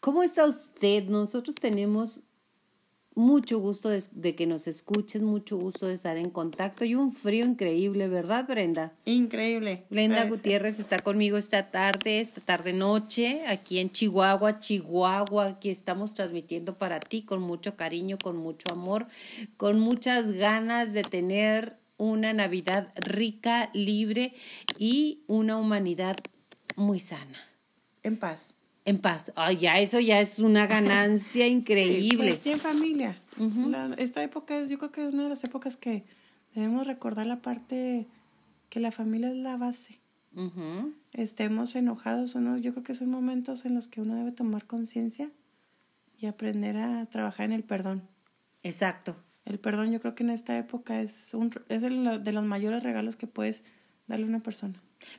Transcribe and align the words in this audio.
¿Cómo 0.00 0.22
está 0.22 0.46
usted? 0.46 1.04
Nosotros 1.04 1.56
tenemos 1.56 2.24
mucho 3.14 3.58
gusto 3.58 3.90
de, 3.90 4.34
que 4.34 4.46
nos 4.46 4.66
escuches, 4.66 5.20
mucho 5.20 5.58
gusto 5.58 5.88
de 5.88 5.94
estar 5.94 6.16
en 6.16 6.30
contacto 6.30 6.86
y 6.86 6.94
un 6.94 7.12
frío 7.12 7.44
increíble, 7.44 8.08
¿verdad, 8.08 8.46
Brenda? 8.48 8.94
Increíble. 9.04 9.84
Brenda 9.90 10.24
Gutiérrez 10.24 10.78
está 10.78 11.00
conmigo 11.00 11.36
esta 11.36 11.70
tarde, 11.70 12.20
esta 12.20 12.40
tarde 12.40 12.72
noche, 12.72 13.42
aquí 13.46 13.78
en 13.78 13.90
Chihuahua, 13.92 14.58
Chihuahua, 14.58 15.48
aquí 15.48 15.68
estamos 15.68 16.14
transmitiendo 16.14 16.78
para 16.78 16.98
ti 16.98 17.22
con 17.22 17.42
mucho 17.42 17.76
cariño, 17.76 18.16
con 18.16 18.36
mucho 18.36 18.72
amor, 18.72 19.06
con 19.58 19.78
muchas 19.78 20.32
ganas 20.32 20.94
de 20.94 21.02
tener 21.02 21.76
una 21.98 22.32
Navidad 22.32 22.90
rica, 22.96 23.68
libre 23.74 24.32
y 24.78 25.24
una 25.26 25.58
humanidad 25.58 26.16
muy 26.74 27.00
sana. 27.00 27.38
En 28.02 28.16
paz. 28.16 28.54
En 28.84 28.98
paz. 28.98 29.32
Ay, 29.36 29.56
ya, 29.56 29.78
eso 29.78 30.00
ya 30.00 30.20
es 30.20 30.38
una 30.38 30.66
ganancia 30.66 31.46
increíble. 31.58 32.32
Sí, 32.32 32.50
pues, 32.50 32.54
en 32.54 32.58
familia. 32.58 33.16
esta 33.98 34.22
época 34.22 34.58
es, 34.58 34.70
yo 34.70 34.78
creo 34.78 34.90
que 34.90 35.06
es 35.06 35.14
una 35.14 35.24
de 35.24 35.28
las 35.28 35.44
épocas 35.44 35.76
que 35.76 36.04
debemos 36.54 36.86
recordar 36.86 37.26
la 37.26 37.40
parte 37.40 38.06
que 38.68 38.80
la 38.80 38.90
familia 38.90 39.30
es 39.30 39.36
la 39.36 39.56
base. 39.56 40.00
Estemos 41.12 41.74
enojados 41.74 42.36
o 42.36 42.40
no, 42.40 42.56
yo 42.56 42.72
creo 42.72 42.84
que 42.84 42.94
son 42.94 43.10
momentos 43.10 43.64
en 43.64 43.74
los 43.74 43.88
que 43.88 44.00
uno 44.00 44.14
debe 44.14 44.30
tomar 44.30 44.64
conciencia 44.64 45.30
y 46.18 46.26
aprender 46.26 46.76
a 46.76 47.06
trabajar 47.06 47.46
en 47.46 47.52
el 47.52 47.64
perdón. 47.64 48.02
Exacto. 48.62 49.16
El 49.44 49.58
perdón 49.58 49.90
yo 49.90 50.00
creo 50.00 50.14
que 50.14 50.22
en 50.22 50.30
esta 50.30 50.56
época 50.56 51.00
es, 51.00 51.34
un, 51.34 51.50
es 51.68 51.82
de 51.82 52.32
los 52.32 52.44
mayores 52.44 52.82
regalos 52.82 53.16
que 53.16 53.26
puedes 53.26 53.64
darle 54.10 54.26
a 54.26 54.28
una 54.28 54.40
persona. 54.40 54.74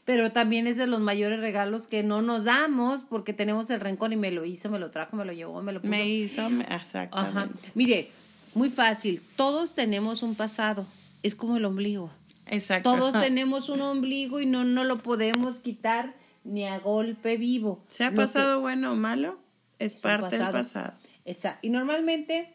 Pero 0.06 0.32
también 0.32 0.68
es 0.68 0.78
de 0.78 0.86
los 0.86 1.00
mayores 1.00 1.40
regalos 1.40 1.88
que 1.88 2.04
no 2.04 2.22
nos 2.22 2.44
damos 2.44 3.04
porque 3.04 3.34
tenemos 3.34 3.70
el 3.72 3.80
rencor 3.80 4.14
y 4.14 4.18
me 4.18 4.30
lo 4.32 4.46
hizo, 4.46 4.70
me 4.70 4.78
lo 4.78 4.92
trajo, 4.92 5.16
me 5.16 5.26
lo 5.26 5.34
llevó, 5.34 5.62
me 5.64 5.72
lo 5.72 5.82
puso. 5.82 5.90
Me 5.90 6.08
hizo, 6.08 6.48
exactamente. 6.70 7.72
Mire, 7.74 8.10
muy 8.54 8.70
fácil, 8.70 9.22
todos 9.36 9.74
tenemos 9.74 10.22
un 10.22 10.36
pasado, 10.36 10.86
es 11.24 11.36
como 11.36 11.58
el 11.58 11.66
ombligo. 11.66 12.12
Exacto. 12.46 12.94
Todos 12.94 13.14
tenemos 13.22 13.70
un 13.70 13.82
ombligo 13.82 14.40
y 14.40 14.46
no, 14.46 14.64
no 14.64 14.84
lo 14.84 14.98
podemos 14.98 15.62
quitar 15.62 16.14
ni 16.44 16.68
a 16.68 16.80
golpe 16.80 17.38
vivo. 17.38 17.84
Sea 17.88 18.12
pasado 18.12 18.60
bueno 18.60 18.92
o 18.92 18.96
malo, 18.96 19.40
es, 19.80 19.96
parte 19.96 20.38
del 20.38 20.52
pasado. 20.52 20.94
Exacto. 21.26 21.60
Y 21.66 21.72
normalmente 21.72 22.54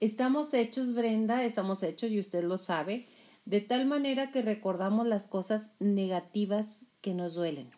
estamos 0.00 0.54
hechos, 0.54 0.94
Brenda, 0.94 1.44
estamos 1.44 1.82
hechos 1.82 2.10
y 2.10 2.18
usted 2.18 2.44
lo 2.44 2.56
sabe, 2.56 3.06
de 3.44 3.60
tal 3.60 3.86
manera 3.86 4.30
que 4.30 4.42
recordamos 4.42 5.06
las 5.06 5.26
cosas 5.26 5.74
negativas 5.80 6.86
que 7.00 7.14
nos 7.14 7.34
duelen. 7.34 7.70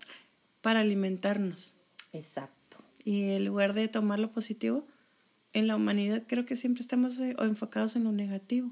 Para 0.61 0.81
alimentarnos. 0.81 1.75
Exacto. 2.12 2.79
Y 3.05 3.31
en 3.31 3.45
lugar 3.45 3.75
de 3.75 3.89
tomar 3.89 4.19
lo 4.19 4.31
positivo, 4.31 4.87
en 5.53 5.67
la 5.67 5.77
humanidad 5.77 6.25
creo 6.27 6.45
que 6.45 6.57
siempre 6.57 6.83
estamos 6.83 7.19
eh, 7.20 7.35
enfocados 7.39 7.97
en 7.97 8.05
lo 8.05 8.12
negativo. 8.12 8.70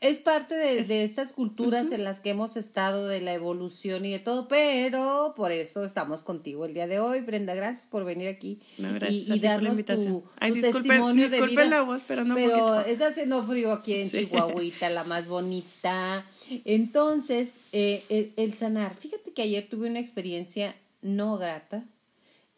Es 0.00 0.18
parte 0.18 0.54
de, 0.54 0.84
de 0.84 1.04
estas 1.04 1.32
culturas 1.32 1.90
en 1.90 2.04
las 2.04 2.20
que 2.20 2.28
hemos 2.28 2.58
estado, 2.58 3.08
de 3.08 3.22
la 3.22 3.32
evolución 3.32 4.04
y 4.04 4.12
de 4.12 4.18
todo, 4.18 4.46
pero 4.46 5.32
por 5.34 5.52
eso 5.52 5.86
estamos 5.86 6.20
contigo 6.20 6.66
el 6.66 6.74
día 6.74 6.86
de 6.86 7.00
hoy. 7.00 7.22
Brenda, 7.22 7.54
gracias 7.54 7.86
por 7.86 8.04
venir 8.04 8.28
aquí 8.28 8.60
y, 8.76 9.40
darnos 9.40 9.82
tu, 9.86 10.22
testimonio 10.60 11.30
de 11.30 11.40
vida. 11.46 11.64
la 11.64 11.80
voz, 11.80 12.02
pero 12.06 12.24
no 12.24 12.34
Pero 12.34 12.80
está 12.80 13.08
haciendo 13.08 13.42
frío 13.42 13.72
aquí 13.72 13.94
en 13.94 14.10
Chihuahuita, 14.10 14.90
la 14.90 15.04
más 15.04 15.28
bonita. 15.28 16.22
Entonces, 16.66 17.60
eh, 17.72 18.32
el, 18.36 18.52
sanar. 18.52 18.94
Fíjate 18.94 19.32
que 19.32 19.42
ayer 19.42 19.66
tuve 19.66 19.88
una 19.88 19.98
experiencia 19.98 20.76
no 21.00 21.38
grata. 21.38 21.84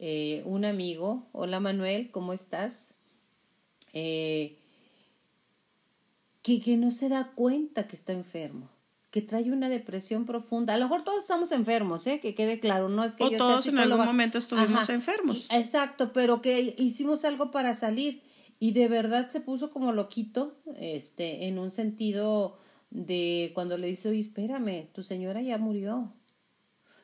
Eh, 0.00 0.42
un 0.44 0.64
amigo, 0.64 1.24
hola 1.32 1.60
Manuel, 1.60 2.10
¿cómo 2.10 2.32
estás? 2.32 2.94
Eh, 3.92 4.57
que, 6.60 6.76
no 6.76 6.90
se 6.90 7.08
da 7.08 7.32
cuenta 7.34 7.86
que 7.86 7.96
está 7.96 8.12
enfermo, 8.12 8.68
que 9.10 9.22
trae 9.22 9.52
una 9.52 9.68
depresión 9.68 10.24
profunda. 10.24 10.74
A 10.74 10.76
lo 10.78 10.86
mejor 10.86 11.04
todos 11.04 11.22
estamos 11.22 11.52
enfermos, 11.52 12.06
¿eh? 12.06 12.20
que 12.20 12.34
quede 12.34 12.60
claro, 12.60 12.88
no 12.88 13.04
es 13.04 13.14
que 13.14 13.24
o 13.24 13.30
todos 13.30 13.66
en 13.66 13.78
algún 13.78 14.04
momento 14.04 14.38
estuvimos 14.38 14.88
enfermos. 14.88 15.48
Exacto, 15.50 16.12
pero 16.12 16.40
que 16.40 16.74
hicimos 16.78 17.24
algo 17.24 17.50
para 17.50 17.74
salir 17.74 18.22
y 18.58 18.72
de 18.72 18.88
verdad 18.88 19.28
se 19.28 19.40
puso 19.40 19.70
como 19.70 19.92
loquito, 19.92 20.56
este, 20.76 21.46
en 21.46 21.58
un 21.58 21.70
sentido 21.70 22.58
de 22.90 23.52
cuando 23.54 23.76
le 23.76 23.86
dice, 23.86 24.08
oye, 24.08 24.20
espérame, 24.20 24.88
tu 24.92 25.02
señora 25.02 25.42
ya 25.42 25.58
murió, 25.58 26.14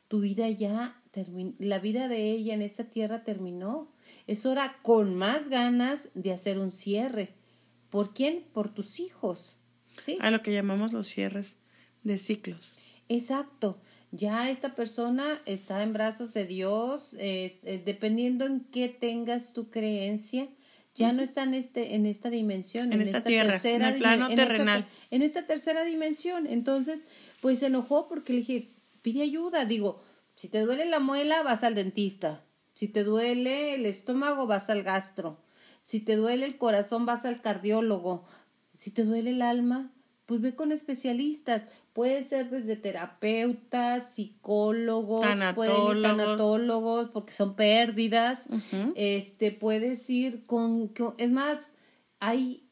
tu 0.09 0.21
vida 0.21 0.49
ya 0.49 1.01
terminó, 1.11 1.55
la 1.59 1.79
vida 1.79 2.09
de 2.09 2.31
ella 2.31 2.55
en 2.55 2.63
esta 2.63 2.85
tierra 2.85 3.23
terminó. 3.23 3.93
Es 4.27 4.47
hora 4.47 4.77
con 4.83 5.15
más 5.15 5.49
ganas 5.49 6.11
de 6.15 6.33
hacer 6.33 6.59
un 6.59 6.73
cierre 6.73 7.35
¿Por 7.95 8.13
quién? 8.13 8.45
Por 8.53 8.75
tus 8.75 8.99
hijos. 8.99 9.57
¿sí? 10.03 10.19
A 10.21 10.33
lo 10.33 10.43
que 10.43 10.53
llamamos 10.53 10.93
los 10.93 11.07
cierres 11.07 11.61
de 12.03 12.19
ciclos. 12.19 12.77
Exacto. 13.09 13.79
Ya 14.11 14.51
esta 14.51 14.75
persona 14.75 15.41
está 15.47 15.81
en 15.85 15.93
brazos 15.93 16.35
de 16.35 16.45
Dios, 16.45 17.15
eh, 17.21 17.83
dependiendo 17.87 18.47
en 18.47 18.65
qué 18.73 18.89
tengas 18.89 19.53
tu 19.53 19.71
creencia, 19.71 20.49
ya 20.97 21.13
no 21.13 21.23
está 21.23 21.45
en 21.45 21.55
este 21.55 21.95
en 21.95 22.07
esta 22.07 22.31
dimensión 22.31 22.93
en, 22.93 23.01
esta, 23.01 23.23
tierra 23.23 23.53
tercera 23.53 23.89
en 23.89 23.95
el 23.95 24.01
plano 24.01 24.29
terrenal 24.35 24.85
en 25.11 25.23
esta, 25.23 25.45
tercera 25.45 25.83
dimensión 25.83 26.47
entonces 26.47 27.03
pues 27.41 27.59
se 27.59 27.67
enojó 27.67 28.07
porque 28.07 28.33
le 28.33 28.39
dije 28.41 28.69
pide 29.03 29.23
ayuda 29.23 29.65
digo 29.65 30.01
si 30.37 30.47
te 30.47 30.61
duele 30.61 30.85
la 30.85 31.01
muela 31.01 31.43
vas 31.43 31.65
al 31.65 31.75
dentista 31.75 32.45
si 32.75 32.87
te 32.87 33.03
duele 33.03 33.75
el 33.75 33.87
estómago 33.87 34.47
vas 34.47 34.71
al 34.71 34.85
gastro 34.85 35.45
si 35.85 36.01
te 36.01 36.17
duele 36.17 36.47
el 36.47 36.57
corazón, 36.57 37.05
vas 37.05 37.27
al 37.27 37.43
cardiólogo. 37.43 38.25
Si 38.73 38.91
te 38.91 39.05
duele 39.05 39.31
el 39.31 39.43
alma, 39.43 39.93
pues 40.25 40.41
ve 40.41 40.55
con 40.55 40.73
especialistas. 40.73 41.65
Puede 41.93 42.23
ser 42.23 42.49
desde 42.49 42.77
terapeutas, 42.77 44.15
psicólogos, 44.15 45.21
tanatólogos, 45.21 47.11
porque 47.11 47.35
son 47.35 47.55
pérdidas. 47.55 48.49
Este, 48.95 49.53
puedes 49.53 50.09
ir 50.09 50.47
con, 50.47 50.91
es 51.19 51.31
más, 51.31 51.75
hay 52.19 52.67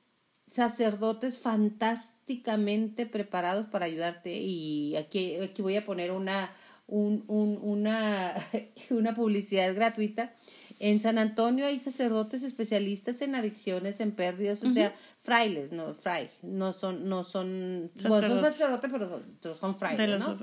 sacerdotes 0.47 1.37
fantásticamente 1.37 3.05
preparados 3.05 3.67
para 3.67 3.85
ayudarte 3.85 4.39
y 4.39 4.97
aquí, 4.97 5.37
aquí 5.37 5.61
voy 5.61 5.77
a 5.77 5.85
poner 5.85 6.13
una, 6.13 6.51
un, 6.87 7.25
un, 7.27 7.59
una, 7.61 8.35
una 8.91 9.13
publicidad 9.13 9.75
gratuita 9.75 10.35
en 10.83 10.99
San 10.99 11.17
Antonio 11.17 11.65
hay 11.65 11.79
sacerdotes 11.79 12.43
especialistas 12.43 13.23
en 13.23 13.37
adicciones, 13.37 14.01
en 14.01 14.11
pérdidas, 14.11 14.65
o 14.65 14.69
sea, 14.69 14.93
frailes, 15.21 15.71
no, 15.71 15.95
fray, 15.95 16.29
no 16.43 16.73
son, 16.73 17.09
no 17.09 17.23
son, 17.23 17.93
pues, 17.95 18.27
son 18.27 18.41
sacerdotes, 18.41 18.91
pero 18.91 19.55
son 19.55 19.77
frailes, 19.77 20.19
¿no? 20.19 20.37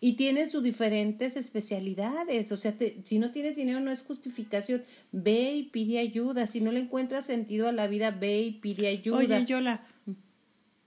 Y 0.00 0.14
tienen 0.14 0.50
sus 0.50 0.64
diferentes 0.64 1.36
especialidades, 1.36 2.50
o 2.50 2.56
sea, 2.56 2.74
si 3.04 3.20
no 3.20 3.30
tienes 3.30 3.56
dinero 3.56 3.78
no 3.78 3.92
es 3.92 4.02
justificación, 4.02 4.82
ve 5.12 5.54
y 5.54 5.62
pide 5.62 6.00
ayuda, 6.00 6.48
si 6.48 6.60
no 6.60 6.72
le 6.72 6.80
encuentras 6.80 7.26
sentido 7.26 7.68
a 7.68 7.72
la 7.72 7.86
vida, 7.86 8.10
ve 8.10 8.40
y 8.40 8.50
pide 8.50 8.88
ayuda. 8.88 9.18
Oye, 9.18 9.46
Yola, 9.46 9.86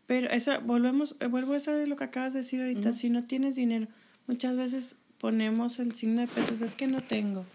pero 0.05 0.29
esa, 0.31 0.57
volvemos, 0.57 1.15
eh, 1.21 1.27
vuelvo 1.27 1.53
a 1.53 1.57
eso 1.57 1.71
de 1.71 1.87
lo 1.87 1.95
que 1.95 2.03
acabas 2.03 2.33
de 2.33 2.39
decir 2.39 2.59
ahorita, 2.59 2.91
si 2.91 3.09
no 3.09 3.23
tienes 3.23 3.55
dinero, 3.55 3.87
muchas 4.27 4.57
veces 4.57 4.97
ponemos 5.17 5.79
el 5.79 5.93
signo 5.93 6.19
de 6.19 6.27
pesos, 6.27 6.59
es 6.59 6.75
que 6.75 6.87
no 6.87 6.99
tengo 6.99 7.45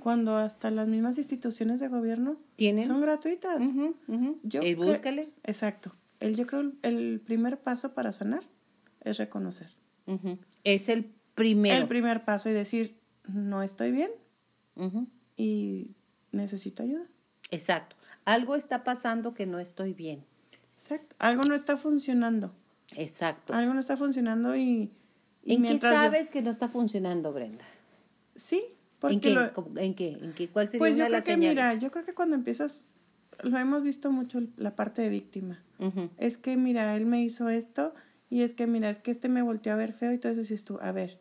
cuando 0.00 0.36
hasta 0.36 0.70
las 0.70 0.88
mismas 0.88 1.18
instituciones 1.18 1.80
de 1.80 1.88
gobierno 1.88 2.36
¿Tienen? 2.56 2.86
son 2.86 3.00
gratuitas. 3.00 3.62
Yo 4.42 4.60
búscale. 4.76 5.30
Exacto. 5.42 5.94
El, 6.20 6.36
yo 6.36 6.46
creo 6.46 6.72
el 6.82 7.20
primer 7.20 7.60
paso 7.60 7.94
para 7.94 8.12
sanar 8.12 8.42
es 9.00 9.18
reconocer. 9.18 9.70
Es 10.64 10.88
el 10.88 11.10
primero. 11.34 11.76
El 11.76 11.88
primer 11.88 12.24
paso 12.24 12.48
y 12.48 12.52
decir, 12.52 12.98
no 13.26 13.62
estoy 13.62 13.92
bien 13.92 14.10
y 15.36 15.90
necesito 16.32 16.82
ayuda. 16.82 17.06
Exacto. 17.50 17.96
Algo 18.24 18.56
está 18.56 18.84
pasando 18.84 19.34
que 19.34 19.46
no 19.46 19.58
estoy 19.58 19.92
bien. 19.92 20.24
Exacto. 20.74 21.14
Algo 21.18 21.42
no 21.48 21.54
está 21.54 21.76
funcionando. 21.76 22.54
Exacto. 22.96 23.54
Algo 23.54 23.74
no 23.74 23.80
está 23.80 23.96
funcionando 23.96 24.56
y... 24.56 24.92
¿En 25.46 25.62
qué 25.62 25.78
sabes 25.78 26.30
que 26.30 26.42
no 26.42 26.50
está 26.50 26.68
funcionando, 26.68 27.32
Brenda? 27.32 27.64
Sí, 28.34 28.64
¿En 29.10 29.20
qué? 29.20 29.50
¿En 29.76 29.94
qué? 29.94 30.18
¿En 30.20 30.32
qué? 30.32 30.48
¿Cuál 30.48 30.68
sería 30.68 30.78
pues 30.78 30.96
yo 30.96 31.06
creo 31.06 31.22
que, 31.22 31.36
mira, 31.36 31.74
yo 31.74 31.90
creo 31.90 32.04
que 32.04 32.14
cuando 32.14 32.36
empiezas, 32.36 32.86
lo 33.42 33.58
hemos 33.58 33.82
visto 33.82 34.10
mucho 34.10 34.42
la 34.56 34.74
parte 34.76 35.02
de 35.02 35.08
víctima. 35.08 35.62
Es 36.16 36.38
que, 36.38 36.56
mira, 36.56 36.96
él 36.96 37.04
me 37.04 37.22
hizo 37.22 37.48
esto 37.48 37.94
y 38.30 38.42
es 38.42 38.54
que, 38.54 38.66
mira, 38.66 38.88
es 38.88 39.00
que 39.00 39.10
este 39.10 39.28
me 39.28 39.42
volteó 39.42 39.72
a 39.72 39.76
ver 39.76 39.92
feo 39.92 40.12
y 40.12 40.18
todo 40.18 40.32
eso 40.32 40.40
dices 40.40 40.64
tú, 40.64 40.78
a 40.80 40.92
ver, 40.92 41.20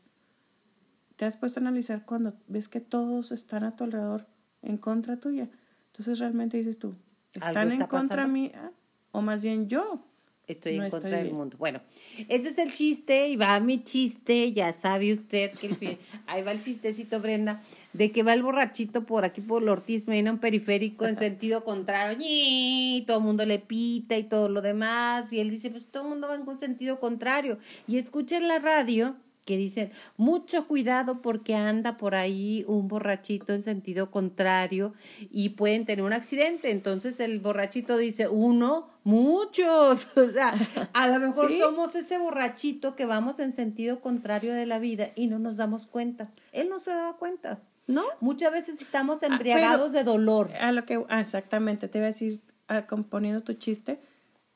te 1.15 1.25
has 1.25 1.35
puesto 1.35 1.59
a 1.59 1.61
analizar 1.61 2.05
cuando 2.05 2.33
ves 2.47 2.69
que 2.69 2.79
todos 2.79 3.31
están 3.31 3.63
a 3.63 3.75
tu 3.75 3.83
alrededor 3.83 4.27
en 4.61 4.77
contra 4.77 5.19
tuya. 5.19 5.49
Entonces 5.87 6.19
realmente 6.19 6.57
dices 6.57 6.79
tú, 6.79 6.95
¿están 7.33 7.71
en 7.71 7.85
contra 7.87 8.27
mía? 8.27 8.71
O 9.11 9.21
más 9.21 9.43
bien 9.43 9.67
yo 9.67 10.05
Estoy 10.45 10.75
en 10.75 10.89
contra 10.89 11.17
del 11.19 11.31
mundo. 11.31 11.55
Bueno, 11.57 11.79
ese 12.27 12.49
es 12.49 12.57
el 12.57 12.73
chiste 12.73 13.29
y 13.29 13.37
va 13.37 13.57
mi 13.61 13.81
chiste, 13.81 14.51
ya 14.51 14.73
sabe 14.73 15.13
usted 15.13 15.51
que 15.51 15.99
ahí 16.27 16.43
va 16.43 16.51
el 16.51 16.59
chistecito 16.59 17.21
Brenda, 17.21 17.61
de 17.93 18.11
que 18.11 18.23
va 18.23 18.33
el 18.33 18.43
borrachito 18.43 19.05
por 19.05 19.23
aquí 19.23 19.39
por 19.39 19.63
el 19.63 19.69
Ortiz, 19.69 20.05
me 20.05 20.15
viene 20.15 20.31
un 20.31 20.39
periférico 20.39 21.05
en 21.05 21.15
sentido 21.15 21.63
contrario, 21.63 22.17
y 22.19 23.05
todo 23.07 23.19
el 23.19 23.23
mundo 23.23 23.45
le 23.45 23.59
pita 23.59 24.17
y 24.17 24.23
todo 24.23 24.49
lo 24.49 24.61
demás, 24.61 25.31
y 25.31 25.39
él 25.39 25.49
dice, 25.49 25.69
pues 25.69 25.85
todo 25.85 26.03
el 26.03 26.09
mundo 26.09 26.27
va 26.27 26.35
en 26.35 26.59
sentido 26.59 26.99
contrario, 26.99 27.57
y 27.87 27.97
escucha 27.97 28.35
en 28.35 28.49
la 28.49 28.59
radio 28.59 29.15
que 29.45 29.57
dicen, 29.57 29.91
mucho 30.17 30.67
cuidado 30.67 31.21
porque 31.21 31.55
anda 31.55 31.97
por 31.97 32.15
ahí 32.15 32.63
un 32.67 32.87
borrachito 32.87 33.53
en 33.53 33.59
sentido 33.59 34.09
contrario 34.09 34.93
y 35.31 35.49
pueden 35.49 35.85
tener 35.85 36.03
un 36.03 36.13
accidente. 36.13 36.71
Entonces 36.71 37.19
el 37.19 37.39
borrachito 37.39 37.97
dice, 37.97 38.27
uno, 38.27 38.89
muchos. 39.03 40.07
O 40.23 40.31
sea, 40.31 40.53
a 40.93 41.07
lo 41.09 41.19
mejor 41.19 41.51
somos 41.51 41.95
ese 41.95 42.17
borrachito 42.17 42.95
que 42.95 43.05
vamos 43.05 43.39
en 43.39 43.51
sentido 43.51 43.99
contrario 43.99 44.53
de 44.53 44.65
la 44.65 44.79
vida 44.79 45.11
y 45.15 45.27
no 45.27 45.37
nos 45.37 45.57
damos 45.57 45.85
cuenta. 45.85 46.31
Él 46.51 46.69
no 46.69 46.79
se 46.79 46.91
daba 46.91 47.17
cuenta. 47.17 47.59
¿No? 47.85 48.03
Muchas 48.21 48.53
veces 48.53 48.79
estamos 48.79 49.23
ah, 49.23 49.27
embriagados 49.27 49.91
de 49.91 50.05
dolor. 50.05 50.49
A 50.61 50.71
lo 50.71 50.85
que, 50.85 51.03
ah, 51.09 51.19
exactamente, 51.19 51.89
te 51.89 51.97
iba 51.97 52.05
a 52.05 52.11
decir, 52.11 52.39
ah, 52.69 52.87
componiendo 52.87 53.41
tu 53.41 53.53
chiste, 53.53 53.99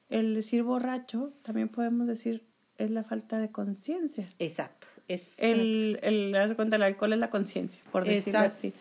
el 0.10 0.34
decir 0.34 0.64
borracho, 0.64 1.34
también 1.44 1.68
podemos 1.68 2.08
decir 2.08 2.48
es 2.78 2.92
la 2.92 3.04
falta 3.04 3.40
de 3.40 3.52
conciencia. 3.52 4.28
Exacto. 4.40 4.77
El, 5.08 6.00
el, 6.02 6.56
cuenta, 6.56 6.76
el 6.76 6.84
alcohol 6.84 7.14
es 7.14 7.20
la 7.20 7.30
conciencia, 7.30 7.82
por 7.92 8.06
decirlo 8.06 8.40
así. 8.40 8.74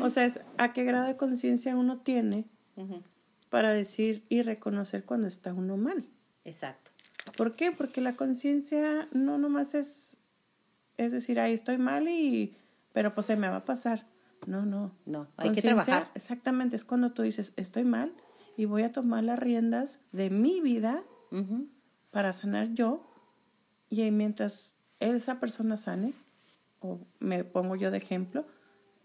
O 0.00 0.10
sea, 0.10 0.24
es 0.24 0.40
a 0.58 0.72
qué 0.72 0.84
grado 0.84 1.06
de 1.06 1.16
conciencia 1.16 1.74
uno 1.76 1.98
tiene 1.98 2.44
para 3.50 3.72
decir 3.72 4.24
y 4.28 4.42
reconocer 4.42 5.04
cuando 5.04 5.28
está 5.28 5.52
uno 5.52 5.76
mal. 5.76 6.06
Exacto. 6.44 6.90
¿Por 7.36 7.54
qué? 7.54 7.72
Porque 7.72 8.00
la 8.00 8.14
conciencia 8.14 9.08
no 9.12 9.38
nomás 9.38 9.74
es, 9.74 10.18
es 10.96 11.12
decir, 11.12 11.38
ahí 11.38 11.52
estoy 11.52 11.78
mal 11.78 12.08
y, 12.08 12.56
pero 12.92 13.14
pues 13.14 13.26
se 13.26 13.36
me 13.36 13.48
va 13.48 13.56
a 13.56 13.64
pasar. 13.64 14.06
No, 14.46 14.64
no. 14.64 14.92
No, 15.06 15.28
hay 15.36 15.52
que 15.52 15.62
trabajar. 15.62 16.10
Exactamente, 16.14 16.76
es 16.76 16.84
cuando 16.84 17.12
tú 17.12 17.22
dices, 17.22 17.52
estoy 17.56 17.84
mal 17.84 18.12
y 18.56 18.64
voy 18.64 18.82
a 18.82 18.92
tomar 18.92 19.24
las 19.24 19.38
riendas 19.38 20.00
de 20.12 20.30
mi 20.30 20.60
vida 20.60 21.02
para 22.10 22.32
sanar 22.32 22.74
yo 22.74 23.08
y 23.88 24.10
mientras 24.10 24.74
esa 25.10 25.40
persona 25.40 25.76
sane, 25.76 26.14
o 26.80 27.00
me 27.18 27.44
pongo 27.44 27.76
yo 27.76 27.90
de 27.90 27.98
ejemplo, 27.98 28.46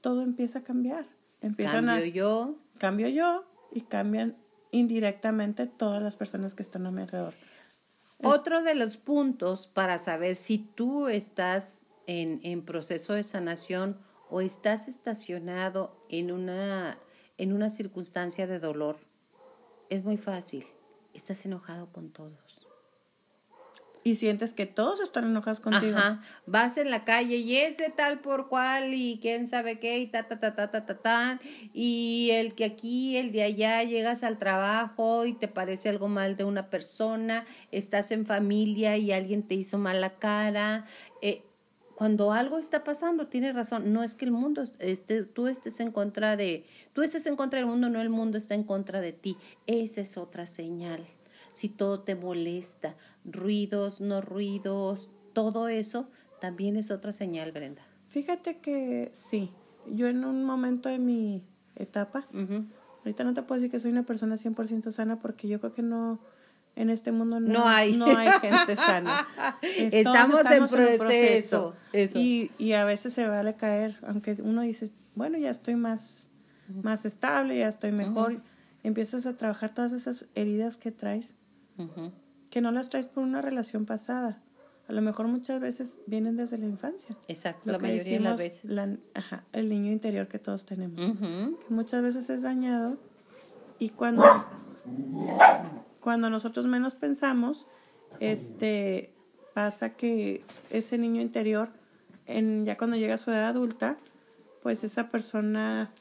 todo 0.01 0.21
empieza 0.21 0.59
a 0.59 0.63
cambiar. 0.63 1.05
Empiezan 1.41 1.85
cambio 1.85 2.05
yo. 2.05 2.55
Cambio 2.79 3.07
yo 3.07 3.45
y 3.71 3.81
cambian 3.81 4.35
indirectamente 4.71 5.67
todas 5.67 6.01
las 6.01 6.15
personas 6.15 6.53
que 6.53 6.63
están 6.63 6.85
a 6.85 6.91
mi 6.91 7.01
alrededor. 7.01 7.33
Otro 8.23 8.63
de 8.63 8.73
los 8.73 8.97
puntos 8.97 9.67
para 9.67 9.97
saber 9.97 10.35
si 10.35 10.57
tú 10.57 11.07
estás 11.07 11.85
en, 12.07 12.39
en 12.43 12.65
proceso 12.65 13.13
de 13.13 13.23
sanación 13.23 13.97
o 14.29 14.41
estás 14.41 14.87
estacionado 14.87 16.03
en 16.09 16.31
una, 16.31 16.97
en 17.37 17.53
una 17.53 17.69
circunstancia 17.69 18.47
de 18.47 18.59
dolor 18.59 18.97
es 19.89 20.03
muy 20.03 20.17
fácil. 20.17 20.65
Estás 21.13 21.45
enojado 21.45 21.91
con 21.91 22.11
todos 22.11 22.66
y 24.07 24.15
sientes 24.15 24.53
que 24.53 24.65
todos 24.65 25.01
están 25.01 25.25
enojados 25.25 25.59
contigo. 25.59 25.97
Ajá. 25.97 26.21
Vas 26.45 26.77
en 26.77 26.89
la 26.89 27.03
calle 27.03 27.37
y 27.37 27.57
ese 27.57 27.89
tal 27.89 28.19
por 28.19 28.47
cual 28.47 28.93
y 28.93 29.19
quién 29.21 29.47
sabe 29.47 29.79
qué 29.79 29.99
y 29.99 30.07
ta 30.07 30.27
ta 30.27 30.39
ta 30.39 30.55
ta 30.55 30.71
ta 30.71 30.85
ta 30.85 30.97
ta 30.97 31.39
y 31.73 32.29
el 32.31 32.55
que 32.55 32.65
aquí, 32.65 33.17
el 33.17 33.31
de 33.31 33.43
allá, 33.43 33.83
llegas 33.83 34.23
al 34.23 34.37
trabajo 34.37 35.25
y 35.25 35.33
te 35.33 35.47
parece 35.47 35.89
algo 35.89 36.07
mal 36.07 36.37
de 36.37 36.45
una 36.45 36.69
persona, 36.69 37.45
estás 37.71 38.11
en 38.11 38.25
familia 38.25 38.97
y 38.97 39.11
alguien 39.11 39.43
te 39.43 39.55
hizo 39.55 39.77
mala 39.77 40.17
cara. 40.17 40.85
Eh, 41.21 41.43
cuando 41.95 42.31
algo 42.31 42.59
está 42.59 42.83
pasando, 42.83 43.27
tienes 43.27 43.55
razón, 43.55 43.91
no 43.91 44.03
es 44.03 44.13
que 44.13 44.25
el 44.25 44.31
mundo, 44.31 44.63
esté, 44.79 45.23
tú 45.23 45.47
estés 45.47 45.79
en 45.79 45.91
contra 45.91 46.37
de, 46.37 46.65
tú 46.93 47.01
estés 47.01 47.25
en 47.25 47.35
contra 47.35 47.59
del 47.59 47.67
mundo, 47.67 47.89
no 47.89 48.01
el 48.01 48.09
mundo 48.09 48.37
está 48.37 48.53
en 48.53 48.63
contra 48.63 49.01
de 49.01 49.13
ti. 49.13 49.35
Esa 49.65 50.01
es 50.01 50.15
otra 50.17 50.45
señal 50.45 51.05
si 51.57 51.69
todo 51.69 52.01
te 52.01 52.15
molesta, 52.15 52.95
ruidos, 53.25 53.99
no 53.99 54.21
ruidos, 54.21 55.09
todo 55.33 55.69
eso 55.69 56.07
también 56.39 56.77
es 56.77 56.91
otra 56.91 57.11
señal, 57.11 57.51
Brenda. 57.51 57.81
Fíjate 58.09 58.59
que 58.59 59.09
sí, 59.11 59.49
yo 59.87 60.07
en 60.07 60.23
un 60.23 60.45
momento 60.45 60.87
de 60.87 60.99
mi 60.99 61.43
etapa, 61.75 62.27
ahorita 62.99 63.23
no 63.23 63.33
te 63.33 63.41
puedo 63.41 63.59
decir 63.59 63.71
que 63.71 63.79
soy 63.79 63.89
una 63.89 64.03
persona 64.03 64.35
100% 64.35 64.91
sana 64.91 65.17
porque 65.19 65.47
yo 65.47 65.59
creo 65.59 65.73
que 65.73 65.81
no, 65.81 66.19
en 66.75 66.91
este 66.91 67.11
mundo 67.11 67.39
no, 67.39 67.67
hay. 67.67 67.97
no 67.97 68.05
hay 68.05 68.29
gente 68.39 68.75
sana. 68.75 69.27
estamos, 69.63 70.45
en, 70.51 70.67
proceso. 70.67 71.73
Y, 72.13 72.51
y, 72.59 72.73
a 72.73 72.85
veces 72.85 73.13
se 73.13 73.27
vale 73.27 73.55
caer, 73.55 73.99
aunque 74.05 74.37
uno 74.43 74.61
dice, 74.61 74.91
bueno, 75.15 75.39
ya 75.39 75.49
estoy 75.49 75.75
más, 75.75 76.29
más 76.83 77.03
estable, 77.07 77.57
ya 77.57 77.67
estoy 77.67 77.93
mejor. 77.93 78.43
Empiezas 78.83 79.25
a 79.25 79.35
trabajar 79.35 79.73
todas 79.73 79.91
esas 79.91 80.27
heridas 80.35 80.77
que 80.77 80.91
traes 80.91 81.35
que 82.49 82.61
no 82.61 82.71
las 82.71 82.89
traes 82.89 83.07
por 83.07 83.23
una 83.23 83.41
relación 83.41 83.85
pasada. 83.85 84.41
A 84.87 84.93
lo 84.93 85.01
mejor 85.01 85.27
muchas 85.27 85.59
veces 85.59 85.99
vienen 86.07 86.37
desde 86.37 86.57
la 86.57 86.65
infancia. 86.65 87.17
Exacto, 87.27 87.69
la 87.69 87.77
mayoría 87.77 88.19
de 88.19 88.19
las 88.21 88.37
veces. 88.37 88.71
ajá, 89.13 89.43
el 89.51 89.69
niño 89.69 89.91
interior 89.91 90.27
que 90.27 90.39
todos 90.39 90.65
tenemos. 90.65 91.17
Que 91.19 91.73
muchas 91.73 92.01
veces 92.01 92.29
es 92.29 92.41
dañado 92.43 92.97
y 93.79 93.89
cuando, 93.89 94.23
cuando 95.99 96.29
nosotros 96.29 96.65
menos 96.67 96.95
pensamos, 96.95 97.67
este, 98.21 99.13
pasa 99.53 99.95
que 99.95 100.43
ese 100.69 100.97
niño 100.97 101.21
interior, 101.21 101.69
en, 102.25 102.65
ya 102.65 102.77
cuando 102.77 102.95
llega 102.95 103.15
a 103.15 103.17
su 103.17 103.29
edad 103.31 103.47
adulta, 103.47 103.97
pues 104.63 104.85
esa 104.85 105.09
persona 105.09 105.91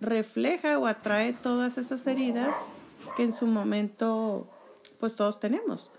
refleja 0.00 0.78
o 0.78 0.86
atrae 0.86 1.32
todas 1.32 1.78
esas 1.78 2.06
heridas 2.06 2.54
que 3.16 3.24
en 3.24 3.32
su 3.32 3.46
momento 3.46 4.49
pues 5.00 5.16
todos 5.16 5.40
tenemos. 5.40 5.90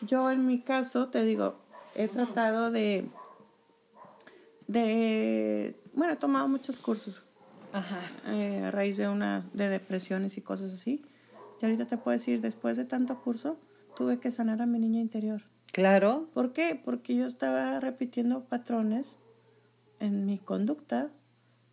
Yo 0.00 0.30
en 0.30 0.46
mi 0.46 0.60
caso, 0.62 1.08
te 1.08 1.22
digo, 1.22 1.60
he 1.94 2.08
tratado 2.08 2.70
de, 2.70 3.06
de, 4.66 5.78
bueno, 5.92 6.14
he 6.14 6.16
tomado 6.16 6.48
muchos 6.48 6.78
cursos 6.78 7.24
eh, 8.26 8.64
a 8.64 8.70
raíz 8.70 8.96
de 8.96 9.08
una, 9.08 9.48
de 9.52 9.68
depresiones 9.68 10.36
y 10.38 10.40
cosas 10.40 10.72
así. 10.72 11.04
Y 11.60 11.64
ahorita 11.64 11.86
te 11.86 11.98
puedo 11.98 12.16
decir, 12.16 12.40
después 12.40 12.76
de 12.76 12.86
tanto 12.86 13.20
curso, 13.20 13.58
tuve 13.94 14.18
que 14.18 14.30
sanar 14.30 14.62
a 14.62 14.66
mi 14.66 14.78
niña 14.78 15.00
interior. 15.00 15.42
Claro. 15.72 16.28
¿Por 16.32 16.52
qué? 16.52 16.80
Porque 16.82 17.14
yo 17.14 17.26
estaba 17.26 17.78
repitiendo 17.78 18.44
patrones 18.44 19.18
en 20.00 20.24
mi 20.24 20.38
conducta 20.38 21.10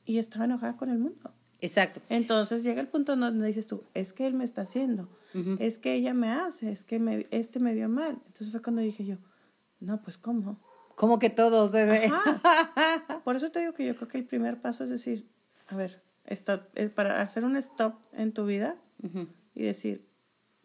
y 0.06 0.18
estaba 0.18 0.46
enojada 0.46 0.76
con 0.76 0.90
el 0.90 1.00
mundo. 1.00 1.32
Exacto. 1.62 2.02
Entonces 2.10 2.64
llega 2.64 2.82
el 2.82 2.88
punto 2.88 3.16
donde 3.16 3.46
dices 3.46 3.68
tú, 3.68 3.84
es 3.94 4.14
que 4.14 4.28
él 4.28 4.34
me 4.34 4.44
está 4.44 4.62
haciendo, 4.62 5.10
es 5.60 5.78
que 5.80 5.94
ella 5.94 6.14
me 6.14 6.30
hace, 6.30 6.72
es 6.72 6.84
que 6.84 7.00
me, 7.00 7.28
este 7.32 7.60
me 7.60 7.74
vio 7.74 7.90
mal. 7.90 8.20
Entonces 8.26 8.52
fue 8.52 8.62
cuando 8.62 8.82
dije 8.82 9.06
yo, 9.06 9.18
no, 9.80 10.02
pues 10.02 10.18
¿cómo? 10.18 10.60
Como 10.96 11.20
que 11.20 11.30
todos. 11.30 11.72
debe 11.72 12.10
Por 13.24 13.36
eso 13.36 13.52
te 13.52 13.60
digo 13.60 13.74
que 13.74 13.86
yo 13.86 13.96
creo 13.96 14.08
que 14.08 14.18
el 14.18 14.26
primer 14.26 14.60
paso 14.60 14.84
es 14.84 14.90
decir, 14.90 15.28
a 15.68 15.76
ver, 15.76 16.02
está, 16.26 16.68
eh, 16.76 16.90
para 16.90 17.22
hacer 17.22 17.46
un 17.46 17.56
stop 17.58 17.96
en 18.14 18.34
tu 18.34 18.46
vida 18.46 18.78
y 19.54 19.64
decir, 19.64 20.08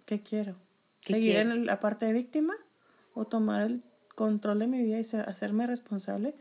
¿qué 0.07 0.23
quiero? 0.23 0.57
¿Seguir 1.00 1.37
en 1.37 1.66
la 1.66 1.81
parte 1.81 2.07
de 2.07 2.12
víctima 2.12 2.54
o 3.14 3.26
tomar 3.26 3.66
el 3.66 3.83
control 4.14 4.61
de 4.61 4.69
mi 4.69 4.83
vida 4.83 4.99
y 4.99 5.16
hacerme 5.16 5.66
responsable 5.66 6.35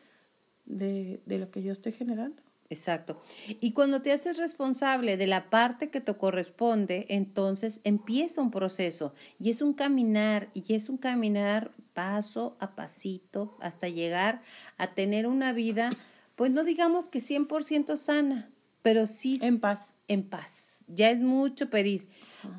de, 0.66 1.22
de 1.26 1.40
lo 1.40 1.52
que 1.52 1.62
yo 1.64 1.72
estoy 1.72 1.92
generando? 1.92 2.42
Exacto. 2.72 3.22
Y 3.60 3.74
cuando 3.74 4.02
te 4.02 4.14
haces 4.14 4.38
responsable 4.38 5.18
de 5.18 5.28
la 5.28 5.50
parte 5.50 5.90
que 5.90 6.00
te 6.00 6.16
corresponde, 6.16 7.06
entonces 7.10 7.82
empieza 7.84 8.42
un 8.42 8.50
proceso 8.50 9.14
y 9.42 9.50
es 9.50 9.62
un 9.62 9.74
caminar 9.74 10.50
y 10.54 10.74
es 10.74 10.88
un 10.88 10.96
caminar 10.96 11.74
paso 11.94 12.56
a 12.62 12.74
pasito 12.74 13.58
hasta 13.60 13.90
llegar 13.90 14.42
a 14.78 14.94
tener 14.94 15.28
una 15.28 15.52
vida, 15.52 15.90
pues 16.38 16.50
no 16.52 16.64
digamos 16.64 17.10
que 17.10 17.20
100% 17.20 17.98
sana, 17.98 18.50
pero 18.82 19.06
sí 19.06 19.38
en 19.42 19.60
paz. 19.60 19.96
En 20.08 20.24
paz. 20.24 20.86
Ya 20.88 21.12
es 21.12 21.20
mucho 21.20 21.70
pedir. 21.70 22.08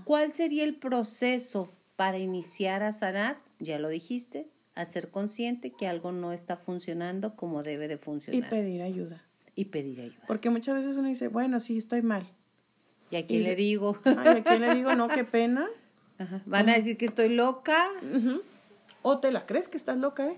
¿Cuál 0.04 0.34
sería 0.34 0.64
el 0.64 0.76
proceso 0.76 1.72
para 1.96 2.18
iniciar 2.18 2.82
a 2.82 2.92
sanar? 2.92 3.38
Ya 3.60 3.78
lo 3.78 3.88
dijiste, 3.88 4.50
a 4.74 4.84
ser 4.84 5.10
consciente 5.10 5.72
que 5.72 5.86
algo 5.86 6.12
no 6.12 6.34
está 6.34 6.58
funcionando 6.58 7.34
como 7.34 7.62
debe 7.62 7.88
de 7.88 7.96
funcionar. 7.96 8.46
Y 8.46 8.50
pedir 8.50 8.82
ayuda 8.82 9.24
y 9.54 9.66
pedir 9.66 10.00
ayuda. 10.00 10.24
Porque 10.26 10.50
muchas 10.50 10.74
veces 10.74 10.96
uno 10.96 11.08
dice, 11.08 11.28
bueno, 11.28 11.60
sí, 11.60 11.78
estoy 11.78 12.02
mal. 12.02 12.24
¿Y 13.10 13.16
a 13.16 13.26
quién 13.26 13.42
le 13.42 13.54
digo? 13.56 13.98
Ay, 14.04 14.38
¿a 14.38 14.44
quién 14.44 14.60
le 14.62 14.74
digo? 14.74 14.94
No, 14.94 15.08
qué 15.08 15.24
pena. 15.24 15.68
Van 16.46 16.68
a 16.68 16.74
decir 16.74 16.96
que 16.96 17.04
estoy 17.04 17.28
loca. 17.28 17.88
O 19.02 19.18
te 19.18 19.30
la 19.32 19.44
crees 19.46 19.68
que 19.68 19.76
estás 19.76 19.98
loca, 19.98 20.28
¿eh? 20.28 20.36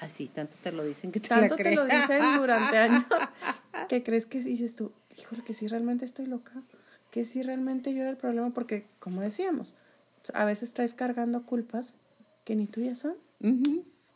Así, 0.00 0.28
tanto 0.28 0.56
te 0.62 0.72
lo 0.72 0.84
dicen 0.84 1.12
que 1.12 1.20
te 1.20 1.28
tanto 1.28 1.56
la 1.56 1.62
crees. 1.62 1.76
Tanto 1.76 1.88
te 1.88 1.94
lo 1.94 2.00
dicen 2.00 2.40
durante 2.40 2.78
años 2.78 3.04
que 3.88 4.02
crees 4.02 4.26
que 4.26 4.40
dices 4.40 4.74
tú, 4.74 4.92
híjole, 5.16 5.42
que 5.42 5.54
sí 5.54 5.68
realmente 5.68 6.04
estoy 6.04 6.26
loca, 6.26 6.52
que 7.10 7.24
sí 7.24 7.42
realmente 7.42 7.94
yo 7.94 8.00
era 8.00 8.10
el 8.10 8.16
problema, 8.16 8.50
porque 8.50 8.86
como 8.98 9.20
decíamos, 9.20 9.74
a 10.32 10.44
veces 10.44 10.72
traes 10.72 10.94
cargando 10.94 11.44
culpas 11.44 11.94
que 12.44 12.56
ni 12.56 12.66
tuyas 12.66 12.98
son, 12.98 13.14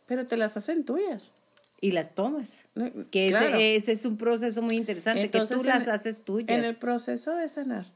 pero 0.07 0.27
te 0.27 0.37
las 0.37 0.57
hacen 0.57 0.85
tuyas. 0.85 1.33
Y 1.81 1.93
las 1.93 2.15
tomas. 2.15 2.65
Que 3.11 3.29
ese, 3.77 3.93
es 3.93 4.05
un 4.05 4.17
proceso 4.17 4.63
muy 4.63 4.77
interesante, 4.77 5.29
que 5.29 5.47
tú 5.47 5.63
las 5.63 5.87
haces 5.87 6.25
tuyas. 6.25 6.51
En 6.51 6.65
el 6.65 6.75
proceso 6.75 7.35
de 7.37 7.49
sanar, 7.49 7.87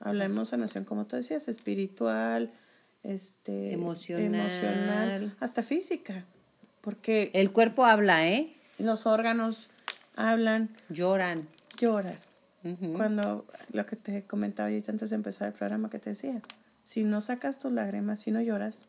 hablemos 0.00 0.48
sanación, 0.48 0.84
como 0.84 1.06
tú 1.06 1.16
decías, 1.16 1.48
espiritual, 1.48 2.50
este, 3.04 3.72
emocional, 3.72 5.34
hasta 5.38 5.62
física. 5.62 6.24
Porque... 6.80 7.30
El 7.34 7.52
cuerpo 7.52 7.84
habla, 7.84 8.26
¿eh? 8.26 8.54
Los 8.78 9.06
órganos 9.06 9.68
hablan. 10.16 10.70
Lloran. 10.88 11.46
Lloran. 11.78 12.16
Cuando 12.96 13.46
lo 13.72 13.86
que 13.86 13.96
te 13.96 14.24
comentaba 14.24 14.70
yo 14.70 14.82
antes 14.88 15.10
de 15.10 15.16
empezar 15.16 15.48
el 15.48 15.54
programa 15.54 15.88
que 15.88 15.98
te 15.98 16.10
decía, 16.10 16.42
si 16.82 17.04
no 17.04 17.20
sacas 17.20 17.58
tus 17.58 17.72
lágrimas, 17.72 18.20
si 18.20 18.30
no 18.30 18.42
lloras, 18.42 18.84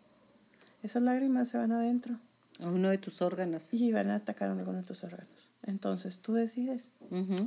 esas 0.84 1.04
lágrimas 1.04 1.50
se 1.50 1.58
van 1.58 1.72
adentro. 1.72 2.16
A 2.60 2.68
uno 2.68 2.90
de 2.90 2.98
tus 2.98 3.22
órganos. 3.22 3.74
Y 3.74 3.92
van 3.92 4.10
a 4.10 4.16
atacar 4.16 4.50
a 4.50 4.52
alguno 4.52 4.78
de 4.80 4.84
tus 4.84 5.04
órganos. 5.04 5.50
Entonces 5.64 6.20
tú 6.20 6.34
decides. 6.34 6.92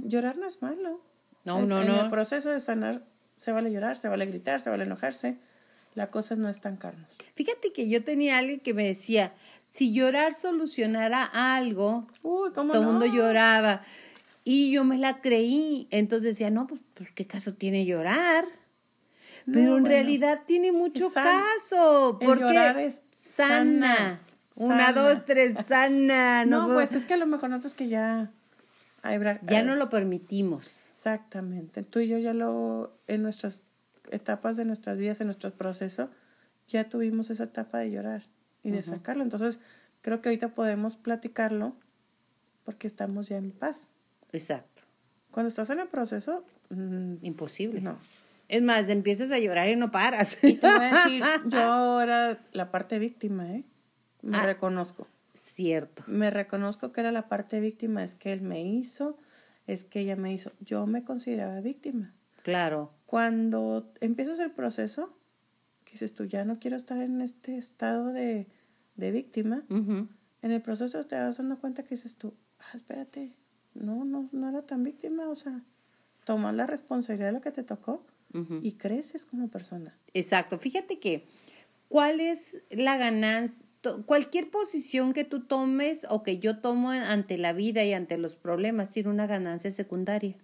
Llorar 0.05 0.37
no 0.39 0.47
es 0.47 0.63
malo. 0.63 1.01
No, 1.45 1.61
no, 1.63 1.67
no. 1.67 1.83
En 1.83 2.05
el 2.05 2.11
proceso 2.11 2.51
de 2.51 2.61
sanar 2.61 3.03
se 3.37 3.53
vale 3.53 3.73
llorar, 3.73 3.97
se 3.97 4.09
vale 4.09 4.27
gritar, 4.27 4.61
se 4.61 4.71
vale 4.71 4.85
enojarse. 4.85 5.37
La 5.95 6.11
cosa 6.11 6.37
no 6.37 6.49
es 6.49 6.61
tan 6.61 6.77
carnos. 6.77 7.19
Fíjate 7.35 7.73
que 7.73 7.89
yo 7.89 8.03
tenía 8.03 8.39
alguien 8.39 8.61
que 8.61 8.73
me 8.73 8.87
decía, 8.87 9.35
si 9.69 9.93
llorar 9.93 10.35
solucionara 10.35 11.25
algo, 11.25 12.07
todo 12.23 12.73
el 12.73 12.83
mundo 12.83 13.07
lloraba. 13.07 13.83
Y 14.45 14.73
yo 14.73 14.85
me 14.85 14.97
la 14.97 15.21
creí. 15.21 15.89
Entonces 15.91 16.35
decía, 16.35 16.51
no, 16.51 16.67
pues, 16.67 16.81
pues 16.95 17.13
¿qué 17.13 17.27
caso 17.27 17.55
tiene 17.55 17.85
llorar? 17.85 18.47
Pero 19.53 19.77
en 19.77 19.85
realidad 19.85 20.43
tiene 20.47 20.73
mucho 20.73 21.13
caso. 21.13 22.19
Porque 22.21 22.43
llorar 22.45 22.79
es 22.79 23.03
sana. 23.11 24.21
Una, 24.57 24.93
dos, 24.93 25.25
tres, 25.25 25.55
sana. 25.55 26.45
No, 26.47 26.69
pues 26.69 26.95
es 26.95 27.07
que 27.07 27.15
a 27.15 27.17
lo 27.17 27.27
mejor 27.27 27.51
nosotros 27.51 27.75
que 27.75 27.89
ya... 27.89 28.31
ya 29.43 29.63
no 29.63 29.77
lo 29.77 29.89
permitimos. 29.91 30.89
Exactamente. 30.89 31.83
Tú 31.83 32.01
y 32.01 32.09
yo 32.09 32.19
ya 32.19 32.33
lo... 32.33 32.97
En 33.07 33.23
nuestras 33.23 33.63
etapas 34.11 34.57
de 34.57 34.65
nuestras 34.65 34.99
vidas, 34.99 35.21
en 35.21 35.27
nuestro 35.29 35.51
proceso, 35.53 36.11
ya 36.69 36.89
tuvimos 36.89 37.31
esa 37.31 37.45
etapa 37.45 37.79
de 37.79 37.91
llorar 37.91 38.23
y 38.63 38.71
de 38.71 38.83
sacarlo. 38.83 39.23
Entonces, 39.23 39.59
creo 40.03 40.21
que 40.21 40.29
ahorita 40.29 40.49
podemos 40.49 40.97
platicarlo 40.97 41.75
porque 42.65 42.87
estamos 42.87 43.29
ya 43.29 43.39
en 43.39 43.51
paz. 43.51 43.93
Exacto. 44.33 44.83
Cuando 45.31 45.49
estás 45.49 45.71
en 45.71 45.81
el 45.81 45.89
proceso... 45.89 46.45
Mm, 46.71 47.17
Imposible. 47.23 47.81
No. 47.81 47.97
Es 48.49 48.63
más, 48.63 48.89
empiezas 48.91 49.31
a 49.31 49.39
llorar 49.39 49.71
y 49.71 49.77
no 49.77 49.91
paras. 49.91 50.43
Y 50.45 50.55
te 50.55 50.67
voy 50.71 50.85
a 50.85 51.05
decir, 51.05 51.25
yo 51.47 52.03
era 52.03 52.39
la 52.53 52.71
parte 52.71 52.99
víctima, 52.99 53.51
¿eh? 53.51 53.65
Me 54.23 54.39
ah, 54.39 54.47
reconozco. 54.47 55.07
Cierto. 55.35 56.05
Me 56.07 56.31
reconozco 56.31 56.93
que 56.93 57.01
era 57.01 57.13
la 57.13 57.29
parte 57.29 57.61
víctima, 57.61 58.05
es 58.05 58.15
que 58.15 58.33
él 58.33 58.43
me 58.43 58.63
hizo, 58.63 59.19
es 59.67 59.85
que 59.85 60.01
ella 60.01 60.17
me 60.17 60.33
hizo. 60.33 60.53
Yo 60.61 60.87
me 60.87 61.05
consideraba 61.05 61.61
víctima. 61.61 62.15
Claro. 62.43 62.93
Cuando 63.07 63.93
empiezas 64.01 64.39
el 64.41 64.51
proceso, 64.51 65.17
que 65.85 65.93
dices 65.93 66.15
tú, 66.15 66.25
ya 66.25 66.45
no 66.45 66.59
quiero 66.59 66.77
estar 66.77 67.01
en 67.01 67.21
este 67.21 67.57
estado 67.57 68.13
de, 68.13 68.49
de 68.97 69.11
víctima, 69.11 69.65
en 69.69 70.51
el 70.51 70.63
proceso 70.63 71.03
te 71.05 71.17
vas 71.17 71.39
dando 71.39 71.59
cuenta 71.59 71.83
que 71.83 71.95
dices 71.95 72.17
tú, 72.17 72.35
ah, 72.59 72.73
espérate, 72.75 73.33
no, 73.75 74.05
no, 74.05 74.29
no 74.33 74.49
era 74.49 74.63
tan 74.63 74.83
víctima, 74.83 75.29
o 75.29 75.35
sea, 75.35 75.63
tomas 76.25 76.55
la 76.55 76.67
responsabilidad 76.67 77.29
de 77.29 77.33
lo 77.33 77.41
que 77.41 77.53
te 77.53 77.63
tocó 77.63 78.05
y 78.63 78.73
creces 78.73 79.27
como 79.27 79.49
persona. 79.49 79.95
Exacto. 80.15 80.59
Fíjate 80.59 80.99
que, 80.99 81.27
¿cuál 81.89 82.21
es 82.21 82.63
la 82.71 82.97
ganancia? 82.97 83.67
Cualquier 84.07 84.51
posición 84.51 85.13
que 85.13 85.25
tú 85.25 85.41
tomes 85.41 86.07
o 86.09 86.23
que 86.23 86.39
yo 86.39 86.59
tomo 86.59 86.91
ante 86.91 87.39
la 87.39 87.53
vida 87.53 87.83
y 87.85 87.93
ante 87.93 88.17
los 88.19 88.37
problemas 88.37 88.93
tiene 88.93 89.09
una 89.09 89.27
ganancia 89.27 89.71
secundaria. 89.73 90.37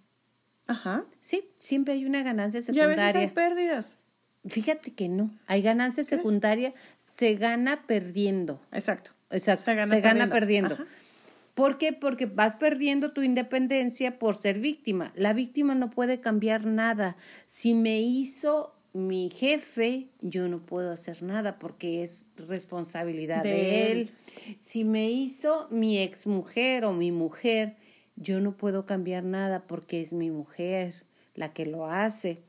Ajá. 0.67 1.05
Sí, 1.21 1.49
siempre 1.57 1.93
hay 1.93 2.05
una 2.05 2.21
ganancia 2.21 2.61
secundaria. 2.61 2.95
Y 2.95 2.99
a 2.99 3.05
veces 3.05 3.15
hay 3.15 3.27
pérdidas. 3.27 3.97
Fíjate 4.45 4.93
que 4.93 5.09
no, 5.09 5.37
hay 5.47 5.61
ganancia 5.61 6.03
secundaria, 6.03 6.73
se 6.97 7.35
gana 7.35 7.85
perdiendo. 7.87 8.61
Exacto. 8.71 9.11
Exacto, 9.31 9.65
se 9.65 10.01
gana, 10.01 10.29
perdiendo. 10.29 10.77
¿Por 11.53 11.77
qué? 11.77 11.93
Porque 11.93 12.25
vas 12.25 12.55
perdiendo 12.55 13.11
tu 13.11 13.21
independencia 13.21 14.17
por 14.17 14.37
ser 14.37 14.59
víctima. 14.59 15.11
La 15.15 15.33
víctima 15.33 15.75
no 15.75 15.89
puede 15.89 16.19
cambiar 16.19 16.65
nada. 16.65 17.15
Si 17.45 17.73
me 17.73 17.99
hizo 17.99 18.78
mi 18.93 19.29
jefe, 19.29 20.07
yo 20.21 20.47
no 20.47 20.59
puedo 20.59 20.91
hacer 20.91 21.23
nada 21.23 21.59
porque 21.59 22.03
es 22.03 22.25
responsabilidad 22.37 23.43
de, 23.43 23.91
él. 23.91 24.11
Si 24.57 24.83
me 24.83 25.11
hizo 25.11 25.67
mi 25.69 25.97
exmujer 25.99 26.85
o 26.85 26.93
mi 26.93 27.11
mujer, 27.11 27.77
yo 28.15 28.39
no 28.39 28.57
puedo 28.57 28.85
cambiar 28.85 29.23
nada 29.23 29.67
porque 29.67 30.01
es 30.01 30.13
mi 30.13 30.31
mujer 30.31 31.05
la 31.35 31.53
que 31.53 31.65
lo 31.65 31.85
hace 31.85 32.43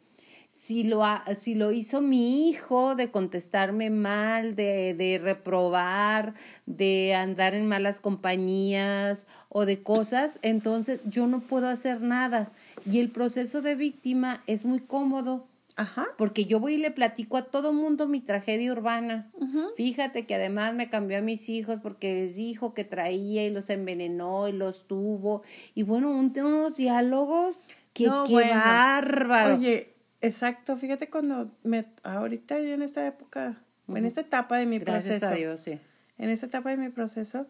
si 0.50 0.82
lo, 0.82 1.04
si 1.36 1.54
lo 1.54 1.70
hizo 1.70 2.00
mi 2.00 2.48
hijo 2.48 2.96
de 2.96 3.12
contestarme 3.12 3.88
mal, 3.88 4.56
de, 4.56 4.94
de 4.94 5.20
reprobar, 5.22 6.34
de 6.66 7.14
andar 7.14 7.54
en 7.54 7.68
malas 7.68 8.00
compañías 8.00 9.28
o 9.48 9.64
de 9.64 9.80
cosas, 9.84 10.40
entonces 10.42 11.00
yo 11.08 11.28
no 11.28 11.38
puedo 11.38 11.68
hacer 11.68 12.00
nada. 12.00 12.50
Y 12.84 12.98
el 12.98 13.10
proceso 13.10 13.62
de 13.62 13.76
víctima 13.76 14.42
es 14.48 14.64
muy 14.64 14.80
cómodo. 14.80 15.46
Ajá. 15.80 16.06
Porque 16.18 16.44
yo 16.44 16.60
voy 16.60 16.74
y 16.74 16.78
le 16.78 16.90
platico 16.90 17.36
a 17.36 17.42
todo 17.42 17.72
mundo 17.72 18.06
mi 18.06 18.20
tragedia 18.20 18.70
urbana. 18.70 19.30
Fíjate 19.76 20.26
que 20.26 20.34
además 20.34 20.74
me 20.74 20.90
cambió 20.90 21.18
a 21.18 21.20
mis 21.22 21.48
hijos 21.48 21.80
porque 21.82 22.14
les 22.14 22.36
dijo 22.36 22.74
que 22.74 22.84
traía 22.84 23.46
y 23.46 23.50
los 23.50 23.70
envenenó 23.70 24.48
y 24.48 24.52
los 24.52 24.86
tuvo. 24.86 25.42
Y 25.74 25.82
bueno, 25.84 26.10
unos 26.10 26.76
diálogos 26.76 27.68
que 27.94 28.10
qué 28.26 28.50
bárbaro. 28.50 29.54
Oye, 29.54 29.94
Exacto, 30.20 30.76
fíjate 30.76 31.08
cuando 31.08 31.50
me, 31.62 31.86
ahorita 32.02 32.58
en 32.58 32.82
esta 32.82 33.06
época, 33.06 33.62
en 33.88 34.04
esta 34.04 34.20
etapa 34.20 34.58
de 34.58 34.66
mi 34.66 34.78
Gracias 34.78 35.20
proceso. 35.20 35.32
A 35.32 35.36
Dios, 35.36 35.62
sí. 35.62 35.80
En 36.18 36.28
esta 36.28 36.46
etapa 36.46 36.70
de 36.70 36.76
mi 36.76 36.90
proceso, 36.90 37.46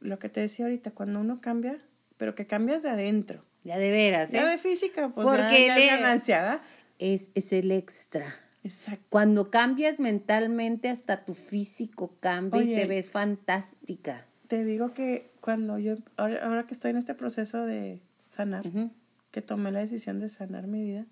lo 0.00 0.18
que 0.18 0.28
te 0.28 0.40
decía 0.40 0.66
ahorita, 0.66 0.90
cuando 0.90 1.20
uno 1.20 1.40
cambia, 1.40 1.78
pero 2.18 2.34
que 2.34 2.46
cambias 2.46 2.82
de 2.82 2.90
adentro. 2.90 3.42
Ya 3.64 3.78
de 3.78 3.90
veras, 3.90 4.30
¿eh? 4.30 4.36
Ya 4.36 4.46
de 4.46 4.58
física, 4.58 5.08
pues 5.08 5.26
Porque 5.26 5.66
ya, 5.66 5.78
ya 5.78 5.96
ganancia, 5.96 6.60
Es, 7.00 7.32
es 7.34 7.52
el 7.52 7.72
extra. 7.72 8.32
Exacto. 8.62 9.04
Cuando 9.08 9.50
cambias 9.50 9.98
mentalmente, 9.98 10.88
hasta 10.88 11.24
tu 11.24 11.34
físico 11.34 12.14
cambia 12.20 12.62
y 12.62 12.74
te 12.74 12.86
ves 12.86 13.10
fantástica. 13.10 14.26
Te 14.46 14.64
digo 14.64 14.92
que 14.92 15.30
cuando 15.40 15.78
yo, 15.78 15.96
ahora, 16.16 16.66
que 16.66 16.74
estoy 16.74 16.90
en 16.90 16.98
este 16.98 17.14
proceso 17.14 17.64
de 17.64 18.02
sanar, 18.22 18.64
que 19.30 19.42
tomé 19.42 19.72
la 19.72 19.80
decisión 19.80 20.20
de 20.20 20.28
sanar 20.28 20.66
mi 20.66 20.82
vida, 20.82 21.06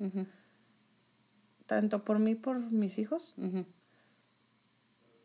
tanto 1.66 2.04
por 2.04 2.18
mí 2.18 2.34
por 2.34 2.70
mis 2.70 2.98
hijos. 2.98 3.34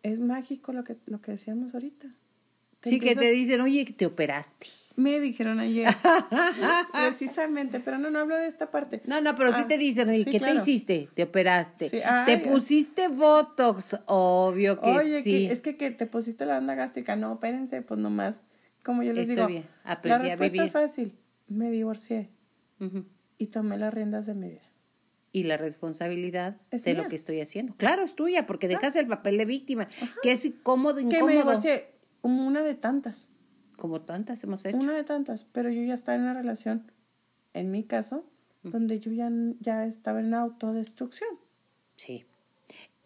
Es 0.01 0.19
mágico 0.19 0.73
lo 0.73 0.83
que, 0.83 0.97
lo 1.05 1.21
que 1.21 1.31
decíamos 1.31 1.73
ahorita. 1.73 2.13
Sí, 2.83 2.99
que 2.99 3.15
te 3.15 3.31
dicen, 3.31 3.61
oye, 3.61 3.85
te 3.85 4.05
operaste. 4.05 4.67
Me 4.95 5.19
dijeron 5.19 5.59
ayer. 5.59 5.87
Precisamente, 6.93 7.79
pero 7.79 7.97
no, 7.97 8.11
no 8.11 8.19
hablo 8.19 8.37
de 8.37 8.45
esta 8.45 8.69
parte. 8.69 9.01
No, 9.05 9.21
no, 9.21 9.35
pero 9.35 9.51
sí 9.51 9.61
ah, 9.63 9.67
te 9.67 9.77
dicen, 9.77 10.09
oye, 10.09 10.23
¿qué 10.23 10.39
te 10.39 10.53
hiciste? 10.53 11.09
Te 11.15 11.23
operaste. 11.23 11.89
te 12.25 12.37
pusiste 12.37 13.07
Botox, 13.07 13.97
obvio 14.05 14.79
que 14.79 14.89
oye, 14.89 15.21
sí. 15.23 15.47
es 15.47 15.61
que, 15.61 15.77
que 15.77 15.89
te 15.89 16.05
pusiste 16.05 16.45
la 16.45 16.55
banda 16.55 16.75
gástrica. 16.75 17.15
No, 17.15 17.33
espérense, 17.33 17.81
pues 17.81 17.99
nomás. 17.99 18.41
Como 18.83 19.01
yo 19.01 19.13
les 19.13 19.29
digo, 19.29 19.47
la 20.03 20.17
respuesta 20.17 20.63
es 20.63 20.71
fácil. 20.71 21.17
Me 21.47 21.71
divorcié 21.71 22.29
y 23.37 23.47
tomé 23.47 23.77
las 23.77 23.93
riendas 23.93 24.25
de 24.25 24.35
mi 24.35 24.49
vida 24.49 24.73
y 25.33 25.43
la 25.43 25.57
responsabilidad 25.57 26.57
de 26.69 26.93
lo 26.93 27.09
que 27.09 27.15
estoy 27.15 27.41
haciendo. 27.41 27.73
Claro, 27.75 28.03
es 28.03 28.13
tuya, 28.13 28.45
porque 28.45 28.67
dejas 28.67 28.95
el 28.95 29.07
papel 29.07 29.39
de 29.39 29.45
víctima, 29.45 29.87
que 30.21 30.31
es 30.31 30.45
incómodo, 30.45 30.99
incómodo. 30.99 31.27
Que 31.27 31.33
me 31.33 31.35
divorcié, 31.39 31.92
una 32.23 32.63
de 32.63 32.73
tantas. 32.73 33.27
Como 33.77 34.01
tantas 34.01 34.43
hemos 34.43 34.65
hecho. 34.65 34.77
Una 34.77 34.93
de 34.93 35.03
tantas, 35.03 35.43
pero 35.43 35.69
yo 35.69 35.81
ya 35.83 35.93
estaba 35.93 36.15
en 36.15 36.23
una 36.23 36.33
relación, 36.33 36.91
en 37.53 37.69
mi 37.71 37.83
caso, 37.83 38.25
donde 38.63 38.99
yo 38.99 39.11
ya, 39.11 39.29
ya 39.59 39.85
estaba 39.85 40.21
en 40.21 40.33
autodestrucción. 40.33 41.29
Sí. 41.95 42.25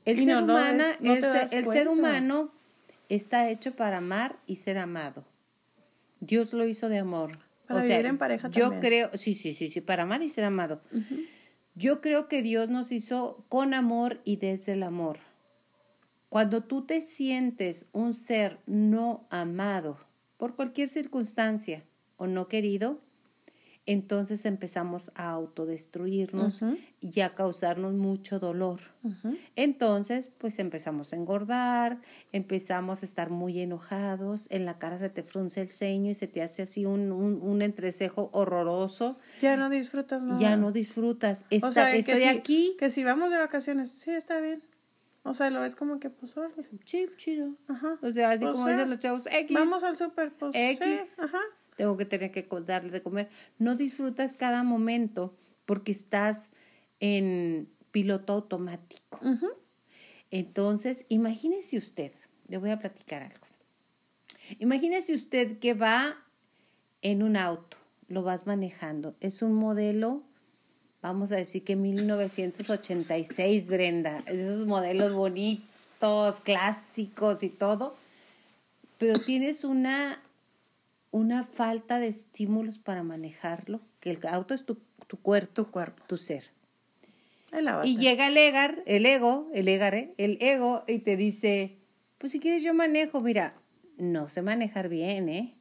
El, 0.05 0.23
ser, 0.23 0.41
humana, 0.41 0.85
el, 1.01 1.67
ser 1.67 1.89
humano 1.89 2.51
está 3.09 3.49
hecho 3.49 3.75
para 3.75 3.97
amar 3.97 4.37
y 4.45 4.55
ser 4.55 4.77
amado. 4.77 5.25
Dios 6.21 6.53
lo 6.53 6.65
hizo 6.65 6.87
de 6.87 6.99
amor. 6.99 7.31
Para 7.67 7.81
vivir 7.81 8.05
en 8.05 8.17
pareja 8.17 8.49
yo 8.49 8.79
creo, 8.79 9.09
sí, 9.15 9.35
sí, 9.35 9.53
sí, 9.53 9.69
sí, 9.69 9.81
para 9.81 10.03
amar 10.03 10.23
y 10.23 10.29
ser 10.29 10.45
amado. 10.45 10.81
Yo 11.75 11.99
creo 11.99 12.29
que 12.29 12.41
Dios 12.41 12.69
nos 12.69 12.91
hizo 12.93 13.43
con 13.49 13.73
amor 13.73 14.21
y 14.23 14.37
desde 14.37 14.73
el 14.73 14.83
amor. 14.83 15.19
Cuando 16.29 16.63
tú 16.63 16.85
te 16.85 17.01
sientes 17.01 17.89
un 17.93 18.13
ser 18.13 18.59
no 18.65 19.25
amado 19.29 19.97
por 20.37 20.55
cualquier 20.55 20.89
circunstancia 20.89 21.83
o 22.17 22.27
no 22.27 22.47
querido, 22.47 22.99
entonces 23.87 24.45
empezamos 24.45 25.11
a 25.15 25.29
autodestruirnos 25.29 26.61
y 26.99 27.21
a 27.21 27.33
causarnos 27.33 27.93
mucho 27.93 28.37
dolor. 28.37 28.81
Entonces, 29.55 30.29
pues 30.37 30.59
empezamos 30.59 31.13
a 31.13 31.15
engordar, 31.15 32.01
empezamos 32.33 33.01
a 33.01 33.05
estar 33.05 33.29
muy 33.29 33.61
enojados, 33.61 34.51
en 34.51 34.65
la 34.65 34.77
cara 34.77 34.99
se 34.99 35.09
te 35.09 35.23
frunce 35.23 35.61
el 35.61 35.69
ceño 35.69 36.11
y 36.11 36.15
se 36.15 36.27
te 36.27 36.41
hace 36.41 36.63
así 36.63 36.85
un, 36.85 37.13
un, 37.13 37.61
entrecejo 37.61 38.29
horroroso. 38.33 39.17
Ya 39.39 39.55
no 39.55 39.69
disfrutas 39.69 40.21
nada. 40.21 40.41
Ya 40.41 40.57
no 40.57 40.73
disfrutas. 40.73 41.45
Está, 41.49 41.95
estoy 41.95 42.23
aquí. 42.23 42.75
Que 42.77 42.89
si 42.89 43.05
vamos 43.05 43.31
de 43.31 43.37
vacaciones, 43.37 43.89
sí, 43.89 44.11
está 44.11 44.41
bien. 44.41 44.61
O 45.27 45.33
sea, 45.33 45.49
lo 45.49 45.61
ves 45.61 45.75
como 45.75 45.99
que, 45.99 46.09
pues, 46.09 46.35
Sí, 46.85 47.07
chido. 47.17 47.55
Ajá. 47.67 47.97
O 48.01 48.11
sea, 48.11 48.31
así 48.31 48.45
como 48.45 48.67
dicen 48.67 48.89
los 48.89 48.99
chavos, 48.99 49.27
X. 49.27 49.53
Vamos 49.53 49.83
al 49.83 49.95
súper, 49.95 50.33
pues, 50.33 50.55
X. 50.55 51.19
ajá 51.19 51.41
tengo 51.77 51.95
que 51.95 52.05
tener 52.05 52.31
que 52.31 52.45
darle 52.65 52.91
de 52.91 53.01
comer. 53.01 53.29
No 53.57 53.75
disfrutas 53.75 54.35
cada 54.35 54.63
momento 54.63 55.33
porque 55.65 55.93
estás 55.93 56.51
en 56.99 57.69
piloto 57.91 58.33
automático. 58.33 59.21
Entonces, 60.31 61.05
imagínese 61.07 61.77
usted, 61.77 62.11
le 62.47 62.57
voy 62.57 62.71
a 62.71 62.79
platicar 62.79 63.23
algo. 63.23 63.47
Imagínese 64.59 65.13
usted 65.13 65.59
que 65.59 65.73
va 65.73 66.17
en 67.01 67.21
un 67.23 67.37
auto, 67.37 67.77
lo 68.07 68.23
vas 68.23 68.47
manejando. 68.47 69.15
Es 69.19 69.41
un 69.41 69.53
modelo, 69.53 70.23
vamos 71.07 71.31
a 71.31 71.35
decir 71.35 71.63
que 71.63 71.75
1986, 71.75 73.67
Brenda. 73.67 74.23
Esos 74.25 74.65
modelos 74.65 75.13
bonitos, 75.13 76.39
clásicos 76.41 77.43
y 77.43 77.49
todo. 77.49 77.95
Pero 78.97 79.19
tienes 79.19 79.63
una 79.63 80.19
una 81.11 81.43
falta 81.43 81.99
de 81.99 82.07
estímulos 82.07 82.79
para 82.79 83.03
manejarlo, 83.03 83.81
que 83.99 84.11
el 84.11 84.19
auto 84.27 84.53
es 84.53 84.65
tu, 84.65 84.77
tu 85.07 85.17
cuerpo, 85.17 85.53
tu 85.53 85.71
cuerpo, 85.71 86.03
tu 86.07 86.17
ser. 86.17 86.51
y 87.83 87.97
llega 87.97 88.27
el 88.27 88.37
egar, 88.37 88.83
el 88.85 89.05
ego, 89.05 89.49
el 89.53 89.67
egare, 89.67 90.13
el 90.17 90.37
ego, 90.41 90.83
y 90.87 90.99
te 90.99 91.15
dice, 91.15 91.77
pues 92.17 92.31
si 92.33 92.39
quieres 92.39 92.61
yo 92.63 92.73
manejo, 92.73 93.21
mira, 93.21 93.55
no 93.97 94.29
sé 94.29 94.41
manejar 94.41 94.89
bien, 94.89 95.29
¿eh? 95.29 95.53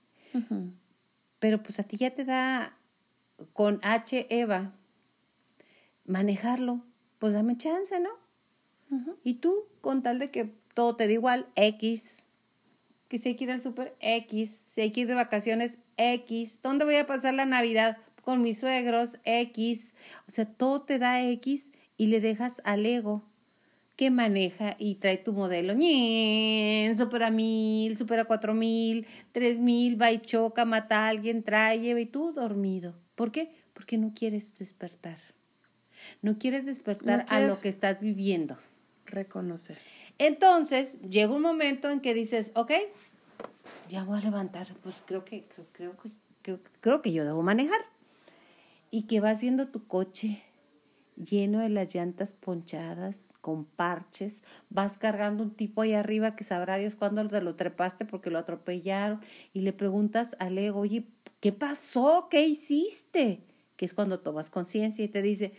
Pero 1.39 1.63
pues 1.63 1.79
a 1.81 1.85
ti 1.85 1.97
ya 1.97 2.11
te 2.11 2.25
da 2.25 2.77
con 3.53 3.81
H 3.83 4.27
Eva 4.31 4.73
manejarlo, 6.07 6.85
pues 7.19 7.35
dame 7.35 7.57
chance, 7.57 7.99
¿no? 8.01 8.11
Y 9.25 9.35
tú, 9.35 9.65
con 9.81 10.03
tal 10.03 10.19
de 10.19 10.29
que 10.29 10.55
todo 10.75 10.95
te 10.97 11.07
da 11.07 11.13
igual, 11.13 11.49
X, 11.57 12.29
que 13.09 13.19
si 13.19 13.31
hay 13.31 13.35
que 13.35 13.45
ir 13.45 13.51
al 13.51 13.61
súper, 13.61 13.97
X, 14.01 14.63
si 14.69 14.81
hay 14.81 14.93
que 14.93 15.01
ir 15.01 15.07
de 15.09 15.15
vacaciones, 15.15 15.81
X, 15.97 16.61
¿dónde 16.63 16.85
voy 16.85 16.97
a 16.97 17.07
pasar 17.07 17.35
la 17.35 17.47
Navidad? 17.47 17.99
Con 18.23 18.43
mis 18.43 18.59
suegros, 18.59 19.19
X, 19.25 19.95
o 20.29 20.31
sea, 20.31 20.45
todo 20.45 20.83
te 20.83 20.99
da 20.99 21.23
X 21.23 21.73
y 21.97 22.07
le 22.09 22.21
dejas 22.21 22.63
al 22.65 22.87
ego 22.87 23.25
que 23.97 24.11
maneja 24.11 24.77
y 24.79 24.97
trae 24.97 25.17
tu 25.17 25.33
modelo, 25.33 25.73
ñen, 25.73 26.97
supera 26.99 27.31
mil, 27.31 27.97
supera 27.97 28.27
cuatro 28.27 28.53
mil, 28.53 29.07
tres 29.33 29.59
mil, 29.59 30.01
va 30.01 30.13
y 30.13 30.19
choca, 30.19 30.65
mata 30.65 31.07
a 31.07 31.09
alguien, 31.09 31.43
trae, 31.43 31.81
lleva 31.81 32.01
y 32.01 32.07
tú 32.07 32.33
dormido. 32.33 32.95
¿Por 33.15 33.33
qué? 33.33 33.51
Porque 33.73 33.97
no 33.97 34.13
quieres 34.15 34.57
despertar. 34.59 35.36
No 36.23 36.39
quieres 36.39 36.67
despertar 36.67 37.27
a 37.29 37.41
lo 37.41 37.59
que 37.61 37.69
estás 37.69 38.01
viviendo. 38.01 38.59
Reconocer. 39.07 39.79
Entonces, 40.19 41.01
llega 41.03 41.33
un 41.33 41.43
momento 41.43 41.91
en 41.91 42.01
que 42.01 42.15
dices, 42.15 42.53
ok, 42.55 42.73
ya 43.89 44.05
voy 44.05 44.19
a 44.19 44.23
levantar, 44.23 44.69
pues 44.83 45.03
creo 45.05 45.25
que, 45.25 45.45
creo, 45.73 45.95
creo, 46.43 46.61
creo, 46.81 47.03
que 47.03 47.13
yo 47.13 47.25
debo 47.25 47.43
manejar. 47.43 47.81
Y 48.91 49.03
que 49.03 49.21
vas 49.21 49.41
viendo 49.41 49.69
tu 49.69 49.87
coche 49.87 50.43
lleno 51.17 51.61
de 51.61 51.69
las 51.69 51.95
llantas 51.95 52.35
ponchadas, 52.35 53.33
con 53.41 53.65
parches, 53.65 54.43
vas 54.71 54.99
cargando 54.99 55.43
un 55.43 55.51
tipo 55.51 55.83
ahí 55.83 55.95
arriba 55.95 56.37
que 56.37 56.45
sabrá 56.45 56.77
Dios 56.77 56.95
cuándo 56.95 57.27
te 57.27 57.41
lo 57.41 57.57
trepaste 57.57 58.05
porque 58.05 58.31
lo 58.31 58.39
atropellaron 58.39 59.21
y 59.53 59.61
le 59.63 59.73
preguntas 59.73 60.37
al 60.41 60.59
ego, 60.59 60.81
oye, 60.81 61.07
¿qué 61.41 61.53
pasó? 61.53 62.29
¿Qué 62.31 62.47
hiciste? 62.47 63.43
Que 63.77 63.87
es 63.87 63.95
cuando 63.95 64.21
tomas 64.21 64.51
conciencia 64.51 65.05
y 65.05 65.09
te 65.09 65.23
dice, 65.23 65.53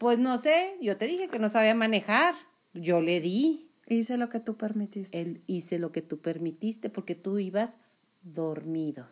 pues 0.00 0.18
no 0.18 0.38
sé, 0.38 0.78
yo 0.80 0.96
te 0.96 1.06
dije 1.06 1.28
que 1.28 1.38
no 1.38 1.50
sabía 1.50 1.74
manejar, 1.74 2.34
yo 2.72 3.02
le 3.02 3.20
di, 3.20 3.70
Hice 3.86 4.16
lo 4.16 4.28
que 4.28 4.38
tú 4.38 4.56
permitiste. 4.56 5.20
Él 5.20 5.42
hice 5.48 5.78
lo 5.80 5.90
que 5.90 6.00
tú 6.00 6.20
permitiste 6.20 6.90
porque 6.90 7.16
tú 7.16 7.38
ibas 7.38 7.80
dormido. 8.22 9.08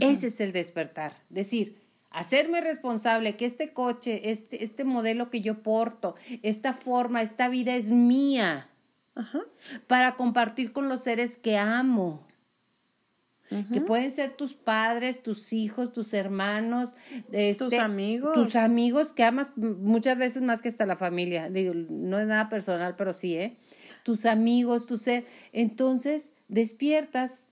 Ese 0.00 0.26
es 0.26 0.40
el 0.40 0.52
despertar. 0.52 1.22
Decir, 1.30 1.80
hacerme 2.10 2.60
responsable 2.60 3.36
que 3.36 3.46
este 3.46 3.72
coche, 3.72 4.30
este, 4.30 4.64
este 4.64 4.84
modelo 4.84 5.30
que 5.30 5.40
yo 5.40 5.62
porto, 5.62 6.16
esta 6.42 6.72
forma, 6.72 7.22
esta 7.22 7.48
vida 7.48 7.76
es 7.76 7.90
mía. 7.90 8.68
Para 9.86 10.16
compartir 10.16 10.72
con 10.72 10.88
los 10.88 11.02
seres 11.02 11.38
que 11.38 11.56
amo 11.56 12.26
que 13.72 13.80
pueden 13.80 14.10
ser 14.10 14.36
tus 14.36 14.54
padres, 14.54 15.22
tus 15.22 15.52
hijos, 15.52 15.92
tus 15.92 16.14
hermanos, 16.14 16.94
este, 17.32 17.64
tus 17.64 17.74
amigos. 17.74 18.34
Tus 18.34 18.56
amigos 18.56 19.12
que 19.12 19.24
amas 19.24 19.52
muchas 19.56 20.16
veces 20.16 20.42
más 20.42 20.62
que 20.62 20.68
hasta 20.68 20.86
la 20.86 20.96
familia. 20.96 21.50
Digo, 21.50 21.74
no 21.74 22.20
es 22.20 22.26
nada 22.26 22.48
personal, 22.48 22.94
pero 22.96 23.12
sí, 23.12 23.36
¿eh? 23.36 23.56
Tus 24.04 24.24
amigos, 24.26 24.86
tu 24.86 24.98
ser. 24.98 25.26
Entonces, 25.52 26.34
despiertas. 26.48 27.46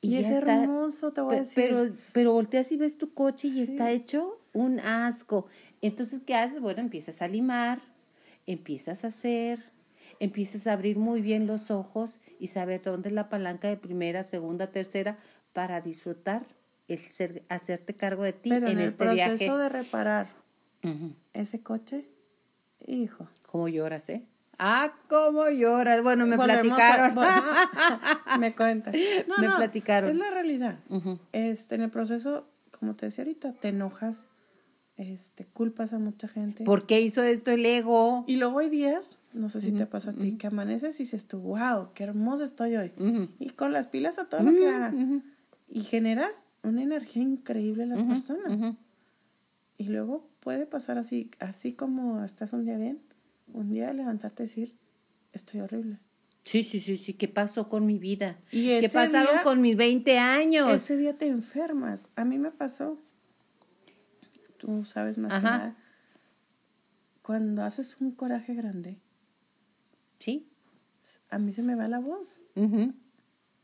Y, 0.00 0.16
es 0.16 0.28
hermoso, 0.30 1.12
te 1.12 1.20
voy 1.20 1.36
a 1.36 1.38
decir. 1.38 1.64
Pero, 1.68 1.92
pero 2.12 2.32
volteas 2.32 2.70
y 2.72 2.76
ves 2.76 2.98
tu 2.98 3.14
coche 3.14 3.48
y 3.48 3.62
está 3.62 3.90
hecho 3.90 4.40
un 4.52 4.80
asco. 4.80 5.46
Entonces, 5.80 6.20
¿qué 6.24 6.34
haces? 6.34 6.60
Bueno, 6.60 6.80
empiezas 6.80 7.22
a 7.22 7.28
limar, 7.28 7.80
empiezas 8.46 9.04
a 9.04 9.08
hacer, 9.08 9.64
empiezas 10.20 10.66
a 10.66 10.72
abrir 10.72 10.98
muy 10.98 11.20
bien 11.20 11.46
los 11.46 11.70
ojos 11.70 12.20
y 12.38 12.48
saber 12.48 12.82
dónde 12.82 13.08
es 13.08 13.14
la 13.14 13.28
palanca 13.28 13.68
de 13.68 13.76
primera, 13.76 14.24
segunda, 14.24 14.68
tercera 14.68 15.18
para 15.52 15.80
disfrutar 15.80 16.46
el 16.88 16.98
ser, 16.98 17.44
hacerte 17.48 17.94
cargo 17.94 18.22
de 18.22 18.32
ti 18.32 18.52
en, 18.52 18.78
este 18.78 19.04
viaje. 19.04 19.22
el 19.22 19.28
proceso 19.28 19.58
de 19.58 19.68
reparar 19.68 20.26
ese 21.34 21.62
coche, 21.62 22.08
hijo. 22.86 23.28
¿Cómo 23.46 23.68
lloras, 23.68 24.08
eh? 24.08 24.24
Ah, 24.58 24.92
cómo 25.08 25.48
lloras. 25.50 26.02
Bueno, 26.02 26.26
me 26.26 26.36
platicaron. 26.36 27.14
me 28.40 28.54
cuentas. 28.54 28.94
me 28.94 29.50
platicaron. 29.56 30.10
Es 30.10 30.16
la 30.16 30.30
realidad. 30.30 30.78
este, 31.32 31.76
en 31.76 31.82
el 31.82 31.90
proceso, 31.90 32.48
como 32.78 32.94
te 32.94 33.06
decía 33.06 33.24
ahorita, 33.24 33.52
te 33.52 33.68
enojas, 33.68 34.28
este, 34.96 35.46
culpas 35.46 35.92
a 35.92 35.98
mucha 35.98 36.26
gente. 36.26 36.64
¿Por 36.64 36.86
qué 36.86 37.00
hizo 37.00 37.22
esto 37.22 37.52
el 37.52 37.64
ego? 37.64 38.24
Y 38.26 38.36
luego 38.36 38.58
hay 38.58 38.68
días, 38.68 39.17
no 39.32 39.48
sé 39.48 39.60
si 39.60 39.72
te 39.72 39.86
pasa 39.86 40.10
a 40.10 40.14
ti, 40.14 40.36
que 40.36 40.46
amaneces 40.46 40.98
y 41.00 41.04
dices 41.04 41.26
tú, 41.26 41.38
wow, 41.40 41.90
qué 41.94 42.04
hermoso 42.04 42.44
estoy 42.44 42.76
hoy. 42.76 42.92
Y 43.38 43.50
con 43.50 43.72
las 43.72 43.86
pilas 43.86 44.18
a 44.18 44.28
todo 44.28 44.42
lo 44.42 44.52
que 44.52 44.68
haga. 44.68 44.94
Y 45.68 45.80
generas 45.80 46.48
una 46.62 46.82
energía 46.82 47.22
increíble 47.22 47.84
en 47.84 47.90
las 47.90 48.02
personas. 48.02 48.74
Y 49.76 49.84
luego 49.84 50.28
puede 50.40 50.66
pasar 50.66 50.98
así, 50.98 51.30
así 51.38 51.72
como 51.72 52.24
estás 52.24 52.52
un 52.52 52.64
día 52.64 52.76
bien, 52.76 53.00
un 53.52 53.70
día 53.70 53.92
levantarte 53.92 54.42
y 54.42 54.46
decir, 54.46 54.74
estoy 55.32 55.60
horrible. 55.60 55.98
Sí, 56.42 56.62
sí, 56.62 56.80
sí, 56.80 56.96
sí, 56.96 57.14
¿qué 57.14 57.28
pasó 57.28 57.68
con 57.68 57.84
mi 57.84 57.98
vida? 57.98 58.38
Y 58.50 58.80
¿Qué 58.80 58.88
pasaron 58.88 59.36
con 59.44 59.60
mis 59.60 59.76
20 59.76 60.18
años? 60.18 60.72
Ese 60.72 60.96
día 60.96 61.16
te 61.16 61.26
enfermas. 61.26 62.08
A 62.16 62.24
mí 62.24 62.38
me 62.38 62.50
pasó 62.50 62.98
tú 64.58 64.84
sabes 64.84 65.16
más 65.16 65.32
que 65.32 65.40
nada. 65.40 65.76
Cuando 67.22 67.62
haces 67.62 67.96
un 68.00 68.10
coraje 68.10 68.54
grande. 68.54 68.98
Sí. 70.18 70.48
A 71.30 71.38
mí 71.38 71.52
se 71.52 71.62
me 71.62 71.74
va 71.74 71.88
la 71.88 72.00
voz. 72.00 72.42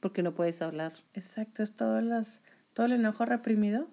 Porque 0.01 0.23
no 0.23 0.35
puedes 0.35 0.63
hablar. 0.63 0.93
Exacto, 1.15 1.63
es 1.63 1.75
todo, 1.75 2.01
las, 2.01 2.43
todo 2.73 2.87
el 2.87 2.93
enojo 2.93 3.25
reprimido 3.25 3.89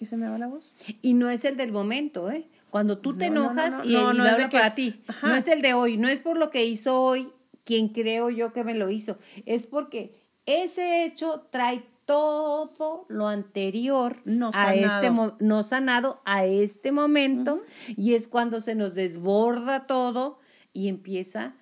y 0.00 0.06
se 0.06 0.16
me 0.16 0.28
va 0.28 0.38
la 0.38 0.48
voz. 0.48 0.72
Y 1.00 1.14
no 1.14 1.30
es 1.30 1.44
el 1.44 1.56
del 1.56 1.70
momento, 1.70 2.30
¿eh? 2.30 2.48
Cuando 2.70 2.98
tú 2.98 3.16
te 3.16 3.26
enojas 3.26 3.82
y, 3.84 3.92
no, 3.92 4.12
no, 4.12 4.26
es 4.26 4.48
para 4.48 4.74
ti. 4.74 5.00
No 5.22 5.36
es 5.36 5.46
el 5.46 5.62
de 5.62 5.74
hoy, 5.74 5.96
no 5.96 6.08
es 6.08 6.18
por 6.18 6.36
lo 6.36 6.50
que 6.50 6.64
hizo 6.64 7.00
hoy 7.00 7.32
quien 7.64 7.88
creo 7.88 8.30
yo 8.30 8.52
que 8.52 8.64
me 8.64 8.74
lo 8.74 8.90
hizo. 8.90 9.16
Es 9.46 9.66
porque 9.66 10.20
ese 10.44 11.04
hecho 11.04 11.46
trae 11.50 11.84
todo 12.04 13.06
lo 13.08 13.28
anterior 13.28 14.20
no 14.24 14.50
a 14.52 14.74
este 14.74 15.10
no 15.38 15.62
sanado 15.62 16.20
a 16.26 16.44
este 16.44 16.92
momento 16.92 17.62
y 17.96 18.12
es 18.12 18.28
cuando 18.28 18.60
se 18.60 18.74
nos 18.74 18.94
desborda 18.94 19.86
todo 19.86 20.38
y 20.74 20.88
empieza 20.88 21.54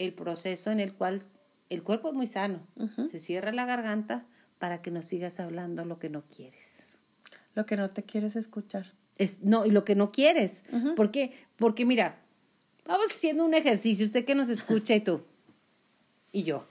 el 0.00 0.14
proceso 0.14 0.70
en 0.70 0.80
el 0.80 0.94
cual 0.94 1.20
el 1.68 1.82
cuerpo 1.82 2.08
es 2.08 2.14
muy 2.14 2.26
sano, 2.26 2.66
se 3.06 3.20
cierra 3.20 3.52
la 3.52 3.66
garganta 3.66 4.26
para 4.58 4.80
que 4.80 4.90
no 4.90 5.02
sigas 5.02 5.40
hablando 5.40 5.84
lo 5.84 5.98
que 5.98 6.08
no 6.08 6.24
quieres. 6.34 6.98
Lo 7.54 7.66
que 7.66 7.76
no 7.76 7.90
te 7.90 8.02
quieres 8.02 8.34
escuchar. 8.34 8.86
Es, 9.18 9.42
no, 9.42 9.66
y 9.66 9.70
lo 9.70 9.84
que 9.84 9.94
no 9.94 10.10
quieres. 10.10 10.64
¿Por 10.96 11.10
qué? 11.10 11.34
Porque 11.56 11.84
mira, 11.84 12.18
vamos 12.86 13.12
haciendo 13.12 13.44
un 13.44 13.52
ejercicio, 13.52 14.06
usted 14.06 14.24
que 14.24 14.34
nos 14.34 14.48
escucha 14.48 14.94
y 14.94 15.00
tú, 15.00 15.20
y 16.32 16.44
yo. 16.44 16.64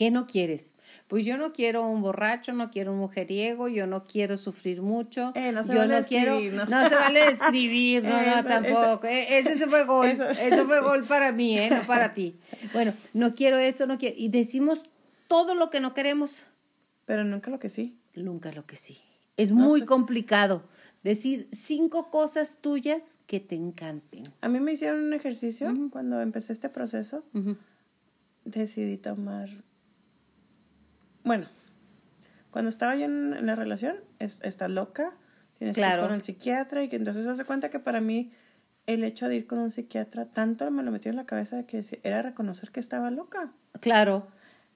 ¿Qué 0.00 0.10
no 0.10 0.26
quieres? 0.26 0.72
Pues 1.08 1.26
yo 1.26 1.36
no 1.36 1.52
quiero 1.52 1.86
un 1.86 2.00
borracho, 2.00 2.54
no 2.54 2.70
quiero 2.70 2.94
un 2.94 3.00
mujeriego, 3.00 3.68
yo 3.68 3.86
no 3.86 4.04
quiero 4.04 4.38
sufrir 4.38 4.80
mucho. 4.80 5.30
Eh, 5.34 5.52
no 5.52 5.62
se 5.62 5.74
yo 5.74 5.80
vale 5.80 6.00
no 6.00 6.06
quiero, 6.06 6.40
no, 6.40 6.64
se 6.64 6.94
vale 6.94 7.28
escribir, 7.28 8.02
no, 8.04 8.18
no, 8.18 8.42
tampoco. 8.48 9.06
Eh, 9.06 9.26
ese 9.40 9.66
fue 9.66 9.84
gol, 9.84 10.06
eso. 10.08 10.64
fue 10.64 10.80
gol 10.80 11.04
para 11.04 11.32
mí, 11.32 11.58
¿eh? 11.58 11.68
no 11.68 11.82
para 11.82 12.14
ti. 12.14 12.34
Bueno, 12.72 12.94
no 13.12 13.34
quiero 13.34 13.58
eso, 13.58 13.86
no 13.86 13.98
quiero. 13.98 14.16
Y 14.16 14.30
decimos 14.30 14.84
todo 15.28 15.54
lo 15.54 15.68
que 15.68 15.80
no 15.80 15.92
queremos. 15.92 16.44
Pero 17.04 17.22
nunca 17.22 17.50
lo 17.50 17.58
que 17.58 17.68
sí. 17.68 17.98
Nunca 18.14 18.52
lo 18.52 18.64
que 18.64 18.76
sí. 18.76 19.02
Es 19.36 19.52
muy 19.52 19.84
complicado 19.84 20.62
decir 21.02 21.46
cinco 21.52 22.10
cosas 22.10 22.62
tuyas 22.62 23.18
que 23.26 23.38
te 23.38 23.54
encanten. 23.54 24.32
A 24.40 24.48
mí 24.48 24.60
me 24.60 24.72
hicieron 24.72 25.04
un 25.04 25.12
ejercicio 25.12 25.74
cuando 25.90 26.22
empecé 26.22 26.54
este 26.54 26.70
proceso. 26.70 27.22
Decidí 28.46 28.96
tomar 28.96 29.50
bueno, 31.24 31.46
cuando 32.50 32.68
estaba 32.68 32.96
yo 32.96 33.04
en, 33.04 33.46
la 33.46 33.54
relación, 33.54 33.96
es, 34.18 34.40
estás 34.42 34.70
loca, 34.70 35.12
tienes 35.58 35.76
que 35.76 35.82
ir 35.82 36.00
con 36.00 36.12
el 36.12 36.22
psiquiatra 36.22 36.82
y 36.82 36.88
que 36.88 36.96
entonces 36.96 37.24
se 37.24 37.30
hace 37.30 37.44
cuenta 37.44 37.70
que 37.70 37.78
para 37.78 38.00
mí 38.00 38.32
el 38.86 39.04
hecho 39.04 39.28
de 39.28 39.36
ir 39.36 39.46
con 39.46 39.58
un 39.58 39.70
psiquiatra 39.70 40.26
tanto 40.26 40.70
me 40.70 40.82
lo 40.82 40.90
metió 40.90 41.10
en 41.10 41.16
la 41.16 41.26
cabeza 41.26 41.56
de 41.56 41.66
que 41.66 41.82
era 42.02 42.22
reconocer 42.22 42.70
que 42.70 42.80
estaba 42.80 43.10
loca. 43.10 43.52
Claro. 43.80 44.28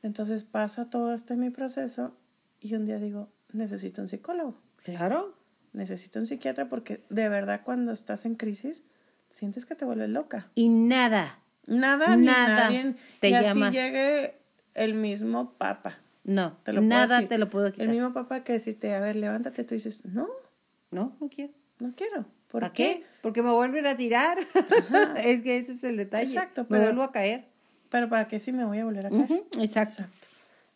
Entonces 0.03 0.45
pasa 0.45 0.91
todo 0.91 1.15
este 1.15 1.37
mi 1.37 1.51
proceso 1.51 2.17
y 2.61 2.75
un 2.75 2.85
día 2.85 2.99
digo, 2.99 3.33
necesito 3.53 4.03
un 4.03 4.09
psicólogo. 4.09 4.61
Claro. 4.85 5.37
Necesito 5.73 6.21
un 6.21 6.27
psiquiatra 6.27 6.69
porque 6.69 7.05
de 7.09 7.29
verdad 7.29 7.63
cuando 7.65 7.91
estás 7.91 8.25
en 8.25 8.37
crisis 8.37 8.85
sientes 9.31 9.67
que 9.67 9.75
te 9.75 9.85
vuelves 9.85 10.11
loca. 10.11 10.51
Y 10.55 10.69
nada. 10.69 11.41
Nada, 11.67 12.15
nada 12.17 12.69
te 13.21 13.29
y 13.31 13.33
llama. 13.33 13.69
así 13.69 13.77
llegue 13.77 14.39
el 14.75 14.95
mismo 14.95 15.55
papa 15.55 16.04
no, 16.25 16.57
te 16.63 16.73
nada 16.73 17.29
te 17.29 17.39
lo 17.39 17.51
puedo 17.51 17.71
quitar. 17.71 17.87
El 17.87 17.93
mismo 17.93 18.13
papá 18.13 18.45
que 18.45 18.55
decirte, 18.55 18.95
a 18.95 19.01
ver, 19.01 19.17
levántate, 19.17 19.63
tú 19.65 19.75
dices, 19.75 20.05
no. 20.07 20.29
No, 20.91 21.17
no 21.21 21.29
quiero. 21.29 21.53
No 21.81 21.93
quiero. 21.95 22.27
¿Por 22.49 22.63
¿Para 22.63 22.73
qué? 22.73 23.05
Porque 23.21 23.43
me 23.43 23.51
vuelven 23.51 23.87
a 23.87 23.97
tirar. 23.97 24.39
es 25.25 25.43
que 25.43 25.59
ese 25.59 25.73
es 25.73 25.85
el 25.85 25.97
detalle. 25.97 26.25
Exacto. 26.25 26.67
Pero, 26.67 26.81
me 26.81 26.87
vuelvo 26.87 27.03
a 27.03 27.13
caer. 27.13 27.47
Pero 27.91 28.09
¿para 28.09 28.27
qué 28.27 28.39
si 28.39 28.53
me 28.53 28.65
voy 28.65 28.79
a 28.79 28.85
volver 28.85 29.07
a 29.07 29.11
caer? 29.11 29.45
Exacto. 29.59 30.05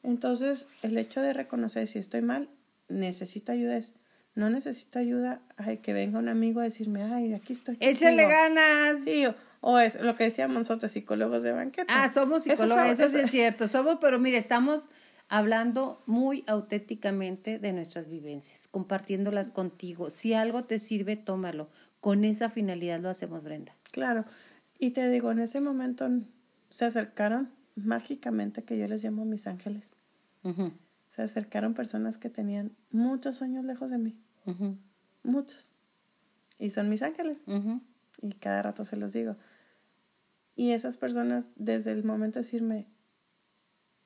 Entonces, 0.03 0.67
el 0.83 0.99
hecho 0.99 1.23
de 1.23 1.33
reconocer 1.33 1.87
si 1.87 1.99
estoy 1.99 2.21
mal, 2.21 2.49
necesito 2.89 3.53
ayuda 3.53 3.77
es, 3.77 3.95
no 4.35 4.51
necesito 4.51 4.99
ayuda, 4.99 5.41
ay, 5.57 5.79
que 5.79 5.93
venga 5.93 6.19
un 6.19 6.29
amigo 6.29 6.61
a 6.61 6.65
decirme, 6.65 7.03
ay, 7.05 7.33
aquí 7.33 7.53
estoy. 7.53 7.77
Échale 7.81 8.27
ganas. 8.27 9.01
Sí, 9.03 9.25
o, 9.61 9.79
es 9.79 10.01
lo 10.01 10.15
que 10.15 10.25
decíamos 10.25 10.57
nosotros, 10.57 10.93
psicólogos 10.93 11.43
de 11.43 11.53
banqueta. 11.53 11.87
Ah, 11.89 12.09
somos 12.09 12.45
psicólogos, 12.45 12.87
eso, 12.87 13.05
eso 13.05 13.19
sí 13.19 13.25
es 13.25 13.31
cierto. 13.31 13.67
Somos, 13.67 13.99
pero 14.01 14.19
mire, 14.19 14.37
estamos 14.37 14.91
hablando 15.29 16.03
muy 16.07 16.45
auténticamente 16.47 17.59
de 17.59 17.73
nuestras 17.73 18.09
vivencias, 18.09 18.67
compartiéndolas 18.69 19.51
contigo. 19.51 20.11
Si 20.11 20.35
algo 20.35 20.65
te 20.65 20.79
sirve, 20.79 21.17
tómalo. 21.17 21.69
Con 22.01 22.25
esa 22.25 22.49
finalidad 22.49 23.01
lo 23.01 23.09
hacemos, 23.09 23.43
Brenda. 23.43 23.75
Claro. 23.91 24.25
Y 24.79 24.91
te 24.91 25.09
digo, 25.09 25.31
en 25.33 25.41
ese 25.41 25.61
momento 25.61 26.09
se 26.71 26.85
acercaron 26.85 27.51
mágicamente, 27.75 28.65
que 28.65 28.79
yo 28.79 28.87
les 28.89 29.05
llamo 29.05 29.25
mis 29.25 29.47
ángeles. 29.47 29.93
Se 31.09 31.23
acercaron 31.23 31.75
personas 31.75 32.17
que 32.17 32.31
tenían 32.31 32.73
muchos 32.91 33.43
años 33.43 33.65
lejos 33.65 33.91
de 33.91 33.99
mí. 33.99 34.17
Muchos. 35.23 35.71
Y 36.59 36.71
son 36.71 36.89
mis 36.89 37.03
ángeles. 37.03 37.39
Y 38.23 38.33
cada 38.35 38.63
rato 38.63 38.85
se 38.85 38.97
los 38.97 39.13
digo. 39.13 39.37
Y 40.57 40.73
esas 40.73 40.97
personas, 40.97 41.51
desde 41.57 41.93
el 41.93 42.03
momento 42.03 42.39
de 42.39 42.45
decirme, 42.45 42.87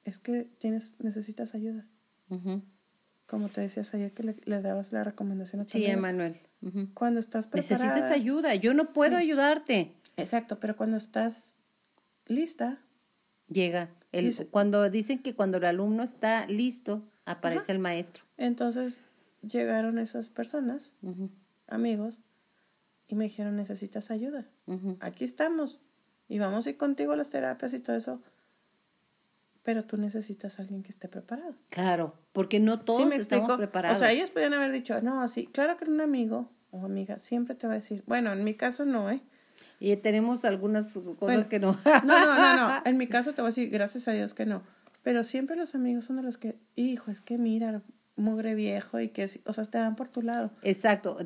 es 0.05 0.19
que 0.19 0.45
tienes, 0.59 0.95
necesitas 0.99 1.55
ayuda. 1.55 1.87
Como 3.27 3.49
te 3.49 3.61
decías 3.61 3.93
ayer 3.95 4.13
que 4.13 4.23
le, 4.23 4.63
dabas 4.63 4.93
la 4.93 5.05
recomendación 5.05 5.63
a 5.63 5.65
tu 5.65 5.73
Sí, 5.73 5.85
Emanuel. 5.87 6.41
Cuando 6.95 7.21
estás 7.21 7.47
preparada. 7.47 7.85
Necesitas 7.85 8.11
ayuda, 8.11 8.55
yo 8.55 8.73
no 8.73 8.93
puedo 8.93 9.17
ayudarte. 9.17 9.95
Exacto, 10.17 10.59
pero 10.61 10.77
cuando 10.77 10.97
estás 10.97 11.55
lista. 12.27 12.79
Llega. 13.49 13.91
El, 14.13 14.35
cuando 14.51 14.89
dicen 14.91 15.23
que 15.23 15.35
cuando 15.35 15.59
el 15.59 15.65
alumno 15.65 16.03
está 16.03 16.47
listo, 16.47 17.03
aparece 17.25 17.73
el 17.73 17.79
maestro. 17.79 18.25
Entonces 18.37 19.03
llegaron 19.43 19.99
esas 19.99 20.31
personas, 20.31 20.93
amigos, 21.67 22.23
y 23.09 23.15
me 23.15 23.25
dijeron, 23.25 23.57
necesitas 23.57 24.11
ayuda. 24.11 24.47
Aquí 25.01 25.25
estamos. 25.25 25.81
Y 26.29 26.39
vamos 26.39 26.67
a 26.67 26.71
ir 26.71 26.77
contigo 26.77 27.13
a 27.13 27.17
las 27.17 27.29
terapias 27.29 27.75
y 27.75 27.81
todo 27.81 27.97
eso 27.97 28.23
pero 29.63 29.85
tú 29.85 29.97
necesitas 29.97 30.59
a 30.59 30.63
alguien 30.63 30.83
que 30.83 30.91
esté 30.91 31.09
preparado. 31.09 31.55
Claro, 31.71 32.15
porque 32.33 32.61
no 32.61 32.81
todos 32.81 33.15
estamos 33.15 33.57
preparados. 33.57 33.99
O 33.99 34.01
sea, 34.01 34.13
ellos 34.13 34.31
podrían 34.31 34.55
haber 34.55 34.73
dicho, 34.73 35.01
no, 35.01 35.29
sí, 35.29 35.47
claro 35.47 35.77
que 35.77 35.89
un 35.89 36.01
amigo 36.01 36.51
o 36.71 36.85
amiga 36.85 37.19
siempre 37.19 37.55
te 37.55 37.67
va 37.67 37.75
a 37.75 37.77
decir, 37.77 38.03
bueno, 38.07 38.33
en 38.33 38.45
mi 38.45 38.55
caso 38.55 38.85
no, 38.85 39.11
¿eh? 39.11 39.21
Y 39.79 39.97
tenemos 39.97 40.45
algunas 40.45 40.97
cosas 41.19 41.49
que 41.49 41.59
no. 41.59 41.77
no, 42.05 42.27
no, 42.27 42.37
no, 42.37 42.57
no, 42.57 42.83
en 42.85 42.97
mi 42.97 43.09
caso 43.09 43.33
te 43.33 43.43
voy 43.43 43.49
a 43.49 43.51
decir, 43.51 43.71
gracias 43.71 44.09
a 44.09 44.13
Dios 44.13 44.33
que 44.35 44.47
no. 44.47 44.63
Pero 45.03 45.25
siempre 45.25 45.57
los 45.57 45.75
amigos 45.75 46.05
son 46.05 46.17
de 46.17 46.23
los 46.23 46.39
que, 46.39 46.57
hijo, 46.77 47.11
es 47.11 47.21
que 47.21 47.37
mira, 47.37 47.83
mugre 48.17 48.55
viejo 48.55 49.01
y 49.01 49.09
que, 49.09 49.29
o 49.45 49.53
sea, 49.53 49.65
te 49.65 49.79
dan 49.79 49.97
por 49.97 50.09
tu 50.09 50.23
lado. 50.23 50.51
Exacto. 50.63 51.19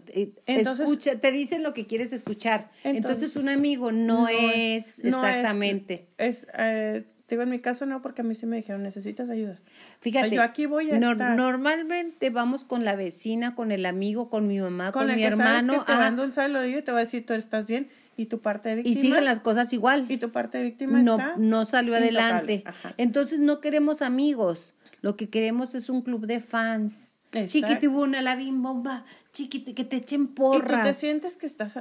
Entonces, 0.47 0.89
Escucha, 0.89 1.19
te 1.19 1.33
dicen 1.33 1.63
lo 1.63 1.75
que 1.75 1.87
quieres 1.87 2.13
escuchar. 2.13 2.71
Entonces, 2.85 3.37
un 3.37 3.49
amigo 3.49 3.93
no, 3.93 4.29
es, 4.29 5.01
exactamente. 5.01 6.09
Es, 6.17 6.47
eh, 6.57 7.05
Digo, 7.29 7.43
en 7.43 7.51
mi 7.51 7.59
caso 7.59 7.87
no, 7.87 8.03
porque 8.03 8.21
a 8.21 8.25
mí 8.25 8.37
sí 8.37 8.47
me 8.47 8.57
dijeron, 8.57 8.85
necesitas 8.85 9.31
ayuda. 9.31 9.59
Fíjate, 10.01 10.31
yo 10.31 10.43
aquí 10.43 10.67
voy 10.67 10.91
a 10.91 10.95
estar. 10.95 11.37
Normalmente 11.37 12.31
vamos 12.31 12.63
con 12.63 12.85
la 12.85 12.95
vecina, 12.95 13.57
con 13.57 13.73
el 13.73 13.85
amigo, 13.85 14.31
con 14.31 14.47
mi 14.47 14.61
mamá, 14.61 14.93
con, 14.93 15.13
mi 15.13 15.25
hermano. 15.25 15.73
Sabes 15.73 15.87
que 15.87 15.93
te 15.93 15.99
dando 15.99 16.23
un 16.23 16.31
saludo 16.31 16.65
y 16.65 16.81
te 16.83 16.93
va 16.93 16.99
a 16.99 17.01
decir, 17.01 17.27
tú 17.27 17.35
estás 17.35 17.67
bien, 17.67 17.89
y 18.17 18.27
tu 18.27 18.41
parte 18.41 18.69
de 18.69 18.77
víctima. 18.77 18.93
Y 18.93 18.95
siguen 18.95 19.25
las 19.25 19.41
cosas 19.41 19.73
igual. 19.73 20.07
Y 20.09 20.19
tu 20.19 20.31
parte 20.31 20.59
de 20.59 20.65
víctima 20.65 21.03
no, 21.03 21.19
está 21.19 21.35
No 21.37 21.65
salió 21.65 21.97
adelante. 21.97 22.63
Entonces 22.97 23.41
no 23.41 23.61
queremos 23.61 24.03
amigos. 24.03 24.75
Lo 25.03 25.17
que 25.17 25.29
queremos 25.29 25.75
es 25.75 25.91
un 25.91 26.03
club 26.03 26.27
de 26.27 26.39
fans. 26.39 27.17
Chiquitibuna, 27.47 28.23
la 28.23 28.37
bimbomba, 28.37 29.05
chiquiti, 29.33 29.75
que 29.75 29.85
te 29.85 29.97
echen 29.97 30.29
porras. 30.29 30.73
Y 30.73 30.77
tú 30.77 30.87
te 30.87 30.93
sientes 30.95 31.37
que 31.37 31.47
estás 31.47 31.81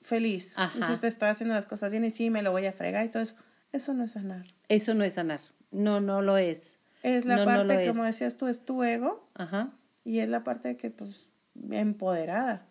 feliz. 0.00 0.52
Ajá. 0.56 0.94
te 0.98 1.08
estás 1.08 1.32
haciendo 1.32 1.54
las 1.54 1.66
cosas 1.66 1.90
bien 1.90 2.04
y 2.04 2.10
sí, 2.10 2.30
me 2.30 2.42
lo 2.42 2.52
voy 2.52 2.64
a 2.64 2.72
fregar 2.72 3.04
y 3.04 3.10
todo 3.10 3.22
eso 3.22 3.34
eso 3.72 3.94
no 3.94 4.04
es 4.04 4.12
sanar. 4.12 4.44
Eso 4.68 4.94
no 4.94 5.04
es 5.04 5.14
sanar. 5.14 5.40
No, 5.70 6.00
no 6.00 6.22
lo 6.22 6.36
es. 6.36 6.78
Es 7.02 7.24
la 7.26 7.44
parte, 7.44 7.88
como 7.88 8.04
decías 8.04 8.36
tú, 8.36 8.48
es 8.48 8.64
tu 8.64 8.82
ego. 8.82 9.28
Ajá. 9.34 9.72
Y 10.04 10.20
es 10.20 10.28
la 10.28 10.42
parte 10.42 10.76
que, 10.76 10.90
pues, 10.90 11.30
empoderada. 11.70 12.66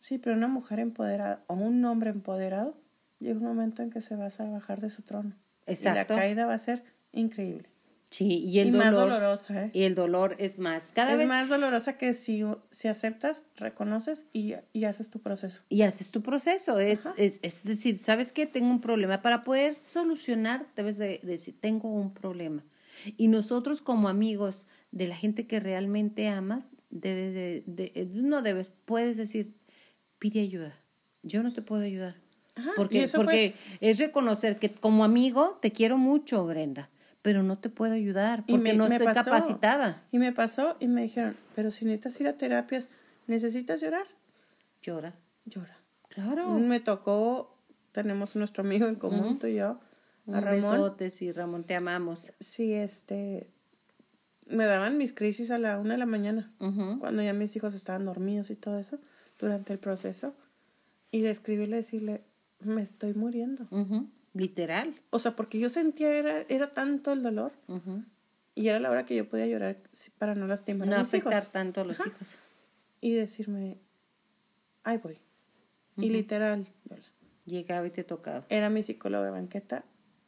Sí, 0.00 0.18
pero 0.18 0.36
una 0.36 0.48
mujer 0.48 0.80
empoderada 0.80 1.42
o 1.46 1.54
un 1.54 1.84
hombre 1.84 2.10
empoderado, 2.10 2.76
llega 3.18 3.38
un 3.38 3.46
momento 3.46 3.82
en 3.82 3.90
que 3.90 4.00
se 4.00 4.16
va 4.16 4.26
a 4.26 4.44
bajar 4.44 4.80
de 4.80 4.90
su 4.90 5.02
trono. 5.02 5.34
Exacto. 5.66 6.12
Y 6.12 6.16
la 6.16 6.22
caída 6.22 6.46
va 6.46 6.54
a 6.54 6.58
ser 6.58 6.84
increíble. 7.12 7.68
Sí, 8.10 8.38
y 8.38 8.60
el 8.60 8.70
dolor. 8.70 8.84
Más 8.84 8.94
dolorosa, 8.94 9.64
¿eh? 9.64 9.70
Y 9.72 9.82
el 9.82 9.94
dolor 9.96 10.36
es 10.38 10.58
más. 10.58 10.92
Cada 10.92 11.20
es 11.20 11.28
más 11.28 11.48
dolorosa 11.48 11.98
que 11.98 12.12
si, 12.12 12.44
si 12.70 12.88
aceptas, 12.88 13.44
reconoces 13.56 14.26
y, 14.32 14.54
y, 14.72 14.84
haces 14.84 15.10
tu 15.10 15.20
proceso. 15.20 15.64
Y 15.68 15.82
haces 15.82 16.12
tu 16.12 16.22
proceso. 16.22 16.78
Es, 16.78 17.08
es, 17.16 17.40
es, 17.42 17.64
decir, 17.64 17.98
¿sabes 17.98 18.30
qué? 18.30 18.46
Tengo 18.46 18.68
un 18.68 18.80
problema. 18.80 19.22
Para 19.22 19.42
poder 19.42 19.76
solucionar, 19.86 20.66
debes 20.76 20.98
de, 20.98 21.18
decir, 21.24 21.60
tengo 21.60 21.88
un 21.88 22.14
problema. 22.14 22.64
Y 23.16 23.26
nosotros 23.26 23.82
como 23.82 24.08
amigos 24.08 24.66
de 24.92 25.08
la 25.08 25.16
gente 25.16 25.48
que 25.48 25.58
realmente 25.58 26.28
amas, 26.28 26.70
debes 26.90 27.34
de, 27.34 27.64
de, 27.66 28.08
no 28.12 28.40
debes, 28.40 28.70
puedes 28.84 29.16
decir, 29.16 29.52
pide 30.20 30.40
ayuda. 30.40 30.78
Yo 31.24 31.42
no 31.42 31.52
te 31.52 31.60
puedo 31.60 31.82
ayudar. 31.82 32.14
Ajá, 32.54 32.70
porque 32.76 33.06
porque 33.14 33.54
es 33.80 33.98
reconocer 33.98 34.56
que 34.58 34.70
como 34.70 35.04
amigo 35.04 35.58
te 35.60 35.72
quiero 35.72 35.98
mucho, 35.98 36.46
Brenda 36.46 36.88
pero 37.26 37.42
no 37.42 37.58
te 37.58 37.70
puedo 37.70 37.92
ayudar 37.92 38.44
porque 38.46 38.74
no 38.74 38.86
estoy 38.86 39.12
capacitada. 39.12 40.04
Y 40.12 40.18
me 40.20 40.32
pasó 40.32 40.76
y 40.78 40.86
me 40.86 41.02
dijeron, 41.02 41.36
pero 41.56 41.72
si 41.72 41.84
necesitas 41.84 42.20
ir 42.20 42.28
a 42.28 42.36
terapias, 42.36 42.88
¿necesitas 43.26 43.80
llorar? 43.80 44.06
Llora. 44.80 45.12
Llora. 45.44 45.76
Claro. 46.08 46.54
Me 46.54 46.78
tocó, 46.78 47.58
tenemos 47.90 48.36
nuestro 48.36 48.62
amigo 48.62 48.86
en 48.86 48.94
común, 48.94 49.40
tú 49.40 49.48
y 49.48 49.56
yo, 49.56 49.80
a 50.32 50.40
Ramón. 50.40 50.70
Besotes 50.70 51.20
y 51.20 51.32
Ramón, 51.32 51.64
te 51.64 51.74
amamos. 51.74 52.32
Sí, 52.38 52.72
este, 52.74 53.50
me 54.46 54.66
daban 54.66 54.96
mis 54.96 55.12
crisis 55.12 55.50
a 55.50 55.58
la 55.58 55.80
una 55.80 55.94
de 55.94 55.98
la 55.98 56.06
mañana, 56.06 56.54
cuando 57.00 57.24
ya 57.24 57.32
mis 57.32 57.56
hijos 57.56 57.74
estaban 57.74 58.04
dormidos 58.04 58.52
y 58.52 58.54
todo 58.54 58.78
eso, 58.78 59.00
durante 59.40 59.72
el 59.72 59.80
proceso, 59.80 60.36
y 61.10 61.22
de 61.22 61.32
escribirle, 61.32 61.74
decirle, 61.74 62.22
me 62.60 62.82
estoy 62.82 63.14
muriendo. 63.14 63.66
Literal. 64.36 64.94
O 65.10 65.18
sea, 65.18 65.34
porque 65.34 65.58
yo 65.58 65.68
sentía, 65.68 66.12
era, 66.12 66.42
era 66.42 66.70
tanto 66.70 67.12
el 67.12 67.22
dolor. 67.22 67.52
Y 68.54 68.68
era 68.68 68.80
la 68.80 68.90
hora 68.90 69.06
que 69.06 69.16
yo 69.16 69.28
podía 69.28 69.46
llorar 69.46 69.78
para 70.18 70.34
no 70.34 70.46
lastimar 70.46 70.92
a 70.92 70.98
mis 70.98 71.08
afectar 71.08 71.46
tanto 71.46 71.80
a 71.80 71.84
los 71.84 71.98
hijos. 72.06 72.38
Y 73.00 73.12
decirme, 73.12 73.78
ahí 74.84 74.98
voy. 74.98 75.18
Y 75.96 76.10
literal, 76.10 76.66
Llegaba 77.46 77.86
y 77.86 77.90
te 77.90 78.02
tocaba. 78.02 78.44
Era 78.48 78.70
mi 78.70 78.82
psicóloga 78.82 79.26
de 79.26 79.30
banqueta 79.30 79.84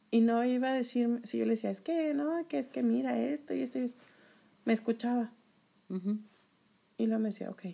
Y 0.09 0.21
no 0.21 0.43
iba 0.45 0.69
a 0.69 0.73
decir, 0.73 1.19
si 1.25 1.37
yo 1.37 1.43
le 1.43 1.51
decía, 1.51 1.69
es 1.69 1.81
que 1.81 2.13
no, 2.13 2.47
que 2.47 2.57
es 2.57 2.69
que 2.69 2.81
mira 2.81 3.19
esto 3.19 3.53
y 3.53 3.61
esto 3.61 3.77
y 3.77 3.83
esto. 3.83 3.99
Me 4.65 4.73
escuchaba. 4.73 5.31
Y 6.97 7.05
luego 7.05 7.21
me 7.21 7.29
decía, 7.29 7.49
ok, 7.49 7.65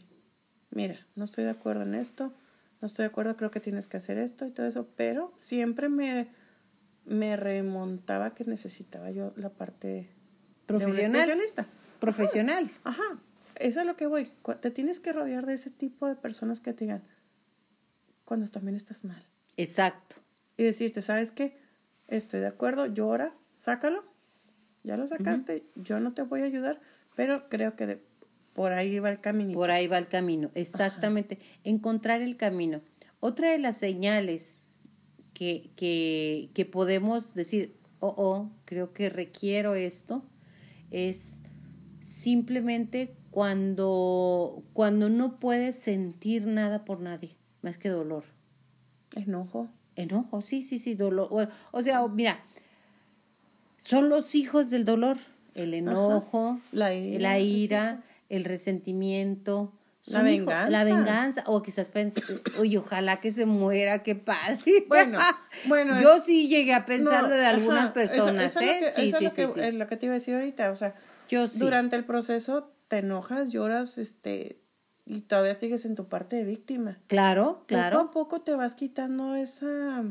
mira, 0.72 1.06
no 1.16 1.26
estoy 1.26 1.44
de 1.44 1.52
acuerdo 1.52 1.84
en 1.84 1.96
esto, 1.96 2.34
no 2.82 2.86
estoy 2.86 3.04
de 3.04 3.08
acuerdo, 3.08 3.38
creo 3.38 3.52
que 3.52 3.60
tienes 3.60 3.88
que 3.88 3.98
hacer 3.98 4.18
esto 4.18 4.46
y 4.46 4.52
todo 4.52 4.66
eso, 4.66 4.88
pero 4.96 5.34
siempre 5.36 5.90
me, 5.90 6.30
me 7.06 7.36
remontaba 7.36 8.34
que 8.34 8.46
necesitaba 8.46 9.12
yo 9.12 9.34
la 9.36 9.50
parte 9.50 10.10
profesional. 10.66 11.22
especialista. 11.22 11.68
Profesional. 12.00 12.70
Ajá. 12.84 13.20
Eso 13.56 13.80
es 13.80 13.86
lo 13.86 13.96
que 13.96 14.08
voy. 14.08 14.32
Te 14.62 14.72
tienes 14.72 15.00
que 15.00 15.14
rodear 15.14 15.46
de 15.46 15.54
ese 15.54 15.70
tipo 15.70 16.08
de 16.08 16.16
personas 16.16 16.60
que 16.60 16.74
te 16.74 16.86
digan 16.86 17.04
cuando 18.26 18.48
también 18.48 18.76
estás 18.76 19.04
mal. 19.04 19.24
Exacto. 19.56 20.18
Y 20.58 20.64
decirte, 20.64 21.02
¿sabes 21.02 21.32
qué? 21.32 21.58
Estoy 22.08 22.42
de 22.42 22.48
acuerdo, 22.48 22.86
llora, 22.86 23.34
sácalo. 23.56 24.04
Ya 24.84 24.98
lo 24.98 25.08
sacaste, 25.08 25.66
yo 25.76 26.00
no 26.00 26.14
te 26.14 26.22
voy 26.22 26.42
a 26.42 26.46
ayudar, 26.46 26.80
pero 27.16 27.50
creo 27.50 27.76
que 27.76 28.04
por 28.56 28.72
ahí 28.72 29.00
va 29.00 29.12
el 29.12 29.20
camino. 29.20 29.54
Por 29.54 29.70
ahí 29.70 29.86
va 29.86 29.98
el 29.98 30.08
camino, 30.08 30.50
exactamente. 30.56 31.38
Encontrar 31.66 32.22
el 32.22 32.38
camino. 32.38 32.82
Otra 33.20 33.52
de 33.52 33.60
las 33.60 33.78
señales 33.78 34.66
que, 35.34 35.72
que, 35.76 36.50
que 36.54 36.66
podemos 36.66 37.34
decir, 37.34 37.76
oh, 38.00 38.16
oh, 38.18 38.52
creo 38.64 38.94
que 38.94 39.10
requiero 39.10 39.76
esto, 39.76 40.24
es 40.90 41.42
simplemente 42.00 43.14
cuando, 43.30 44.64
cuando 44.72 45.10
no 45.10 45.38
puedes 45.38 45.78
sentir 45.78 46.48
nada 46.48 46.86
por 46.86 47.02
nadie, 47.02 47.36
más 47.62 47.78
que 47.78 47.90
dolor. 47.90 48.24
Enojo. 49.18 49.68
Enojo, 49.98 50.42
sí, 50.42 50.64
sí, 50.64 50.80
sí, 50.80 50.96
dolor. 50.96 51.50
O, 51.72 51.82
sea, 51.82 52.08
mira, 52.08 52.40
son 53.78 54.08
los 54.08 54.34
hijos 54.36 54.70
del 54.70 54.86
dolor, 54.86 55.18
el 55.56 55.74
enojo, 55.74 56.60
la 56.72 56.94
ira, 56.94 58.02
el 58.30 58.44
resentimiento. 58.44 59.74
La 60.06 60.22
venganza. 60.22 60.70
la 60.70 60.84
venganza. 60.84 61.44
O 61.48 61.64
quizás 61.64 61.90
pensé, 61.90 62.22
oye, 62.60 62.78
ojalá 62.78 63.20
que 63.20 63.32
se 63.32 63.48
muera, 63.48 64.04
qué 64.04 64.16
padre. 64.16 64.86
Bueno, 64.88 65.20
bueno. 65.68 66.00
Yo 66.00 66.20
sí 66.20 66.48
llegué 66.48 66.76
a 66.76 66.86
pensarlo 66.86 67.36
de 67.36 67.46
algunas 67.46 67.92
personas, 67.92 68.56
¿eh? 68.62 68.82
sí, 68.96 69.12
sí, 69.12 69.30
sí, 69.30 69.42
Es 69.60 69.74
lo 69.74 69.88
que 69.88 69.98
te 69.98 70.06
iba 70.06 70.14
a 70.14 70.20
decir 70.20 70.36
ahorita, 70.36 70.70
o 70.72 70.76
sea, 70.76 70.94
yo 71.28 71.48
Durante 71.48 71.96
el 71.96 72.06
proceso 72.06 72.72
te 72.88 73.00
enojas, 73.00 73.52
lloras, 73.52 73.98
este, 73.98 74.62
y 75.06 75.22
todavía 75.22 75.56
sigues 75.56 75.86
en 75.86 75.96
tu 75.96 76.08
parte 76.08 76.36
de 76.36 76.44
víctima. 76.44 77.00
Claro, 77.08 77.64
claro. 77.68 77.98
Poco 77.98 78.10
a 78.10 78.12
poco 78.12 78.42
te 78.42 78.56
vas 78.56 78.76
quitando 78.76 79.36
esa 79.36 80.04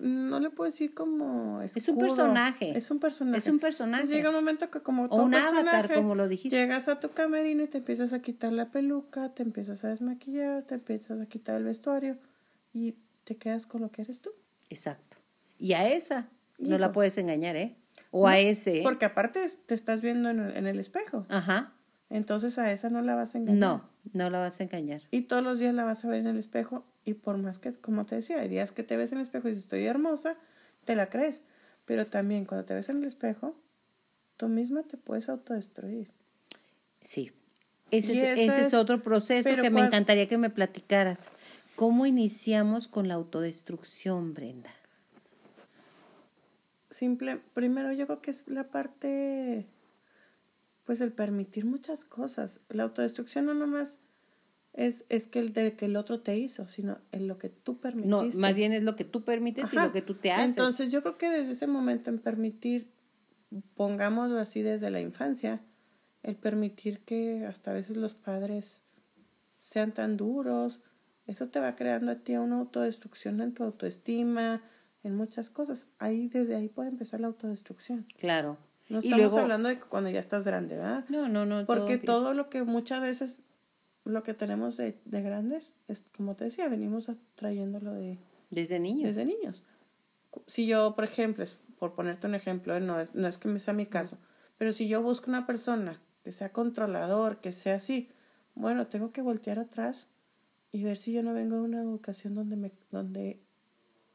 no 0.00 0.40
le 0.40 0.50
puedo 0.50 0.70
decir 0.70 0.94
como 0.94 1.60
es 1.62 1.88
un 1.88 1.98
personaje 1.98 2.76
es 2.76 2.90
un 2.90 2.98
personaje 2.98 3.38
es 3.38 3.46
un 3.46 3.58
personaje 3.58 4.06
llega 4.06 4.30
un 4.30 4.34
momento 4.34 4.70
que 4.70 4.80
como 4.80 5.04
un 5.04 5.34
avatar 5.34 5.94
como 5.94 6.14
lo 6.14 6.26
dijiste 6.26 6.56
llegas 6.56 6.88
a 6.88 7.00
tu 7.00 7.10
camerino 7.10 7.62
y 7.62 7.68
te 7.68 7.78
empiezas 7.78 8.12
a 8.12 8.20
quitar 8.20 8.52
la 8.52 8.70
peluca 8.70 9.34
te 9.34 9.42
empiezas 9.42 9.84
a 9.84 9.88
desmaquillar 9.88 10.62
te 10.64 10.76
empiezas 10.76 11.20
a 11.20 11.26
quitar 11.26 11.56
el 11.56 11.64
vestuario 11.64 12.18
y 12.72 12.96
te 13.24 13.36
quedas 13.36 13.66
con 13.66 13.82
lo 13.82 13.90
que 13.90 14.02
eres 14.02 14.20
tú 14.20 14.30
exacto 14.70 15.18
y 15.58 15.74
a 15.74 15.88
esa 15.88 16.28
no 16.58 16.78
la 16.78 16.92
puedes 16.92 17.16
engañar 17.18 17.56
eh 17.56 17.76
o 18.10 18.26
a 18.26 18.38
ese. 18.38 18.80
Porque 18.82 19.04
aparte 19.04 19.40
te 19.66 19.74
estás 19.74 20.00
viendo 20.00 20.30
en 20.30 20.40
el, 20.40 20.56
en 20.56 20.66
el, 20.66 20.78
espejo. 20.78 21.26
Ajá. 21.28 21.72
Entonces 22.08 22.58
a 22.58 22.72
esa 22.72 22.90
no 22.90 23.02
la 23.02 23.14
vas 23.14 23.34
a 23.34 23.38
engañar. 23.38 23.58
No, 23.58 23.90
no 24.12 24.30
la 24.30 24.40
vas 24.40 24.60
a 24.60 24.64
engañar. 24.64 25.02
Y 25.10 25.22
todos 25.22 25.42
los 25.42 25.58
días 25.58 25.74
la 25.74 25.84
vas 25.84 26.04
a 26.04 26.08
ver 26.08 26.20
en 26.20 26.26
el 26.26 26.38
espejo 26.38 26.84
y 27.04 27.14
por 27.14 27.38
más 27.38 27.58
que, 27.58 27.72
como 27.72 28.06
te 28.06 28.16
decía, 28.16 28.40
hay 28.40 28.48
días 28.48 28.72
que 28.72 28.82
te 28.82 28.96
ves 28.96 29.12
en 29.12 29.18
el 29.18 29.22
espejo 29.22 29.48
y 29.48 29.50
dices 29.50 29.64
estoy 29.64 29.86
hermosa, 29.86 30.36
te 30.84 30.96
la 30.96 31.08
crees. 31.08 31.40
Pero 31.84 32.06
también 32.06 32.44
cuando 32.44 32.66
te 32.66 32.74
ves 32.74 32.88
en 32.88 32.98
el 32.98 33.04
espejo, 33.04 33.56
tú 34.36 34.48
misma 34.48 34.82
te 34.82 34.96
puedes 34.96 35.28
autodestruir. 35.28 36.10
Sí. 37.00 37.32
Ese, 37.90 38.12
es, 38.12 38.38
ese 38.38 38.60
es, 38.60 38.74
otro 38.74 39.02
proceso 39.02 39.56
que 39.56 39.70
me 39.70 39.80
encantaría 39.80 40.28
que 40.28 40.38
me 40.38 40.50
platicaras. 40.50 41.32
¿Cómo 41.74 42.06
iniciamos 42.06 42.86
con 42.86 43.08
la 43.08 43.14
autodestrucción, 43.14 44.32
Brenda? 44.34 44.70
simple, 46.90 47.40
primero 47.54 47.92
yo 47.92 48.06
creo 48.06 48.20
que 48.20 48.30
es 48.30 48.46
la 48.48 48.64
parte, 48.64 49.66
pues 50.84 51.00
el 51.00 51.12
permitir 51.12 51.64
muchas 51.64 52.04
cosas. 52.04 52.60
La 52.68 52.82
autodestrucción 52.82 53.46
no 53.46 53.54
nomás 53.54 54.00
es, 54.72 55.04
es 55.08 55.26
que 55.26 55.38
el 55.40 55.52
de 55.52 55.74
que 55.74 55.86
el 55.86 55.96
otro 55.96 56.20
te 56.20 56.36
hizo, 56.36 56.68
sino 56.68 56.98
en 57.12 57.26
lo 57.26 57.38
que 57.38 57.48
tú 57.48 57.80
permitiste. 57.80 58.36
No, 58.36 58.40
más 58.40 58.54
bien 58.54 58.72
es 58.72 58.82
lo 58.82 58.96
que 58.96 59.04
tú 59.04 59.24
permites 59.24 59.72
y 59.72 59.76
lo 59.76 59.92
que 59.92 60.02
tú 60.02 60.14
te 60.14 60.32
haces. 60.32 60.56
Entonces 60.56 60.92
yo 60.92 61.02
creo 61.02 61.18
que 61.18 61.30
desde 61.30 61.52
ese 61.52 61.66
momento 61.66 62.10
en 62.10 62.18
permitir, 62.18 62.90
pongámoslo 63.74 64.38
así 64.38 64.62
desde 64.62 64.90
la 64.90 65.00
infancia, 65.00 65.60
el 66.22 66.36
permitir 66.36 67.00
que 67.00 67.46
hasta 67.46 67.70
a 67.70 67.74
veces 67.74 67.96
los 67.96 68.14
padres 68.14 68.84
sean 69.58 69.92
tan 69.92 70.16
duros, 70.16 70.82
eso 71.26 71.48
te 71.48 71.60
va 71.60 71.76
creando 71.76 72.12
a 72.12 72.16
ti 72.16 72.36
una 72.36 72.58
autodestrucción 72.58 73.40
en 73.40 73.54
tu 73.54 73.64
autoestima, 73.64 74.62
en 75.02 75.16
muchas 75.16 75.50
cosas. 75.50 75.88
Ahí, 75.98 76.28
desde 76.28 76.56
ahí 76.56 76.68
puede 76.68 76.88
empezar 76.88 77.20
la 77.20 77.28
autodestrucción. 77.28 78.06
Claro. 78.18 78.58
No 78.88 78.98
estamos 78.98 79.34
hablando 79.34 79.68
de 79.68 79.78
cuando 79.78 80.10
ya 80.10 80.18
estás 80.18 80.44
grande, 80.44 80.76
¿verdad? 80.76 81.04
No, 81.08 81.28
no, 81.28 81.46
no. 81.46 81.64
Porque 81.64 81.98
todo, 81.98 82.34
lo 82.34 82.50
que 82.50 82.64
muchas 82.64 83.00
veces, 83.00 83.44
lo 84.10 84.22
que 84.22 84.34
tenemos 84.34 84.76
de, 84.76 84.98
de, 85.04 85.22
grandes, 85.22 85.74
es 85.88 86.04
como 86.16 86.36
te 86.36 86.44
decía, 86.44 86.68
venimos 86.68 87.10
trayéndolo 87.34 87.92
de... 87.94 88.18
Desde 88.50 88.80
niños. 88.80 89.08
Desde 89.08 89.24
niños. 89.24 89.64
Si 90.46 90.66
yo, 90.66 90.94
por 90.94 91.04
ejemplo, 91.04 91.44
por 91.78 91.94
ponerte 91.94 92.26
un 92.26 92.34
ejemplo, 92.34 92.78
no 92.80 93.00
es, 93.00 93.14
no 93.14 93.26
es 93.28 93.38
que 93.38 93.48
me 93.48 93.58
sea 93.58 93.74
mi 93.74 93.86
caso, 93.86 94.18
pero 94.58 94.72
si 94.72 94.88
yo 94.88 95.02
busco 95.02 95.30
una 95.30 95.46
persona 95.46 96.00
que 96.22 96.32
sea 96.32 96.52
controlador, 96.52 97.40
que 97.40 97.52
sea 97.52 97.76
así, 97.76 98.10
bueno, 98.54 98.86
tengo 98.86 99.12
que 99.12 99.22
voltear 99.22 99.58
atrás 99.58 100.08
y 100.72 100.84
ver 100.84 100.96
si 100.96 101.12
yo 101.12 101.22
no 101.22 101.32
vengo 101.32 101.56
de 101.56 101.62
una 101.62 101.80
educación 101.80 102.34
donde 102.34 102.56
me, 102.56 102.72
donde 102.90 103.40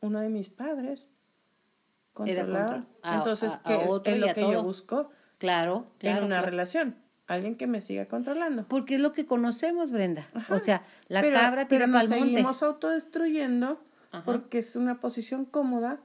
uno 0.02 0.20
de 0.20 0.30
mis 0.30 0.50
padres 0.50 1.10
controlaba. 2.14 2.86
Entonces, 3.04 3.58
que 3.66 3.74
es 4.06 4.20
lo 4.20 4.34
que 4.34 4.42
yo 4.42 4.64
busco 4.64 5.10
claro, 5.38 5.88
en 6.00 6.24
una 6.24 6.42
relación. 6.42 6.96
Alguien 7.28 7.56
que 7.56 7.66
me 7.66 7.82
siga 7.82 8.06
controlando. 8.08 8.68
Porque 8.68 8.96
es 8.96 9.02
lo 9.02 9.12
que 9.12 9.26
conocemos, 9.26 9.92
Brenda. 9.92 10.28
O 10.50 10.60
sea, 10.60 10.84
la 11.08 11.22
cabra 11.22 11.68
tira 11.68 11.86
pero 11.86 11.88
nos 11.88 12.08
seguimos 12.08 12.62
autodestruyendo 12.62 13.80
porque 14.24 14.60
es 14.60 14.76
una 14.76 15.00
posición 15.00 15.46
cómoda, 15.46 16.00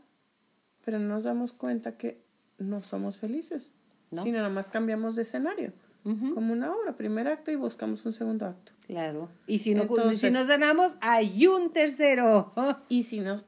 pero 0.85 0.99
no 0.99 1.09
nos 1.09 1.25
damos 1.25 1.53
cuenta 1.53 1.97
que 1.97 2.23
no 2.59 2.83
somos 2.83 3.19
felices. 3.19 3.73
¿No? 4.11 4.23
Sino 4.23 4.39
nada 4.39 4.49
más 4.49 4.71
cambiamos 4.71 5.15
de 5.17 5.23
escenario. 5.23 5.73
Como 6.03 6.55
una 6.55 6.73
obra, 6.73 6.97
primer 6.97 7.29
acto 7.29 7.51
y 7.51 7.57
buscamos 7.57 8.07
un 8.07 8.15
segundo 8.15 8.47
acto. 8.47 8.73
Claro. 8.87 9.29
Y 9.47 9.59
si, 9.59 9.75
no, 9.75 9.87
si 10.15 10.31
nos 10.31 10.47
sanamos, 10.47 10.97
hay 11.03 11.47
un 11.47 11.73
tercero. 11.73 12.53
Y 12.89 13.03
si 13.03 13.21
nos, 13.21 13.45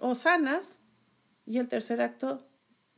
o 0.00 0.14
sanas, 0.16 0.80
y 1.46 1.58
el 1.58 1.68
tercer 1.68 2.02
acto 2.02 2.44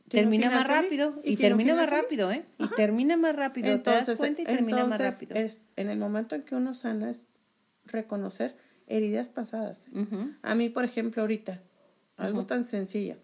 termina 0.09 0.51
más 0.51 0.67
rápido 0.67 1.19
y, 1.23 1.37
termina 1.37 1.75
más 1.75 1.89
rápido, 1.89 2.31
¿eh? 2.31 2.45
Y 2.59 2.67
termina 2.69 3.17
más 3.17 3.35
rápido, 3.35 3.71
entonces, 3.71 4.05
te 4.05 4.11
das 4.11 4.17
cuenta 4.19 4.41
y 4.41 4.45
termina 4.45 4.85
más 4.85 4.99
rápido. 4.99 5.35
en 5.35 5.89
el 5.89 5.97
momento 5.97 6.35
en 6.35 6.43
que 6.43 6.55
uno 6.55 6.73
sana 6.73 7.09
es 7.09 7.21
reconocer 7.85 8.55
heridas 8.87 9.29
pasadas. 9.29 9.87
A 10.41 10.55
mí, 10.55 10.69
por 10.69 10.85
ejemplo, 10.85 11.21
ahorita, 11.21 11.61
algo 12.17 12.45
tan 12.45 12.63
sencillo. 12.63 13.17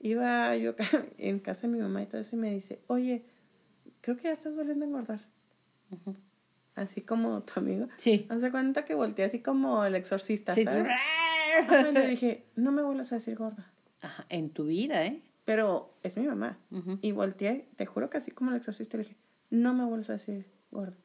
Iba 0.00 0.54
yo 0.56 0.74
en 1.18 1.40
casa 1.40 1.66
de 1.66 1.72
mi 1.72 1.80
mamá 1.80 2.02
y 2.02 2.06
todo 2.06 2.20
eso 2.20 2.36
y 2.36 2.38
me 2.38 2.52
dice, 2.52 2.80
oye, 2.86 3.24
creo 4.00 4.16
que 4.16 4.24
ya 4.24 4.32
estás 4.32 4.54
volviendo 4.54 4.84
a 4.84 4.88
engordar. 4.88 5.20
Así 6.74 7.00
como 7.00 7.42
tu 7.42 7.58
amigo. 7.58 7.88
Sí. 7.96 8.26
Hace 8.28 8.52
cuenta 8.52 8.84
que 8.84 8.94
volteé 8.94 9.24
así 9.24 9.40
como 9.40 9.84
el 9.84 9.96
exorcista, 9.96 10.54
¿sabes? 10.54 10.88
le 11.92 12.06
dije, 12.06 12.46
no 12.54 12.70
me 12.70 12.82
vuelvas 12.82 13.10
a 13.10 13.16
decir 13.16 13.36
gorda. 13.36 13.72
Ajá, 14.00 14.26
en 14.28 14.50
tu 14.50 14.66
vida, 14.66 15.04
¿eh? 15.04 15.22
Pero 15.48 15.94
es 16.02 16.18
mi 16.18 16.26
mamá. 16.26 16.58
Y 17.00 17.12
volteé, 17.12 17.70
te 17.74 17.86
juro 17.86 18.10
que 18.10 18.18
así 18.18 18.30
como 18.30 18.50
el 18.50 18.58
exorcista 18.58 18.98
le 18.98 19.04
dije, 19.04 19.16
no 19.48 19.72
me 19.72 19.86
vuelvas 19.86 20.10
a 20.10 20.12
decir 20.12 20.44
gorda. 20.70 20.98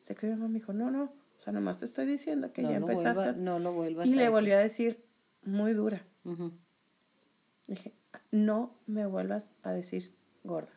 Se 0.00 0.14
quedó 0.14 0.30
mi 0.30 0.36
mamá 0.38 0.48
me 0.48 0.54
dijo, 0.54 0.72
no, 0.72 0.90
no, 0.90 1.02
o 1.02 1.38
sea, 1.38 1.52
nomás 1.52 1.80
te 1.80 1.84
estoy 1.84 2.06
diciendo 2.06 2.50
que 2.50 2.62
ya 2.62 2.76
empezaste. 2.76 3.34
no 3.34 3.58
lo 3.58 3.74
vuelvas 3.74 4.08
y 4.08 4.14
le 4.14 4.30
volví 4.30 4.52
a 4.52 4.58
decir, 4.58 5.04
muy 5.44 5.74
dura. 5.74 6.02
Dije, 7.66 7.92
no 8.30 8.74
me 8.86 9.04
vuelvas 9.04 9.50
a 9.62 9.72
decir 9.72 10.14
gorda. 10.44 10.72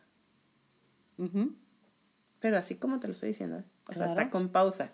Pero 2.40 2.58
así 2.58 2.74
como 2.74 3.00
te 3.00 3.06
lo 3.06 3.14
estoy 3.14 3.28
diciendo, 3.28 3.56
¿eh? 3.56 3.64
o 3.88 3.94
sea, 3.94 4.04
está 4.04 4.28
con 4.28 4.50
pausa. 4.50 4.92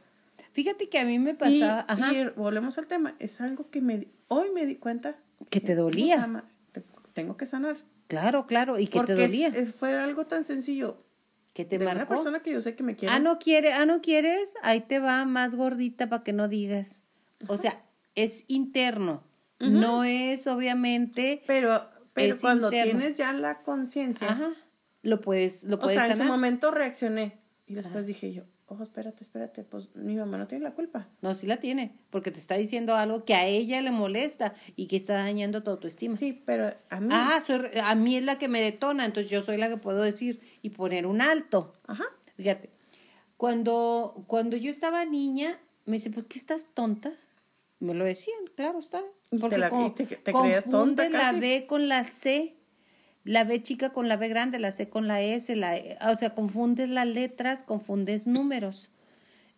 Fíjate 0.53 0.89
que 0.89 1.01
a 1.01 1.05
mí 1.05 1.19
me 1.19 1.35
pasaba. 1.35 1.85
Y, 2.13 2.29
volvemos 2.39 2.79
al 2.79 2.87
tema. 2.87 3.17
Es 3.19 3.41
algo 3.41 3.71
que 3.71 3.81
me 3.81 4.07
hoy 4.29 4.53
me 4.53 4.67
di 4.67 4.77
cuenta. 4.77 5.19
Que 5.49 5.61
te 5.61 5.75
dolía. 5.75 6.45
tengo 7.13 7.37
que 7.37 7.47
sanar. 7.47 7.77
Claro, 8.11 8.45
claro. 8.45 8.77
Y 8.77 8.89
que 8.89 9.01
te 9.05 9.15
dolía. 9.15 9.53
fue 9.73 9.97
algo 9.97 10.27
tan 10.27 10.43
sencillo. 10.43 11.01
Que 11.55 11.65
te 11.65 11.79
de 11.79 11.85
marcó. 11.85 12.01
Una 12.01 12.09
persona 12.09 12.43
que 12.43 12.51
yo 12.51 12.61
sé 12.61 12.75
que 12.75 12.83
me 12.83 12.97
quiere. 12.97 13.15
Ah, 13.15 13.21
no 13.21 13.39
quiere, 13.39 13.73
ah, 13.73 13.87
no 13.87 14.03
quieres, 14.03 14.55
ahí 14.63 14.81
te 14.81 14.99
va 14.99 15.25
más 15.27 15.55
gordita 15.55 16.09
para 16.09 16.25
que 16.25 16.33
no 16.33 16.49
digas. 16.49 17.05
O 17.47 17.57
sea, 17.57 17.85
es 18.17 18.45
interno. 18.49 19.23
No 19.61 20.03
es 20.03 20.49
obviamente. 20.49 21.45
Pero, 21.47 21.89
pero 22.13 22.35
cuando 22.41 22.71
tienes 22.71 23.17
ya 23.17 23.33
la 23.33 23.63
conciencia. 23.63 24.57
Lo 25.03 25.21
puedes, 25.21 25.63
lo 25.63 25.79
puedes 25.79 25.97
O 25.97 26.01
sea, 26.01 26.07
en 26.07 26.13
ese 26.13 26.25
momento 26.25 26.73
reaccioné. 26.73 27.39
Y 27.67 27.75
después 27.75 28.09
dije 28.09 28.33
yo, 28.33 28.43
ojo, 28.71 28.85
espérate, 28.85 29.25
espérate, 29.25 29.65
pues 29.65 29.95
mi 29.97 30.15
mamá 30.15 30.39
no 30.39 30.47
tiene 30.47 30.63
la 30.63 30.75
culpa. 30.75 31.09
No, 31.23 31.35
sí 31.35 31.49
la 31.49 31.57
tiene, 31.57 31.93
porque 32.11 32.31
te 32.31 32.39
está 32.39 32.57
diciendo 32.57 32.95
algo 32.95 33.25
que 33.25 33.35
a 33.35 33.45
ella 33.47 33.83
le 33.83 33.91
molesta 33.91 34.55
y 34.77 34.87
que 34.87 34.97
está 34.97 35.15
dañando 35.15 35.65
tu 35.65 35.73
autoestima. 35.73 36.17
Sí, 36.17 36.41
pero 36.47 36.73
a 36.89 37.01
mí. 37.01 37.09
Ah, 37.11 37.43
a 37.85 37.95
mí 37.97 38.17
es 38.17 38.23
la 38.23 38.39
que 38.39 38.47
me 38.47 38.63
detona, 38.63 39.05
entonces 39.05 39.31
yo 39.31 39.43
soy 39.43 39.57
la 39.57 39.69
que 39.69 39.77
puedo 39.77 40.03
decir 40.03 40.41
y 40.63 40.71
poner 40.71 41.07
un 41.07 41.21
alto. 41.21 41.75
Ajá. 41.89 42.05
Fíjate, 42.37 42.71
cuando, 43.37 44.25
cuando 44.29 44.57
yo 44.57 44.71
estaba 44.71 45.05
niña, 45.05 45.59
me 45.85 45.95
dice, 45.95 46.11
¿por 46.11 46.27
qué 46.27 46.39
estás 46.39 46.69
tonta? 46.73 47.13
Me 47.81 47.95
lo 47.95 48.05
decían, 48.05 48.39
claro 48.55 48.79
está. 48.79 49.03
Porque 49.41 49.57
te, 49.97 50.17
te, 50.17 50.33
creías 50.33 50.69
tonta 50.69 51.09
la 51.09 51.33
B 51.33 51.67
con 51.67 51.89
la 51.89 52.05
C 52.05 52.60
la 53.25 53.45
B 53.45 53.63
chica 53.63 53.93
con 53.93 54.09
la 54.09 54.17
B 54.17 54.29
grande, 54.29 54.59
la 54.59 54.73
C 54.73 54.89
con 54.89 55.07
la 55.07 55.21
S, 55.23 55.55
la, 55.57 55.77
e, 55.77 55.99
o 56.01 56.15
sea, 56.15 56.35
confundes 56.35 56.89
las 56.89 57.07
letras, 57.07 57.63
confundes 57.63 58.27
números. 58.27 58.91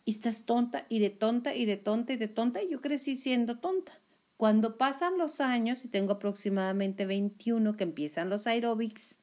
Y 0.04 0.10
estás 0.10 0.44
tonta 0.44 0.84
y 0.88 0.98
de 0.98 1.10
tonta 1.10 1.54
y 1.54 1.64
de 1.64 1.76
tonta 1.76 2.12
y 2.12 2.16
de 2.16 2.28
tonta 2.28 2.62
y 2.62 2.70
yo 2.70 2.80
crecí 2.80 3.14
siendo 3.14 3.58
tonta. 3.58 3.92
Cuando 4.36 4.76
pasan 4.76 5.18
los 5.18 5.40
años, 5.40 5.84
y 5.84 5.88
tengo 5.88 6.14
aproximadamente 6.14 7.06
21 7.06 7.76
que 7.76 7.84
empiezan 7.84 8.28
los 8.28 8.48
aerobics, 8.48 9.20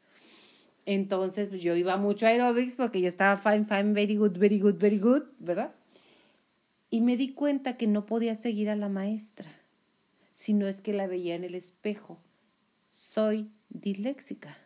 entonces 0.85 1.49
pues 1.49 1.61
yo 1.61 1.75
iba 1.75 1.97
mucho 1.97 2.25
a 2.25 2.29
aerobics 2.29 2.77
porque 2.77 3.01
yo 3.01 3.09
estaba 3.09 3.35
fine, 3.35 3.65
fine, 3.65 3.91
very 3.91 4.15
good, 4.15 4.37
very 4.37 4.59
good, 4.59 4.75
very 4.75 4.97
good, 4.97 5.23
¿verdad? 5.39 5.75
Y 6.89 7.01
me 7.01 7.17
di 7.17 7.33
cuenta 7.33 7.75
que 7.75 7.85
no 7.85 8.05
podía 8.05 8.35
seguir 8.35 8.69
a 8.69 8.77
la 8.77 8.87
maestra, 8.87 9.51
sino 10.31 10.67
es 10.67 10.79
que 10.79 10.93
la 10.93 11.05
veía 11.05 11.35
en 11.35 11.43
el 11.43 11.53
espejo. 11.53 12.17
Soy 12.89 13.51
disléxica. 13.69 14.57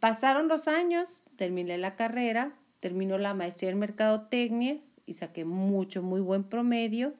Pasaron 0.00 0.48
los 0.48 0.68
años, 0.68 1.22
terminé 1.36 1.78
la 1.78 1.96
carrera, 1.96 2.52
terminó 2.80 3.18
la 3.18 3.34
maestría 3.34 3.70
en 3.70 3.78
mercadotecnia 3.78 4.78
y 5.06 5.14
saqué 5.14 5.44
mucho, 5.44 6.02
muy 6.02 6.20
buen 6.20 6.44
promedio. 6.44 7.14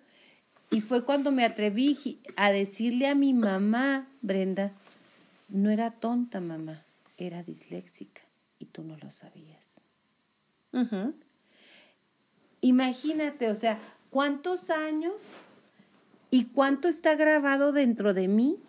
Y 0.71 0.81
fue 0.81 1.05
cuando 1.05 1.33
me 1.33 1.45
atreví 1.45 2.21
a 2.37 2.51
decirle 2.51 3.09
a 3.09 3.15
mi 3.15 3.33
mamá, 3.33 4.09
Brenda, 4.21 4.73
no 5.49 5.71
era 5.71 5.91
tonta 5.91 6.41
mamá, 6.41 6.85
era 7.17 7.43
disléxica 7.43 8.21
y 8.59 8.67
tú 8.67 8.83
no 8.85 8.97
lo 8.99 9.11
sabías. 9.11 9.81
Imagínate, 12.61 13.51
o 13.51 13.55
sea, 13.55 13.79
¿cuántos 14.11 14.71
años 14.71 15.37
y 16.31 16.45
cuánto 16.45 16.89
está 16.89 17.17
grabado 17.17 17.73
dentro 17.73 18.13
de 18.13 18.29
mí 18.29 18.63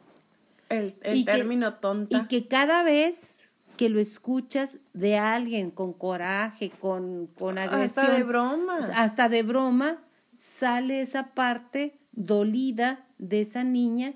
el, 0.69 1.25
término 1.25 1.75
tonta. 1.75 2.17
Y 2.17 2.27
que 2.27 2.47
cada 2.47 2.83
vez 2.83 3.37
que 3.77 3.89
lo 3.89 3.99
escuchas 3.99 4.79
de 4.93 5.17
alguien 5.17 5.71
con 5.71 5.93
coraje, 5.93 6.69
con, 6.69 7.27
con 7.27 7.57
agresión. 7.57 8.05
Hasta 8.05 8.17
de 8.17 8.23
broma. 8.23 8.77
Hasta 8.93 9.29
de 9.29 9.43
broma, 9.43 10.03
sale 10.35 11.01
esa 11.01 11.33
parte 11.33 11.97
dolida 12.11 13.07
de 13.17 13.41
esa 13.41 13.63
niña 13.63 14.13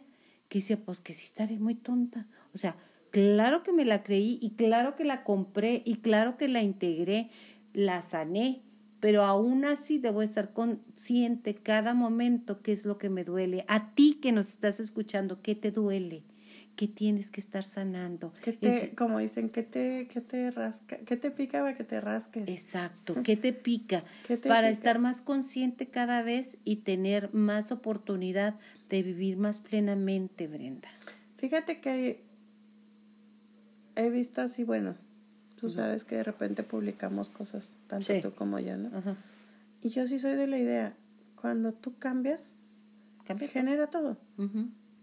que 0.49 0.59
dice, 0.59 0.77
pues 0.77 1.01
que 1.01 1.13
sí 1.13 1.25
estaré 1.25 1.59
muy 1.59 1.75
tonta. 1.75 2.27
O 2.53 2.57
sea, 2.57 2.75
claro 3.09 3.63
que 3.63 3.71
me 3.71 3.85
la 3.85 4.03
creí 4.03 4.37
y 4.41 4.51
claro 4.55 4.95
que 4.95 5.05
la 5.05 5.23
compré 5.23 5.81
y 5.85 5.97
claro 5.97 6.35
que 6.35 6.47
la 6.49 6.61
integré, 6.61 7.29
la 7.73 8.01
sané, 8.01 8.63
pero 8.99 9.23
aún 9.23 9.65
así 9.65 9.97
debo 9.97 10.21
estar 10.21 10.53
consciente 10.53 11.55
cada 11.55 11.93
momento 11.93 12.61
qué 12.61 12.71
es 12.71 12.85
lo 12.85 12.97
que 12.97 13.09
me 13.09 13.23
duele. 13.23 13.65
A 13.67 13.93
ti 13.93 14.19
que 14.21 14.31
nos 14.31 14.49
estás 14.49 14.79
escuchando, 14.79 15.41
¿qué 15.41 15.55
te 15.55 15.71
duele? 15.71 16.23
Que 16.75 16.87
tienes 16.87 17.29
que 17.29 17.39
estar 17.39 17.63
sanando. 17.63 18.33
como 18.95 19.19
dicen, 19.19 19.49
¿qué 19.49 19.63
te, 19.63 20.07
qué 20.11 20.21
te 20.21 20.51
rasca? 20.51 20.97
¿Qué 20.97 21.17
te 21.17 21.31
pica 21.31 21.59
para 21.59 21.75
que 21.75 21.83
te 21.83 22.01
rasques? 22.01 22.47
Exacto, 22.47 23.15
¿qué 23.23 23.35
te 23.37 23.53
pica? 23.53 24.03
para 24.47 24.69
estar 24.69 24.99
más 24.99 25.21
consciente 25.21 25.87
cada 25.87 26.23
vez 26.23 26.57
y 26.63 26.77
tener 26.77 27.33
más 27.33 27.71
oportunidad 27.71 28.55
de 28.89 29.03
vivir 29.03 29.37
más 29.37 29.61
plenamente, 29.61 30.47
Brenda. 30.47 30.89
Fíjate 31.37 31.79
que 31.79 32.21
he 33.95 34.09
visto 34.09 34.41
así, 34.41 34.63
bueno, 34.63 34.95
tú 35.55 35.69
sabes 35.69 36.03
que 36.03 36.15
de 36.15 36.23
repente 36.23 36.63
publicamos 36.63 37.29
cosas, 37.29 37.75
tanto 37.87 38.19
tú 38.21 38.33
como 38.33 38.59
yo, 38.59 38.77
¿no? 38.77 38.89
Y 39.81 39.89
yo 39.89 40.05
sí 40.05 40.17
soy 40.17 40.35
de 40.35 40.47
la 40.47 40.57
idea, 40.57 40.95
cuando 41.39 41.73
tú 41.73 41.97
cambias, 41.99 42.53
Cambia. 43.25 43.47
genera 43.47 43.87
todo. 43.87 44.17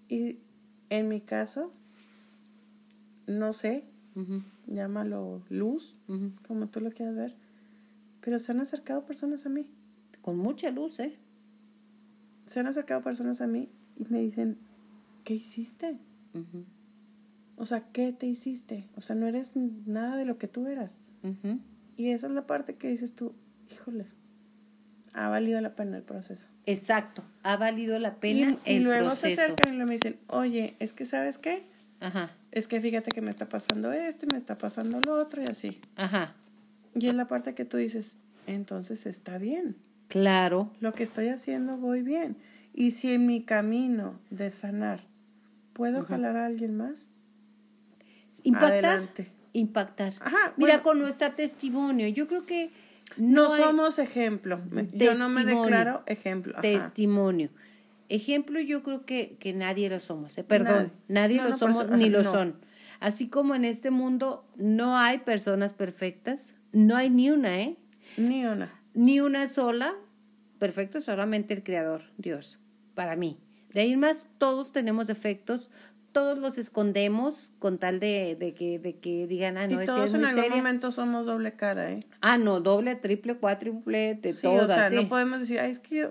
Y 0.09 0.39
en 0.91 1.09
mi 1.09 1.21
caso, 1.21 1.73
no 3.27 3.53
sé, 3.53 3.85
llámalo 4.67 5.43
luz, 5.49 5.97
como 6.47 6.67
tú 6.67 6.81
lo 6.81 6.91
quieras 6.91 7.15
ver, 7.15 7.37
pero 8.21 8.39
se 8.39 8.53
han 8.53 8.61
acercado 8.61 9.07
personas 9.07 9.47
a 9.47 9.49
mí. 9.49 9.71
Con 10.21 10.37
mucha 10.37 10.71
luz, 10.71 11.01
¿eh? 11.01 11.17
Se 12.45 12.61
han 12.61 12.67
acercado 12.67 13.03
personas 13.03 13.41
a 13.41 13.47
mí 13.47 13.71
y 13.97 14.05
me 14.11 14.21
dicen, 14.21 14.59
¿qué 15.25 15.35
hiciste? 15.35 15.99
O 17.57 17.65
sea, 17.65 17.91
¿qué 17.93 18.13
te 18.13 18.27
hiciste? 18.27 18.89
O 18.97 19.01
sea, 19.01 19.17
no 19.17 19.27
eres 19.27 19.53
nada 19.57 20.17
de 20.17 20.25
lo 20.25 20.37
que 20.37 20.49
tú 20.49 20.67
eras. 20.67 20.97
Y 21.97 22.11
esa 22.11 22.27
es 22.27 22.33
la 22.33 22.47
parte 22.47 22.77
que 22.77 22.89
dices 22.89 23.15
tú, 23.15 23.33
híjole, 23.71 24.07
ha 25.13 25.29
valido 25.29 25.61
la 25.61 25.75
pena 25.75 25.97
el 25.97 26.03
proceso. 26.03 26.49
Exacto, 26.67 27.25
ha 27.43 27.57
valido 27.57 27.99
la 27.99 28.17
pena 28.17 28.57
y, 28.65 28.77
el 28.77 28.83
luego 28.85 29.15
se 29.15 29.33
acercan 29.33 29.75
y 29.75 29.77
me 29.79 29.93
dicen, 29.93 30.19
oye, 30.29 30.75
es 30.79 30.93
que 30.93 31.05
sabes 31.05 31.39
qué, 31.39 31.65
Ajá. 32.01 32.31
es 32.53 32.69
que 32.69 32.81
fíjate 32.81 33.11
que 33.11 33.21
me 33.21 33.31
está 33.31 33.49
pasando 33.49 33.93
esto 33.93 34.27
y 34.27 34.31
me 34.31 34.39
está 34.39 34.59
pasando 34.59 35.01
lo 35.01 35.15
otro 35.15 35.43
y 35.43 35.51
así. 35.51 35.81
Ajá. 35.97 36.35
Y 36.95 37.09
es 37.09 37.15
la 37.15 37.29
parte 37.29 37.55
que 37.55 37.65
tú 37.65 37.77
dices, 37.77 38.17
entonces 38.47 39.07
está 39.07 39.39
bien. 39.39 39.77
Claro. 40.09 40.73
Lo 40.81 40.93
que 40.93 41.05
estoy 41.05 41.29
haciendo 41.29 41.77
voy 41.77 42.03
bien. 42.03 42.37
Y 42.75 42.93
si 42.93 43.13
en 43.13 43.27
mi 43.27 43.43
camino 43.43 44.19
de 44.31 44.51
sanar 44.51 45.01
puedo 45.73 46.03
jalar 46.03 46.37
a 46.37 46.47
alguien 46.47 46.77
más, 46.77 47.11
impactar. 48.43 48.85
Adelante. 48.85 49.33
Impactar. 49.53 50.15
Ajá, 50.21 50.55
Mira, 50.57 50.83
con 50.83 51.01
nuestra 51.01 51.35
testimonio, 51.35 52.07
yo 52.09 52.29
creo 52.29 52.47
que 52.47 52.71
no, 53.17 53.49
somos 53.49 53.99
ejemplo. 53.99 54.61
Yo 54.93 55.15
no 55.15 55.29
me 55.29 55.45
declaro 55.45 56.03
ejemplo. 56.07 56.55
Testimonio. 56.61 57.51
Ejemplo 58.09 58.61
yo 58.61 58.83
creo 58.83 59.05
que, 59.05 59.37
que 59.39 59.53
nadie 59.53 59.89
lo 59.89 60.01
somos. 60.01 60.37
¿eh? 60.39 60.45
Perdón, 60.45 60.93
nadie, 61.09 61.43
lo 61.43 61.57
somos 61.57 61.89
ni 61.91 62.09
lo 62.09 62.25
son. 62.25 62.57
Así 62.99 63.29
como 63.29 63.55
en 63.55 63.65
este 63.65 63.91
mundo 63.91 64.45
no 64.57 64.97
hay 64.97 65.19
personas 65.19 65.73
perfectas, 65.73 66.55
no 66.73 66.97
hay 66.97 67.09
ni 67.09 67.31
una, 67.31 67.61
¿eh? 67.61 67.77
Ni 68.17 68.45
una. 68.45 68.73
Ni 68.95 69.21
una 69.21 69.49
sola. 69.49 69.95
Perfecto 70.59 71.01
solamente 71.01 71.55
el 71.55 71.63
Creador, 71.63 72.03
Dios, 72.19 72.59
para 72.95 73.17
mí. 73.17 73.39
De 73.73 73.81
ahí 73.81 73.97
más, 73.97 74.27
todos 74.39 74.73
tenemos 74.73 75.07
defectos, 75.07 75.71
todos 76.13 76.39
los 76.39 76.59
escondemos 76.59 77.53
con 77.59 77.79
tal 77.79 78.01
de, 78.01 78.37
de, 78.39 78.55
que, 78.55 78.79
de 78.79 78.97
que 78.97 79.27
digan, 79.27 79.57
ah, 79.57 79.67
no, 79.67 79.83
y 79.83 79.87
todos 79.87 80.15
en 80.15 80.25
algún 80.25 80.51
momento 80.51 80.91
somos 80.93 81.27
doble 81.27 81.55
cara, 81.55 81.93
¿eh? 81.93 82.01
Ah, 82.21 82.39
no, 82.39 82.61
doble, 82.61 82.97
triple, 82.97 83.37
cuádruple, 83.37 84.15
de 84.15 84.33
sí, 84.33 84.43
todas, 84.43 84.65
o 84.65 84.91
sea, 84.91 84.91
no 84.91 85.09
podemos 85.09 85.41
decir, 85.41 85.61
ay, 85.61 85.71
es 85.71 85.79
que 85.79 85.97
yo 85.97 86.11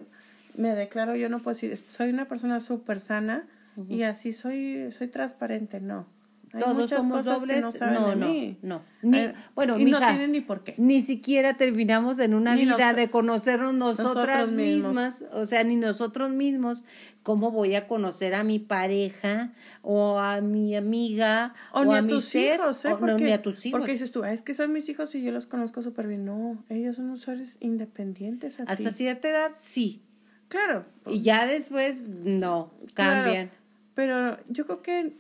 me 0.56 0.76
declaro, 0.76 1.16
yo 1.16 1.30
no 1.30 1.40
puedo 1.40 1.54
decir, 1.56 1.76
soy 1.78 2.10
una 2.10 2.28
persona 2.28 2.60
súper 2.60 3.00
sana 3.00 3.48
y 3.88 4.04
así 4.04 4.34
soy, 4.34 4.92
soy 4.92 5.08
transparente, 5.08 5.80
no. 5.80 6.06
Hay 6.52 6.62
Todos 6.62 6.76
muchas 6.76 7.00
somos 7.00 7.18
cosas 7.18 7.42
dobles. 7.42 7.58
Que 7.58 7.62
no 7.62 7.72
saben 7.72 8.02
no, 8.02 8.10
de 8.10 8.16
mí. 8.16 8.58
no, 8.62 8.82
Ni, 9.02 9.20
bueno, 9.54 9.78
y 9.78 9.86
no 9.86 10.00
tienen 10.00 10.32
ni 10.32 10.42
por 10.42 10.64
qué. 10.64 10.74
Ni 10.78 11.02
siquiera 11.02 11.56
terminamos 11.58 12.20
en 12.20 12.34
una 12.34 12.56
vida 12.56 12.94
de 12.94 13.10
conocernos 13.10 13.74
nosotras 13.74 14.54
mismas, 14.54 15.26
o 15.32 15.46
sea, 15.46 15.64
ni 15.64 15.76
nosotros 15.76 16.32
mismos. 16.32 16.84
¿Cómo 17.22 17.52
voy 17.52 17.76
a 17.76 17.88
conocer 17.88 18.34
a 18.34 18.44
mi 18.44 18.58
pareja 18.58 19.52
o 19.84 20.18
a 20.18 20.42
mi 20.42 20.76
amiga 20.76 21.54
o, 21.74 21.86
ni 21.86 21.96
a, 21.96 22.08
tus 22.08 22.34
hijos? 22.34 22.84
¿eh? 22.86 22.96
porque, 23.00 23.24
ni 23.24 23.32
a 23.32 23.42
tus 23.42 23.66
hijos. 23.66 23.80
Porque 23.80 23.92
dices 23.92 24.12
tú, 24.12 24.24
es 24.24 24.42
que 24.42 24.54
son 24.54 24.72
mis 24.72 24.90
hijos 24.90 25.14
y 25.14 25.22
yo 25.22 25.32
los 25.32 25.46
conozco 25.46 25.82
súper 25.82 26.08
bien. 26.08 26.26
No, 26.26 26.64
ellos 26.70 26.96
son 26.96 27.12
usuarios 27.12 27.58
independientes. 27.60 28.60
Hasta 28.60 28.92
cierta 28.92 29.30
edad, 29.30 29.52
sí. 29.56 30.02
Claro. 30.48 30.86
y 31.06 31.22
ya 31.22 31.46
después, 31.46 32.04
no, 32.08 32.74
cambian. 32.96 33.52
pero 33.94 34.40
yo 34.48 34.66
creo 34.66 34.82
que 34.82 35.14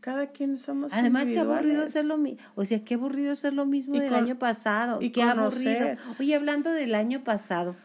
cada 0.00 0.28
quien 0.28 0.58
somos 0.58 0.92
Además, 0.92 1.28
qué 1.28 1.38
aburrido 1.38 1.86
ser 1.88 2.06
lo 2.06 2.16
mismo. 2.16 2.40
O 2.54 2.64
sea, 2.64 2.82
qué 2.84 2.94
aburrido 2.94 3.36
ser 3.36 3.52
lo 3.52 3.66
mismo 3.66 3.98
del 3.98 4.14
año 4.14 4.38
pasado. 4.38 5.00
Y 5.00 5.10
qué 5.10 5.22
aburrido. 5.22 5.96
Oye, 6.18 6.34
hablando 6.34 6.70
del 6.70 6.94
año 6.94 7.22
pasado, 7.22 7.76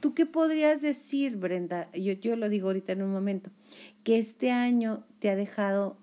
¿tú 0.00 0.14
qué 0.14 0.26
podrías 0.26 0.82
decir, 0.82 1.36
Brenda? 1.36 1.90
Yo, 1.92 2.12
yo 2.12 2.36
lo 2.36 2.48
digo 2.48 2.68
ahorita 2.68 2.92
en 2.92 3.02
un 3.02 3.12
momento. 3.12 3.50
Que 4.02 4.18
este 4.18 4.50
año 4.50 5.04
te 5.20 5.30
ha 5.30 5.36
dejado 5.36 5.96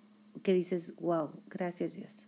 que 0.43 0.53
dices, 0.53 0.93
wow, 0.99 1.31
gracias 1.49 1.95
Dios. 1.95 2.25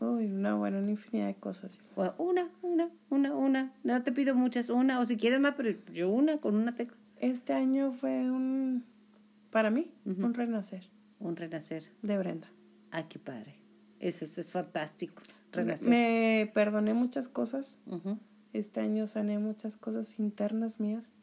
Uy, 0.00 0.26
una 0.26 0.54
buena, 0.54 0.78
una 0.78 0.90
infinidad 0.90 1.26
de 1.26 1.34
cosas. 1.34 1.80
una, 2.18 2.48
una, 2.62 2.90
una, 3.10 3.34
una. 3.34 3.72
No 3.84 4.02
te 4.02 4.12
pido 4.12 4.34
muchas, 4.34 4.68
una, 4.68 4.98
o 4.98 5.06
si 5.06 5.16
quieres 5.16 5.38
más, 5.40 5.54
pero 5.56 5.76
yo 5.92 6.10
una, 6.10 6.38
con 6.38 6.56
una 6.56 6.74
te... 6.74 6.88
Este 7.20 7.52
año 7.52 7.92
fue 7.92 8.28
un, 8.28 8.84
para 9.50 9.70
mí, 9.70 9.92
un 10.04 10.34
renacer. 10.34 10.88
Un 11.22 11.36
renacer. 11.36 11.84
De 12.02 12.18
Brenda. 12.18 12.48
Ay, 12.90 13.04
qué 13.08 13.18
padre. 13.18 13.54
Eso, 14.00 14.24
es 14.24 14.50
fantástico. 14.50 15.22
Renacer. 15.52 15.88
Me 15.88 16.50
perdoné 16.52 16.94
muchas 16.94 17.28
cosas. 17.28 17.78
Este 18.52 18.80
año 18.80 19.06
sané 19.06 19.38
muchas 19.38 19.76
cosas 19.76 20.18
internas 20.18 20.80
mías. 20.80 21.14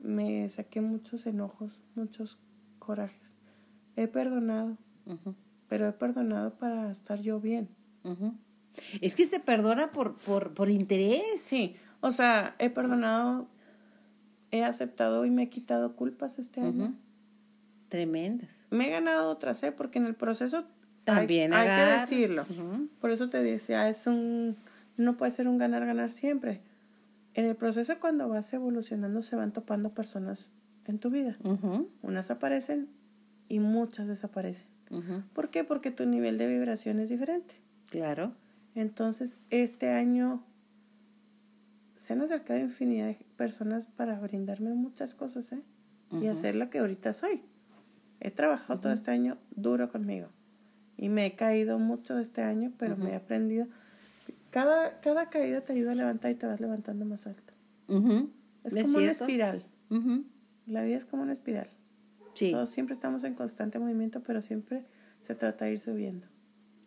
Me 0.00 0.48
saqué 0.48 0.80
muchos 0.80 1.26
enojos, 1.26 1.80
muchos 1.94 2.38
corajes. 2.78 3.36
He 3.96 4.08
perdonado, 4.08 4.76
pero 5.68 5.88
he 5.88 5.92
perdonado 5.92 6.56
para 6.56 6.90
estar 6.90 7.20
yo 7.20 7.40
bien. 7.40 7.68
Es 9.00 9.16
que 9.16 9.26
se 9.26 9.40
perdona 9.40 9.90
por, 9.90 10.18
por, 10.18 10.54
por 10.54 10.70
interés. 10.70 11.40
Sí, 11.40 11.76
o 12.00 12.12
sea, 12.12 12.54
he 12.58 12.70
perdonado 12.70 13.48
he 14.50 14.64
aceptado 14.64 15.24
y 15.24 15.30
me 15.30 15.44
he 15.44 15.48
quitado 15.48 15.96
culpas 15.96 16.38
este 16.38 16.60
año. 16.60 16.94
Tremendas. 17.88 18.66
Me 18.70 18.88
he 18.88 18.90
ganado 18.90 19.30
otras, 19.30 19.62
¿eh? 19.62 19.72
Porque 19.72 19.98
en 19.98 20.06
el 20.06 20.14
proceso 20.14 20.64
también 21.04 21.52
hay, 21.52 21.66
que 21.66 22.00
decirlo. 22.00 22.44
Por 23.00 23.10
eso 23.10 23.30
te 23.30 23.42
decía, 23.42 23.88
es 23.88 24.06
un 24.06 24.56
no 24.96 25.16
puede 25.16 25.30
ser 25.30 25.48
un 25.48 25.58
ganar 25.58 25.84
ganar 25.86 26.10
siempre. 26.10 26.60
En 27.34 27.44
el 27.44 27.54
proceso 27.54 27.98
cuando 28.00 28.28
vas 28.28 28.52
evolucionando 28.52 29.22
se 29.22 29.36
van 29.36 29.52
topando 29.52 29.90
personas 29.90 30.50
en 30.86 30.98
tu 30.98 31.10
vida. 31.10 31.36
Unas 32.02 32.30
aparecen 32.30 32.88
y 33.48 33.60
muchas 33.60 34.08
desaparecen. 34.08 34.68
¿Por 35.32 35.50
qué? 35.50 35.64
Porque 35.64 35.90
tu 35.90 36.06
nivel 36.06 36.38
de 36.38 36.46
vibración 36.46 36.98
es 37.00 37.08
diferente. 37.08 37.54
Claro. 37.90 38.32
Entonces, 38.74 39.38
este 39.50 39.90
año 39.90 40.42
se 41.94 42.12
han 42.12 42.20
acercado 42.20 42.60
infinidad 42.60 43.06
de 43.06 43.18
personas 43.36 43.86
para 43.86 44.18
brindarme 44.18 44.74
muchas 44.74 45.14
cosas, 45.14 45.52
¿eh? 45.52 45.62
Y 46.12 46.28
hacer 46.28 46.54
lo 46.54 46.70
que 46.70 46.78
ahorita 46.78 47.12
soy. 47.12 47.42
He 48.20 48.30
trabajado 48.30 48.80
todo 48.80 48.92
este 48.92 49.10
año 49.10 49.38
duro 49.54 49.90
conmigo. 49.90 50.28
Y 50.96 51.08
me 51.08 51.26
he 51.26 51.34
caído 51.36 51.78
mucho 51.78 52.18
este 52.18 52.42
año, 52.42 52.72
pero 52.78 52.96
me 52.96 53.10
he 53.10 53.16
aprendido. 53.16 53.66
Cada, 54.50 55.00
cada 55.00 55.28
caída 55.28 55.60
te 55.60 55.74
ayuda 55.74 55.92
a 55.92 55.94
levantar 55.94 56.30
y 56.30 56.34
te 56.34 56.46
vas 56.46 56.60
levantando 56.60 57.04
más 57.04 57.26
alto. 57.26 57.52
Es 58.64 58.74
como 58.82 58.98
una 58.98 59.10
espiral. 59.10 59.64
La 60.66 60.82
vida 60.82 60.96
es 60.96 61.04
como 61.04 61.22
una 61.22 61.32
espiral. 61.32 61.68
Sí. 62.32 62.50
Todos 62.50 62.70
siempre 62.70 62.94
estamos 62.94 63.24
en 63.24 63.34
constante 63.34 63.78
movimiento, 63.78 64.22
pero 64.22 64.40
siempre 64.40 64.84
se 65.20 65.34
trata 65.34 65.66
de 65.66 65.72
ir 65.72 65.78
subiendo. 65.78 66.26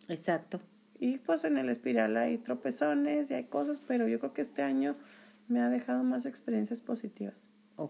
Exacto. 0.08 0.60
Y 0.98 1.18
pues 1.18 1.44
en 1.44 1.56
el 1.56 1.68
espiral 1.70 2.16
hay 2.16 2.38
tropezones 2.38 3.30
y 3.30 3.34
hay 3.34 3.44
cosas, 3.44 3.80
pero 3.80 4.06
yo 4.06 4.18
creo 4.18 4.34
que 4.34 4.42
este 4.42 4.62
año 4.62 4.96
me 5.48 5.60
ha 5.60 5.68
dejado 5.68 6.04
más 6.04 6.26
experiencias 6.26 6.82
positivas 6.82 7.46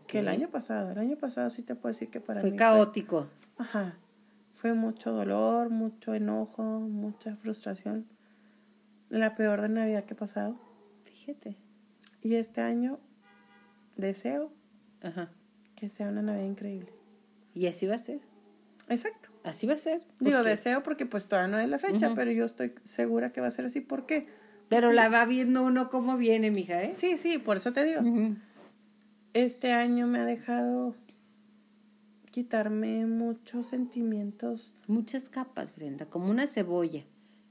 que 0.07 0.21
el 0.21 0.29
año 0.29 0.49
pasado. 0.51 0.91
El 0.93 0.99
año 0.99 1.17
pasado 1.17 1.51
sí 1.51 1.63
te 1.63 1.75
puedo 1.75 1.93
decir 1.93 2.11
que 2.11 2.21
para 2.21 2.41
fue 2.41 2.53
mí 2.53 2.57
caótico. 2.57 3.29
Fue, 3.57 3.65
ajá. 3.65 3.99
Fue 4.55 4.75
mucho 4.75 5.13
dolor, 5.13 5.71
mucho 5.71 6.15
enojo, 6.15 6.63
mucha 6.63 7.35
frustración. 7.37 8.07
La 9.09 9.35
peor 9.35 9.63
de 9.63 9.69
Navidad 9.69 10.05
que 10.05 10.15
he 10.15 10.17
pasado. 10.17 10.61
Fíjate. 11.05 11.57
Y 12.23 12.35
este 12.35 12.61
año 12.61 13.01
deseo 13.97 14.53
que 15.75 15.89
sea 15.89 16.09
una 16.09 16.23
Navidad 16.23 16.47
increíble. 16.47 16.93
Y 17.55 17.67
así 17.67 17.87
va 17.87 17.97
a 17.97 17.99
ser. 17.99 18.21
Exacto. 18.89 19.31
Así 19.45 19.67
va 19.67 19.75
a 19.75 19.79
ser. 19.79 20.03
Digo, 20.21 20.43
deseo 20.43 20.83
porque 20.83 21.07
pues 21.07 21.29
todavía 21.29 21.57
no 21.57 21.59
es 21.59 21.69
la 21.69 21.79
fecha, 21.79 22.13
pero 22.15 22.31
yo 22.31 22.45
estoy 22.45 22.75
segura 22.83 23.33
que 23.33 23.41
va 23.41 23.47
a 23.47 23.51
ser 23.51 23.65
así. 23.65 23.81
¿Por 23.81 24.05
qué? 24.05 24.29
Pero 24.69 24.93
la 24.93 25.09
va 25.09 25.25
viendo 25.25 25.65
uno 25.65 25.91
cómo 25.91 26.17
viene, 26.17 26.51
mija, 26.51 26.83
¿eh? 26.83 26.95
Sí, 26.95 27.17
sí, 27.17 27.39
por 27.39 27.57
eso 27.57 27.73
te 27.73 27.85
digo. 27.85 28.03
Este 29.33 29.73
año 29.73 30.07
me 30.07 30.19
ha 30.19 30.25
dejado 30.25 30.95
quitarme 32.31 33.07
muchos 33.07 33.69
sentimientos. 33.69 34.77
Muchas 34.87 35.29
capas, 35.29 35.75
Brenda, 35.75 36.07
como 36.07 36.31
una 36.31 36.47
cebolla. 36.47 37.05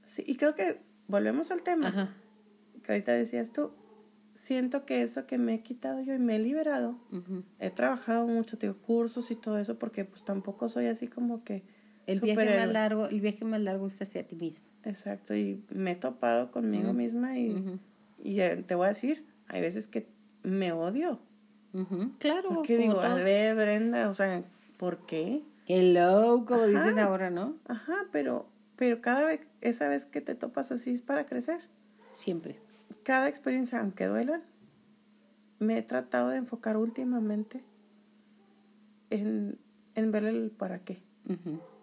Sí, 0.03 0.23
y 0.25 0.35
creo 0.35 0.55
que 0.55 0.81
volvemos 1.07 1.51
al 1.51 1.61
tema. 1.61 1.87
Ajá. 1.89 2.15
Que 2.83 2.93
ahorita 2.93 3.11
decías 3.13 3.51
tú, 3.51 3.71
siento 4.33 4.85
que 4.85 5.01
eso 5.01 5.25
que 5.27 5.37
me 5.37 5.55
he 5.55 5.61
quitado 5.61 6.01
yo 6.01 6.13
y 6.13 6.19
me 6.19 6.37
he 6.37 6.39
liberado, 6.39 6.97
he 7.59 7.69
trabajado 7.69 8.25
mucho, 8.27 8.57
tengo 8.57 8.77
cursos 8.77 9.31
y 9.31 9.35
todo 9.35 9.57
eso, 9.57 9.77
porque 9.77 10.05
pues 10.05 10.23
tampoco 10.23 10.69
soy 10.69 10.87
así 10.87 11.07
como 11.07 11.43
que... 11.43 11.63
El 12.07 12.21
viaje 12.21 12.55
más 12.55 12.71
largo, 12.71 13.07
el 13.07 13.21
viaje 13.21 13.45
más 13.45 13.61
largo 13.61 13.87
es 13.87 14.01
hacia 14.01 14.25
ti 14.25 14.35
mismo. 14.35 14.65
Exacto, 14.83 15.35
y 15.35 15.63
me 15.69 15.91
he 15.91 15.95
topado 15.95 16.51
conmigo 16.51 16.93
misma 16.93 17.37
y, 17.37 17.79
y 18.23 18.37
te 18.65 18.75
voy 18.75 18.85
a 18.85 18.89
decir, 18.89 19.27
hay 19.47 19.61
veces 19.61 19.87
que 19.87 20.09
me 20.41 20.71
odio. 20.71 21.19
Claro. 22.19 22.49
Porque 22.49 22.77
digo, 22.77 22.99
a 22.99 23.15
ver, 23.15 23.55
Brenda, 23.55 24.09
o 24.09 24.13
sea, 24.13 24.43
¿por 24.77 25.05
qué? 25.05 25.43
Hello, 25.67 26.45
como 26.47 26.65
dicen 26.65 26.99
ahora, 26.99 27.29
¿no? 27.29 27.57
Ajá, 27.67 27.95
pero, 28.11 28.47
pero 28.75 29.01
cada 29.01 29.25
vez, 29.25 29.41
esa 29.61 29.87
vez 29.87 30.05
que 30.05 30.21
te 30.21 30.35
topas 30.35 30.71
así 30.71 30.91
es 30.91 31.01
para 31.01 31.25
crecer. 31.25 31.59
Siempre 32.13 32.59
cada 33.03 33.27
experiencia, 33.27 33.79
aunque 33.79 34.05
duela, 34.05 34.41
me 35.59 35.77
he 35.77 35.81
tratado 35.81 36.29
de 36.29 36.37
enfocar 36.37 36.77
últimamente 36.77 37.63
en, 39.09 39.57
en 39.95 40.11
ver 40.11 40.25
el 40.25 40.51
para 40.51 40.79
qué. 40.79 41.01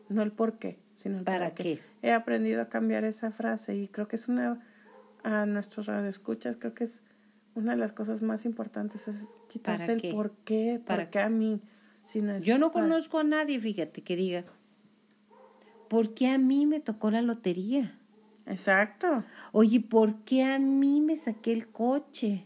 No 0.08 0.22
el 0.22 0.32
por 0.32 0.58
qué, 0.58 0.78
sino 0.96 1.18
el 1.18 1.24
para, 1.24 1.54
qué? 1.54 1.80
He 2.02 2.12
aprendido 2.12 2.62
a 2.62 2.68
cambiar 2.68 3.04
esa 3.04 3.30
frase 3.30 3.76
y 3.76 3.88
creo 3.88 4.08
que 4.08 4.16
es 4.16 4.28
una, 4.28 4.60
a 5.22 5.46
nuestros 5.46 5.86
radioescuchas, 5.86 6.56
creo 6.56 6.74
que 6.74 6.84
es 6.84 7.04
una 7.56 7.72
de 7.72 7.78
las 7.78 7.92
cosas 7.92 8.22
más 8.22 8.44
importantes, 8.44 9.08
es 9.08 9.36
quitarse 9.48 9.92
el 9.92 10.12
por 10.12 10.32
qué, 10.44 10.80
para 10.84 11.10
qué 11.10 11.20
a 11.20 11.28
mí. 11.28 11.60
Sino 12.04 12.38
Yo 12.38 12.58
no 12.58 12.70
conozco 12.70 13.18
a 13.18 13.24
nadie, 13.24 13.58
fíjate, 13.58 14.02
que 14.02 14.14
diga, 14.14 14.44
¿por 15.88 16.14
qué 16.14 16.28
a 16.28 16.38
mí 16.38 16.66
me 16.66 16.78
tocó 16.80 17.10
la 17.10 17.22
lotería? 17.22 17.98
Exacto. 18.46 19.24
Oye, 19.52 19.80
¿por 19.80 20.22
qué 20.24 20.44
a 20.44 20.58
mí 20.58 21.00
me 21.00 21.16
saqué 21.16 21.52
el 21.52 21.68
coche? 21.68 22.45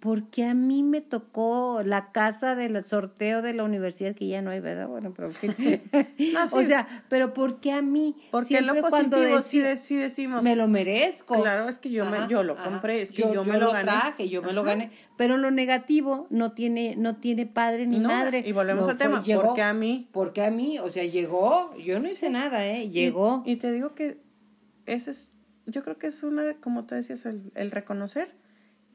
¿Por 0.00 0.30
qué 0.30 0.46
a 0.46 0.54
mí 0.54 0.82
me 0.82 1.02
tocó 1.02 1.82
la 1.84 2.10
casa 2.10 2.56
del 2.56 2.82
sorteo 2.82 3.42
de 3.42 3.52
la 3.52 3.64
universidad 3.64 4.14
que 4.14 4.26
ya 4.26 4.40
no 4.40 4.50
hay, 4.50 4.60
¿verdad? 4.60 4.88
Bueno, 4.88 5.12
pero 5.14 5.28
O 6.52 6.62
sea, 6.62 7.04
pero 7.08 7.34
¿por 7.34 7.60
qué 7.60 7.72
a 7.72 7.82
mí? 7.82 8.16
Porque 8.30 8.62
lo 8.62 8.74
positivo 8.80 9.38
sí, 9.40 9.60
decimos. 9.96 10.42
Me 10.42 10.56
lo 10.56 10.68
merezco. 10.68 11.42
Claro, 11.42 11.68
es 11.68 11.78
que 11.78 11.90
yo, 11.90 12.06
me, 12.06 12.26
yo 12.28 12.42
lo 12.42 12.56
compré, 12.56 13.02
es 13.02 13.12
que 13.12 13.22
yo, 13.32 13.44
me 13.44 13.58
lo, 13.58 13.72
gané. 13.72 13.84
Traje, 13.84 14.28
yo 14.30 14.42
me 14.42 14.52
lo 14.52 14.64
gané. 14.64 14.90
Pero 15.18 15.36
lo 15.36 15.50
negativo 15.50 16.26
no 16.30 16.52
tiene, 16.52 16.94
no 16.96 17.16
tiene 17.16 17.44
padre 17.44 17.86
ni 17.86 18.00
madre. 18.00 18.42
Y 18.46 18.52
volvemos 18.52 18.88
al 18.88 18.96
tema, 18.96 19.22
¿por 19.22 19.54
qué 19.54 19.62
a 19.62 19.74
mí? 19.74 20.08
¿Por 20.12 20.32
qué 20.32 20.44
a 20.44 20.50
mí? 20.50 20.78
O 20.78 20.90
sea, 20.90 21.04
llegó, 21.04 21.76
yo 21.76 22.00
no 22.00 22.08
hice 22.08 22.30
nada, 22.30 22.66
¿eh? 22.66 22.88
Llegó. 22.88 23.42
y 23.44 23.56
te 23.56 23.70
digo 23.70 23.94
que 23.94 24.18
ese 24.86 25.10
es 25.10 25.32
yo 25.66 25.82
creo 25.82 25.98
que 25.98 26.08
es 26.08 26.22
una, 26.22 26.54
como 26.60 26.84
tú 26.84 26.94
decías, 26.94 27.26
el, 27.26 27.52
el 27.54 27.70
reconocer 27.70 28.34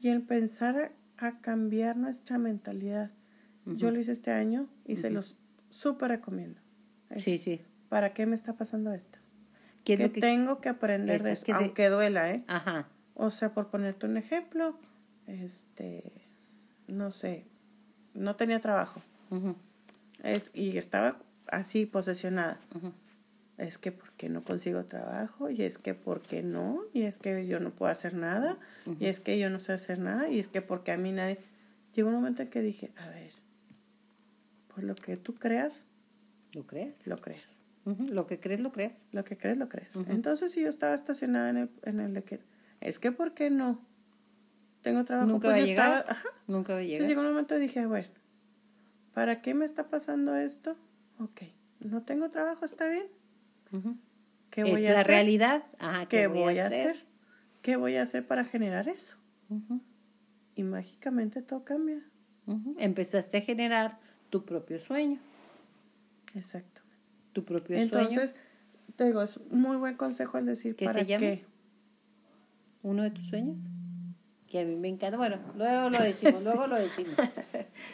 y 0.06 0.08
el 0.08 0.22
pensar 0.22 0.92
a, 1.16 1.40
cambiar 1.40 1.96
nuestra 1.96 2.38
mentalidad. 2.38 3.10
Yo 3.64 3.90
lo 3.90 3.98
hice 3.98 4.12
este 4.12 4.30
año 4.30 4.68
y 4.84 4.94
se 4.98 5.10
los 5.10 5.34
súper 5.68 6.10
recomiendo. 6.10 6.60
sí, 7.16 7.38
sí. 7.38 7.60
¿Para 7.88 8.14
qué 8.14 8.24
me 8.24 8.36
está 8.36 8.52
pasando 8.56 8.92
esto? 8.92 9.18
¿Qué 9.82 9.96
que, 9.96 10.08
tengo 10.08 10.60
que 10.60 10.68
aprender 10.68 11.20
de 11.20 11.32
esto, 11.32 11.52
aunque 11.54 11.88
duela, 11.88 12.30
¿eh? 12.30 12.44
Ajá. 12.46 12.88
O 13.14 13.30
sea, 13.30 13.52
por 13.52 13.68
ponerte 13.68 14.06
un 14.06 14.16
ejemplo, 14.16 14.78
este, 15.26 16.12
no 16.86 17.10
sé, 17.10 17.44
no 18.14 18.36
tenía 18.36 18.60
trabajo. 18.60 19.02
es, 20.22 20.52
y 20.54 20.78
estaba 20.78 21.18
así 21.48 21.84
posesionada 21.84 22.60
es 23.58 23.78
que 23.78 23.90
porque 23.92 24.28
no 24.28 24.44
consigo 24.44 24.84
trabajo, 24.84 25.50
y 25.50 25.62
es 25.62 25.78
que 25.78 25.94
porque 25.94 26.42
no, 26.42 26.82
y 26.92 27.02
es 27.02 27.18
que 27.18 27.46
yo 27.46 27.58
no 27.58 27.70
puedo 27.70 27.90
hacer 27.90 28.14
nada, 28.14 28.58
y 29.00 29.06
es 29.06 29.20
que 29.20 29.38
yo 29.38 29.48
no 29.48 29.58
sé 29.58 29.72
hacer 29.72 29.98
nada, 29.98 30.28
y 30.28 30.38
es 30.38 30.48
que 30.48 30.62
porque 30.62 30.92
a 30.92 30.98
mí 30.98 31.12
nadie... 31.12 31.38
Llegó 31.94 32.10
un 32.10 32.16
momento 32.16 32.42
en 32.42 32.50
que 32.50 32.60
dije, 32.60 32.90
a 32.98 33.08
ver, 33.08 33.32
pues 34.74 34.84
lo 34.84 34.94
que 34.94 35.16
tú 35.16 35.34
creas, 35.34 35.86
lo 36.52 36.66
creas. 36.66 37.06
Lo 37.06 37.16
creas. 37.16 37.62
Lo 37.84 38.26
que 38.26 38.38
crees, 38.38 38.60
lo 38.60 38.72
crees. 38.72 39.06
Lo 39.12 39.24
que 39.24 39.38
crees, 39.38 39.56
lo 39.56 39.70
crees. 39.70 39.96
Entonces, 40.08 40.52
si 40.52 40.60
yo 40.60 40.68
estaba 40.68 40.94
estacionada 40.94 41.48
en 41.48 41.56
el, 41.56 41.70
en 41.84 42.00
el 42.00 42.12
de 42.12 42.22
que, 42.22 42.40
es 42.82 42.98
que 42.98 43.12
¿por 43.12 43.32
qué 43.32 43.48
no? 43.48 43.80
Tengo 44.82 45.04
trabajo. 45.06 45.28
Nunca 45.28 45.48
pues 45.48 45.56
va 45.58 45.62
a 45.62 45.66
llegar. 45.66 46.04
ajá. 46.06 46.28
Nunca 46.46 46.74
va 46.74 46.80
a 46.80 46.82
llegar. 46.82 46.96
Entonces 46.96 47.08
llegó 47.08 47.22
un 47.22 47.28
momento 47.28 47.56
y 47.56 47.60
dije, 47.60 47.86
bueno, 47.86 48.08
¿para 49.14 49.40
qué 49.40 49.54
me 49.54 49.64
está 49.64 49.88
pasando 49.88 50.36
esto? 50.36 50.76
Ok, 51.18 51.42
no 51.80 52.02
tengo 52.02 52.28
trabajo, 52.28 52.66
está 52.66 52.90
bien 52.90 53.06
¿Qué 54.50 54.64
voy 54.64 54.84
es 54.84 54.90
a 54.90 54.94
la 54.94 55.02
realidad. 55.02 55.64
¿qué, 56.08 56.26
voy, 56.26 56.58
a 56.58 56.66
hacer? 56.66 57.04
¿Qué 57.62 57.76
voy 57.76 57.96
a 57.96 58.02
hacer 58.02 58.26
para 58.26 58.44
generar 58.44 58.88
eso? 58.88 59.16
Y 60.54 60.62
mágicamente 60.62 61.42
todo 61.42 61.64
cambia. 61.64 62.02
Empezaste 62.78 63.38
a 63.38 63.40
generar 63.40 63.98
tu 64.30 64.44
propio 64.44 64.78
sueño. 64.78 65.20
Exacto. 66.34 66.82
Tu 67.32 67.44
propio 67.44 67.76
sueño. 67.76 67.84
Entonces, 67.84 68.34
te 68.96 69.04
digo, 69.04 69.22
es 69.22 69.40
muy 69.50 69.76
buen 69.76 69.96
consejo 69.96 70.38
el 70.38 70.46
decir 70.46 70.76
¿Qué 70.76 70.86
para 70.86 71.04
qué. 71.04 71.44
¿Uno 72.82 73.02
de 73.02 73.10
tus 73.10 73.26
sueños? 73.26 73.68
que 74.48 74.60
a 74.60 74.64
mí 74.64 74.76
me 74.76 74.88
encanta. 74.88 75.16
Bueno, 75.16 75.38
luego 75.56 75.90
lo 75.90 75.98
decimos, 76.02 76.42
luego 76.44 76.66
lo 76.66 76.76
decimos. 76.76 77.14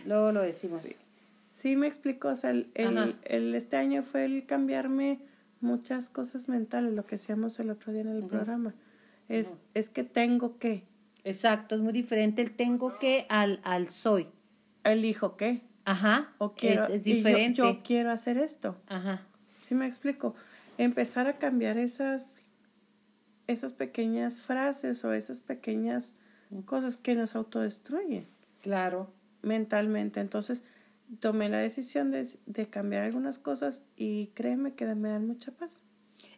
Luego 0.06 0.32
lo 0.32 0.42
decimos. 0.42 0.94
Sí, 1.48 1.76
me 1.76 1.86
explico. 1.86 2.28
O 2.28 2.36
sea, 2.36 2.50
el, 2.50 2.70
el, 2.74 3.54
este 3.54 3.76
año 3.76 4.02
fue 4.02 4.24
el 4.24 4.46
cambiarme 4.46 5.20
muchas 5.62 6.08
cosas 6.08 6.48
mentales, 6.48 6.92
lo 6.92 7.06
que 7.06 7.16
decíamos 7.16 7.58
el 7.60 7.70
otro 7.70 7.92
día 7.92 8.02
en 8.02 8.08
el 8.08 8.26
programa. 8.26 8.74
Es, 9.28 9.56
es 9.74 9.90
que 9.90 10.04
tengo 10.04 10.58
que. 10.58 10.84
Exacto, 11.24 11.76
es 11.76 11.80
muy 11.80 11.92
diferente 11.92 12.42
el 12.42 12.50
tengo 12.50 12.98
que 12.98 13.26
al, 13.28 13.60
al 13.62 13.88
soy. 13.88 14.28
Elijo 14.84 15.36
qué. 15.36 15.62
Ajá. 15.84 16.32
O 16.38 16.54
quiero, 16.54 16.86
es, 16.88 17.04
diferente. 17.04 17.58
Yo, 17.58 17.72
yo, 17.72 17.82
quiero 17.82 18.10
hacer 18.10 18.36
esto. 18.36 18.76
Ajá. 18.88 19.22
Sí 19.58 19.74
me 19.74 19.86
explico. 19.86 20.34
Empezar 20.78 21.26
a 21.28 21.38
cambiar 21.38 21.78
esas, 21.78 22.52
esas 23.46 23.72
pequeñas 23.72 24.40
frases 24.40 25.04
o 25.04 25.12
esas 25.12 25.40
pequeñas 25.40 26.14
cosas 26.64 26.96
que 26.96 27.14
nos 27.14 27.36
autodestruyen. 27.36 28.26
Claro. 28.60 29.10
Mentalmente. 29.42 30.20
Entonces, 30.20 30.64
tomé 31.20 31.48
la 31.48 31.58
decisión 31.58 32.10
de, 32.10 32.26
de 32.46 32.68
cambiar 32.68 33.04
algunas 33.04 33.38
cosas 33.38 33.82
y 33.96 34.28
créeme 34.28 34.74
que 34.74 34.86
me 34.94 35.10
dan 35.10 35.26
mucha 35.26 35.52
paz. 35.52 35.82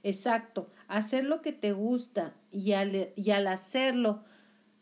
Exacto. 0.02 0.68
Hacer 0.86 1.24
lo 1.24 1.42
que 1.42 1.52
te 1.52 1.72
gusta 1.72 2.34
y 2.52 2.72
al, 2.72 3.10
y 3.16 3.30
al 3.30 3.46
hacerlo 3.46 4.22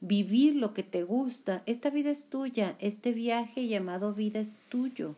vivir 0.03 0.57
lo 0.57 0.75
que 0.75 0.83
te 0.83 1.05
gusta. 1.05 1.63
Esta 1.65 1.89
vida 1.89 2.11
es 2.11 2.29
tuya, 2.29 2.77
este 2.81 3.13
viaje 3.13 3.69
llamado 3.69 4.13
vida 4.13 4.41
es 4.41 4.61
tuyo. 4.69 5.15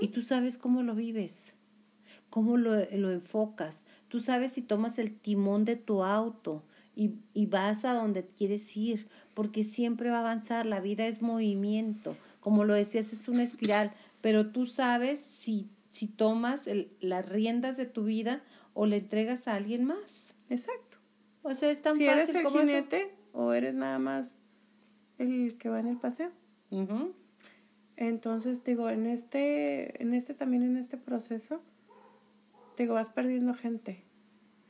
Y 0.00 0.08
tú 0.08 0.22
sabes 0.22 0.58
cómo 0.58 0.82
lo 0.82 0.94
vives, 0.94 1.54
cómo 2.30 2.56
lo, 2.56 2.76
lo, 2.92 3.10
enfocas. 3.10 3.84
Tú 4.08 4.20
sabes 4.20 4.52
si 4.52 4.62
tomas 4.62 4.98
el 4.98 5.14
timón 5.14 5.64
de 5.64 5.76
tu 5.76 6.04
auto 6.04 6.62
y, 6.94 7.12
y 7.34 7.46
vas 7.46 7.84
a 7.84 7.94
donde 7.94 8.26
quieres 8.26 8.76
ir, 8.76 9.08
porque 9.34 9.64
siempre 9.64 10.10
va 10.10 10.18
a 10.18 10.20
avanzar. 10.20 10.66
La 10.66 10.80
vida 10.80 11.06
es 11.06 11.22
movimiento. 11.22 12.16
Como 12.40 12.64
lo 12.64 12.74
decías, 12.74 13.12
es 13.12 13.28
una 13.28 13.42
espiral, 13.42 13.92
pero 14.20 14.50
tú 14.50 14.66
sabes 14.66 15.20
si, 15.20 15.70
si 15.90 16.06
tomas 16.06 16.66
el, 16.66 16.92
las 17.00 17.28
riendas 17.28 17.76
de 17.76 17.86
tu 17.86 18.04
vida 18.04 18.42
o 18.74 18.86
le 18.86 18.96
entregas 18.96 19.48
a 19.48 19.54
alguien 19.54 19.84
más. 19.84 20.34
Exacto. 20.48 20.98
O 21.42 21.54
sea, 21.54 21.70
es 21.70 21.82
tan 21.82 21.96
si 21.96 22.06
fácil 22.06 22.22
eres 22.22 22.34
el 22.34 22.46
jinete, 22.46 23.14
o 23.32 23.52
eres 23.52 23.74
nada 23.74 23.98
más 23.98 24.38
el 25.18 25.56
que 25.58 25.68
va 25.68 25.80
en 25.80 25.86
el 25.86 25.96
paseo. 25.96 26.30
Entonces, 27.96 28.64
digo, 28.64 28.88
en 28.88 29.06
este, 29.06 30.02
en 30.02 30.14
este 30.14 30.34
también, 30.34 30.62
en 30.62 30.76
este 30.76 30.96
proceso, 30.96 31.62
digo, 32.78 32.94
vas 32.94 33.10
perdiendo 33.10 33.52
gente, 33.54 34.04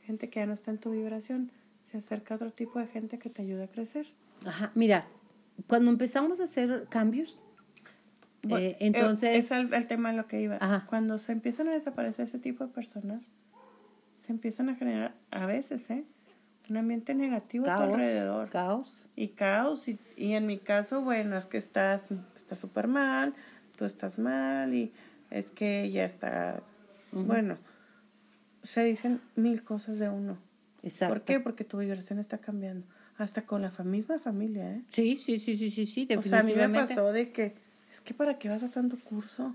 gente 0.01 0.29
que 0.29 0.41
ya 0.41 0.45
no 0.45 0.53
está 0.53 0.71
en 0.71 0.79
tu 0.79 0.91
vibración, 0.91 1.51
se 1.79 1.97
acerca 1.97 2.33
a 2.33 2.35
otro 2.35 2.51
tipo 2.51 2.79
de 2.79 2.87
gente 2.87 3.19
que 3.19 3.29
te 3.29 3.41
ayuda 3.41 3.65
a 3.65 3.67
crecer. 3.67 4.07
Ajá, 4.45 4.71
mira, 4.75 5.07
cuando 5.67 5.91
empezamos 5.91 6.39
a 6.39 6.43
hacer 6.43 6.87
cambios, 6.89 7.41
eh, 8.49 8.77
entonces... 8.79 9.51
Es 9.51 9.73
el, 9.73 9.87
tema 9.87 10.11
de 10.11 10.17
lo 10.17 10.27
que 10.27 10.41
iba. 10.41 10.57
Cuando 10.87 11.17
se 11.17 11.31
empiezan 11.31 11.67
a 11.67 11.73
desaparecer 11.73 12.25
ese 12.25 12.39
tipo 12.39 12.65
de 12.65 12.73
personas, 12.73 13.31
se 14.15 14.31
empiezan 14.31 14.69
a 14.69 14.75
generar, 14.75 15.15
a 15.31 15.45
veces, 15.45 15.89
¿eh? 15.89 16.05
un 16.69 16.77
ambiente 16.77 17.13
negativo 17.13 17.69
a 17.69 17.77
tu 17.77 17.83
alrededor. 17.83 18.49
Caos. 18.49 19.05
Y 19.15 19.29
caos. 19.29 19.87
Y, 19.87 19.99
y, 20.15 20.33
en 20.33 20.45
mi 20.45 20.57
caso, 20.57 21.01
bueno, 21.01 21.37
es 21.37 21.45
que 21.45 21.57
estás 21.57 22.09
súper 22.55 22.87
mal, 22.87 23.33
tú 23.75 23.85
estás 23.85 24.17
mal 24.17 24.73
y 24.73 24.93
es 25.29 25.51
que 25.51 25.83
ella 25.83 26.05
está, 26.05 26.63
bueno, 27.11 27.57
se 28.63 28.83
dicen 28.83 29.21
mil 29.35 29.63
cosas 29.63 29.99
de 29.99 30.09
uno. 30.09 30.37
Exacto. 30.83 31.15
¿Por 31.15 31.23
qué? 31.23 31.39
Porque 31.39 31.63
tu 31.63 31.77
vibración 31.77 32.19
está 32.19 32.37
cambiando. 32.39 32.87
Hasta 33.17 33.45
con 33.45 33.61
la 33.61 33.71
misma 33.83 34.17
familia, 34.17 34.71
¿eh? 34.71 34.81
Sí, 34.89 35.17
sí, 35.17 35.37
sí, 35.37 35.55
sí, 35.55 35.69
sí, 35.69 35.85
sí, 35.85 36.07
O 36.17 36.21
sea, 36.21 36.39
a 36.39 36.43
mí 36.43 36.53
me 36.55 36.69
pasó 36.69 37.11
de 37.11 37.31
que, 37.31 37.55
es 37.91 37.99
que 37.99 38.13
para 38.13 38.39
qué 38.39 38.47
vas 38.47 38.63
a 38.63 38.71
tanto 38.71 38.97
curso, 38.97 39.53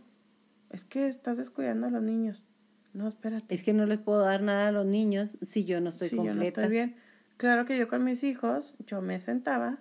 es 0.71 0.85
que 0.85 1.07
estás 1.07 1.39
descuidando 1.39 1.87
a 1.87 1.91
los 1.91 2.03
niños. 2.03 2.45
No, 2.93 3.09
espérate. 3.09 3.55
Es 3.55 3.63
que 3.63 3.73
no 3.73 3.87
les 3.87 3.99
puedo 3.99 4.21
dar 4.21 4.43
nada 4.43 4.69
a 4.69 4.73
los 4.73 4.85
niños 4.85 5.39
si 5.41 5.65
yo 5.65 5.81
no 5.81 5.89
estoy 5.89 6.11
si 6.11 6.17
completa. 6.17 6.35
Yo 6.35 6.41
no 6.41 6.49
estoy 6.49 6.69
bien. 6.69 6.97
Claro 7.39 7.65
que 7.65 7.79
yo 7.79 7.89
con 7.89 8.05
mis 8.05 8.23
hijos, 8.23 8.75
yo 8.87 9.01
me 9.01 9.21
sentaba. 9.21 9.79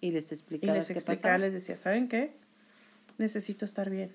Y 0.00 0.12
les 0.12 0.30
explicaba. 0.30 0.74
Y 0.74 0.76
les 0.76 0.90
explicaba, 0.90 1.38
les 1.38 1.54
decía, 1.54 1.76
¿saben 1.76 2.08
qué? 2.08 2.36
Necesito 3.16 3.64
estar 3.64 3.90
bien. 3.90 4.12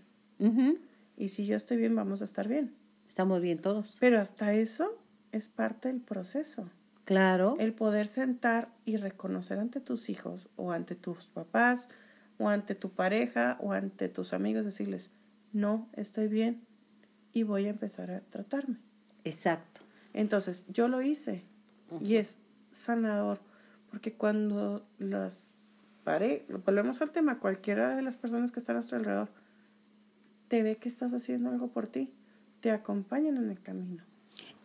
Y 1.17 1.29
si 1.29 1.45
yo 1.45 1.55
estoy 1.55 1.77
bien, 1.77 1.95
vamos 1.95 2.21
a 2.21 2.25
estar 2.25 2.47
bien. 2.47 2.75
Estamos 3.07 3.41
bien 3.41 3.59
todos. 3.59 3.97
Pero 3.99 4.19
hasta 4.19 4.53
eso 4.53 4.97
es 5.31 5.47
parte 5.47 5.87
del 5.87 6.01
proceso. 6.01 6.69
Claro. 7.05 7.55
El 7.59 7.73
poder 7.73 8.07
sentar 8.07 8.69
y 8.85 8.97
reconocer 8.97 9.59
ante 9.59 9.79
tus 9.79 10.09
hijos 10.09 10.47
o 10.55 10.71
ante 10.71 10.95
tus 10.95 11.27
papás 11.27 11.89
o 12.37 12.49
ante 12.49 12.75
tu 12.75 12.91
pareja 12.91 13.57
o 13.61 13.73
ante 13.73 14.09
tus 14.09 14.33
amigos, 14.33 14.65
decirles, 14.65 15.11
no, 15.51 15.89
estoy 15.93 16.27
bien 16.27 16.65
y 17.31 17.43
voy 17.43 17.65
a 17.65 17.69
empezar 17.69 18.11
a 18.11 18.21
tratarme. 18.21 18.77
Exacto. 19.23 19.81
Entonces, 20.13 20.65
yo 20.69 20.87
lo 20.87 21.01
hice 21.01 21.43
y 22.01 22.15
es 22.15 22.39
sanador, 22.71 23.39
porque 23.89 24.13
cuando 24.13 24.87
las 24.99 25.53
pare, 26.03 26.45
volvemos 26.65 27.01
al 27.01 27.11
tema, 27.11 27.39
cualquiera 27.39 27.95
de 27.95 28.01
las 28.01 28.17
personas 28.17 28.51
que 28.51 28.59
están 28.59 28.75
a 28.75 28.79
nuestro 28.79 28.97
alrededor 28.97 29.29
te 30.47 30.61
ve 30.61 30.75
que 30.77 30.87
estás 30.87 31.13
haciendo 31.13 31.49
algo 31.49 31.69
por 31.69 31.87
ti, 31.87 32.13
te 32.59 32.69
acompañan 32.69 33.37
en 33.37 33.49
el 33.49 33.59
camino. 33.59 34.03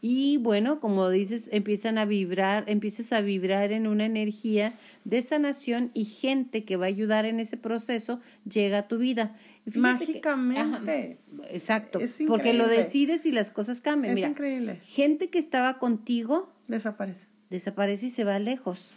Y 0.01 0.37
bueno, 0.37 0.79
como 0.79 1.11
dices, 1.11 1.51
empiezan 1.53 1.99
a 1.99 2.05
vibrar, 2.05 2.65
empiezas 2.69 3.13
a 3.13 3.21
vibrar 3.21 3.73
en 3.73 3.87
una 3.89 4.07
energía 4.07 4.75
de 5.05 5.23
sanación 5.23 5.91
y 5.93 6.05
gente 6.05 6.65
que 6.65 6.77
va 6.77 6.85
a 6.85 6.89
ayudar 6.89 7.25
en 7.25 7.41
ese 7.41 7.57
proceso 7.57 8.21
llega 8.49 8.79
a 8.79 8.89
tu 8.89 8.99
vida. 8.99 9.35
Mágicamente. 9.75 11.19
exacto. 11.51 12.01
porque 12.29 12.55
lo 12.55 12.69
decides 12.69 13.27
y 13.27 13.33
las 13.33 13.51
cosas 13.51 13.81
cambian. 13.81 14.17
Es 14.17 14.25
increíble. 14.25 14.79
Gente 14.85 15.31
que 15.31 15.39
estaba 15.39 15.79
contigo 15.79 16.53
desaparece. 16.69 17.27
Desaparece 17.51 18.07
y 18.07 18.11
se 18.11 18.25
va 18.25 18.39
lejos. 18.39 18.97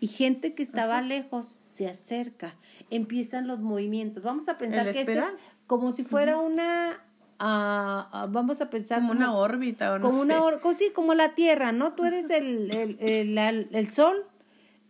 Y 0.00 0.08
gente 0.08 0.54
que 0.54 0.62
estaba 0.62 1.00
lejos 1.00 1.46
se 1.46 1.86
acerca. 1.86 2.54
Empiezan 2.90 3.46
los 3.46 3.60
movimientos. 3.60 4.22
Vamos 4.22 4.48
a 4.48 4.56
pensar 4.56 4.90
que 4.92 5.00
esto 5.00 5.12
es 5.12 5.34
como 5.66 5.92
si 5.92 6.02
fuera 6.02 6.38
una 6.38 6.98
vamos 7.40 8.60
a 8.60 8.70
pensar 8.70 9.00
como, 9.00 9.12
una 9.12 9.34
órbita 9.34 9.94
o 9.94 9.98
no 9.98 10.10
como 10.10 10.22
una 10.22 10.40
sí, 10.74 10.90
como 10.94 11.14
la 11.14 11.34
Tierra, 11.34 11.72
¿no? 11.72 11.94
Tú 11.94 12.04
eres 12.04 12.30
el, 12.30 12.70
el, 12.70 12.98
el, 13.38 13.68
el 13.72 13.90
Sol 13.90 14.26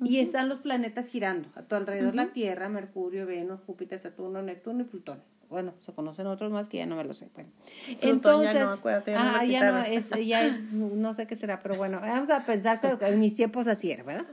y 0.02 0.18
están 0.18 0.48
los 0.48 0.60
planetas 0.60 1.08
girando 1.08 1.48
a 1.54 1.62
tu 1.62 1.74
alrededor, 1.74 2.14
la 2.14 2.32
Tierra, 2.32 2.68
Mercurio, 2.68 3.26
Venus, 3.26 3.60
Júpiter, 3.66 3.98
Saturno, 3.98 4.42
Neptuno 4.42 4.82
y 4.82 4.84
Plutón. 4.84 5.22
Bueno, 5.50 5.74
se 5.80 5.92
conocen 5.92 6.28
otros 6.28 6.52
más 6.52 6.68
que 6.68 6.78
ya 6.78 6.86
no 6.86 6.94
me 6.94 7.02
lo 7.02 7.12
sé. 7.12 7.28
Bueno. 7.34 7.50
Entonces, 8.00 8.54
ya 8.54 8.64
no, 8.64 8.70
acuérdate, 8.70 9.10
ya 9.10 9.32
no, 9.32 9.44
ya 9.44 9.72
no 9.72 9.78
es, 9.78 10.10
ya 10.24 10.46
es, 10.46 10.72
no 10.72 11.12
sé 11.12 11.26
qué 11.26 11.34
será, 11.34 11.60
pero 11.60 11.74
bueno, 11.74 12.00
vamos 12.00 12.30
a 12.30 12.46
pensar 12.46 12.80
que 12.80 12.88
en 13.04 13.18
mis 13.18 13.34
tiempos 13.34 13.66
así 13.66 13.90
era, 13.90 14.04
¿verdad? 14.04 14.26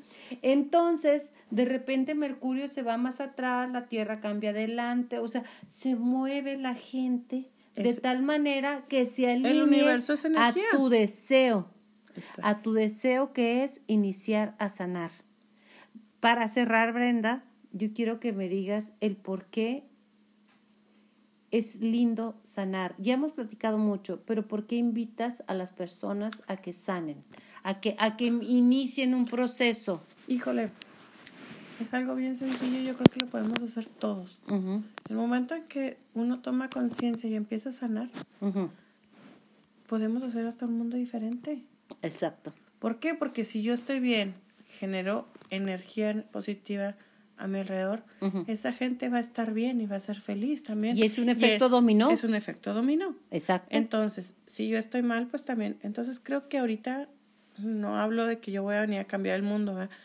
Entonces, 0.43 1.34
de 1.49 1.65
repente 1.65 2.13
Mercurio 2.13 2.68
se 2.68 2.84
va 2.84 2.97
más 2.97 3.20
atrás, 3.20 3.70
la 3.72 3.88
Tierra 3.88 4.20
cambia 4.20 4.51
adelante, 4.51 5.18
o 5.18 5.28
sea, 5.28 5.43
se 5.65 5.95
mueve 5.95 6.55
la 6.55 6.76
gente 6.76 7.49
de 7.78 7.94
tal 7.96 8.24
manera 8.24 8.86
que 8.88 9.06
se 9.06 9.32
alinee 9.32 9.98
a 10.36 10.54
tu 10.72 10.90
deseo, 10.90 11.70
a 12.42 12.62
tu 12.62 12.74
deseo 12.74 13.34
que 13.34 13.64
es 13.64 13.82
iniciar 13.88 14.56
a 14.60 14.70
sanar. 14.70 15.12
Para 16.20 16.48
cerrar, 16.48 16.94
Brenda, 16.94 17.46
yo 17.72 17.94
quiero 17.94 18.20
que 18.20 18.34
me 18.34 18.50
digas 18.50 18.94
el 19.00 19.16
por 19.16 19.46
qué 19.46 19.88
es 21.52 21.82
lindo 21.82 22.40
sanar. 22.42 22.96
Ya 22.98 23.14
hemos 23.14 23.32
platicado 23.32 23.78
mucho, 23.78 24.22
pero 24.26 24.48
¿por 24.48 24.66
qué 24.66 24.76
invitas 24.76 25.44
a 25.48 25.54
las 25.54 25.72
personas 25.72 26.44
a 26.48 26.58
que 26.58 26.74
sanen, 26.74 27.24
a 27.64 27.80
que, 27.80 27.96
a 28.00 28.18
que 28.18 28.26
inicien 28.26 29.14
un 29.14 29.26
proceso? 29.26 30.04
Híjole, 30.28 30.72
es 31.80 31.94
algo 31.94 32.16
bien 32.16 32.36
sencillo, 32.36 32.80
yo 32.82 32.94
creo 32.96 33.06
que 33.12 33.20
lo 33.20 33.28
podemos 33.28 33.60
hacer 33.62 33.86
todos. 33.86 34.40
El 35.10 35.16
momento 35.16 35.56
en 35.56 35.64
que 35.64 35.98
uno 36.14 36.40
toma 36.40 36.70
conciencia 36.70 37.30
y 37.30 37.36
empieza 37.36 37.70
a 37.70 37.72
sanar, 37.72 38.10
podemos 39.88 40.24
hacer 40.24 40.46
hasta 40.46 40.66
un 40.66 40.78
mundo 40.78 40.98
diferente. 40.98 41.64
Exacto. 42.02 42.54
¿Por 42.80 43.00
qué? 43.00 43.16
Porque 43.16 43.46
si 43.46 43.62
yo 43.62 43.74
estoy 43.74 44.00
bien, 44.00 44.36
genero 44.80 45.28
energía 45.50 46.26
positiva 46.32 46.96
a 47.38 47.48
mi 47.48 47.60
alrededor, 47.60 48.04
esa 48.48 48.72
gente 48.72 49.10
va 49.10 49.18
a 49.18 49.22
estar 49.22 49.54
bien 49.54 49.80
y 49.80 49.86
va 49.86 49.98
a 49.98 50.00
ser 50.00 50.20
feliz 50.20 50.64
también. 50.64 50.98
Y 50.98 51.04
es 51.04 51.20
un 51.20 51.30
efecto 51.30 51.70
dominó. 51.70 52.10
Es 52.10 52.24
un 52.24 52.36
efecto 52.36 52.74
dominó. 52.74 53.16
Exacto. 53.32 53.70
Entonces, 53.72 54.36
si 54.46 54.68
yo 54.68 54.78
estoy 54.78 55.04
mal, 55.04 55.28
pues 55.28 55.46
también. 55.46 55.78
Entonces 55.84 56.20
creo 56.20 56.50
que 56.50 56.58
ahorita 56.58 57.08
no 57.60 57.98
hablo 57.98 58.26
de 58.26 58.40
que 58.40 58.52
yo 58.52 58.64
voy 58.64 58.76
a 58.76 58.82
venir 58.82 59.00
a 59.00 59.06
cambiar 59.06 59.36
el 59.36 59.44
mundo, 59.44 59.76
¿verdad? 59.76 59.96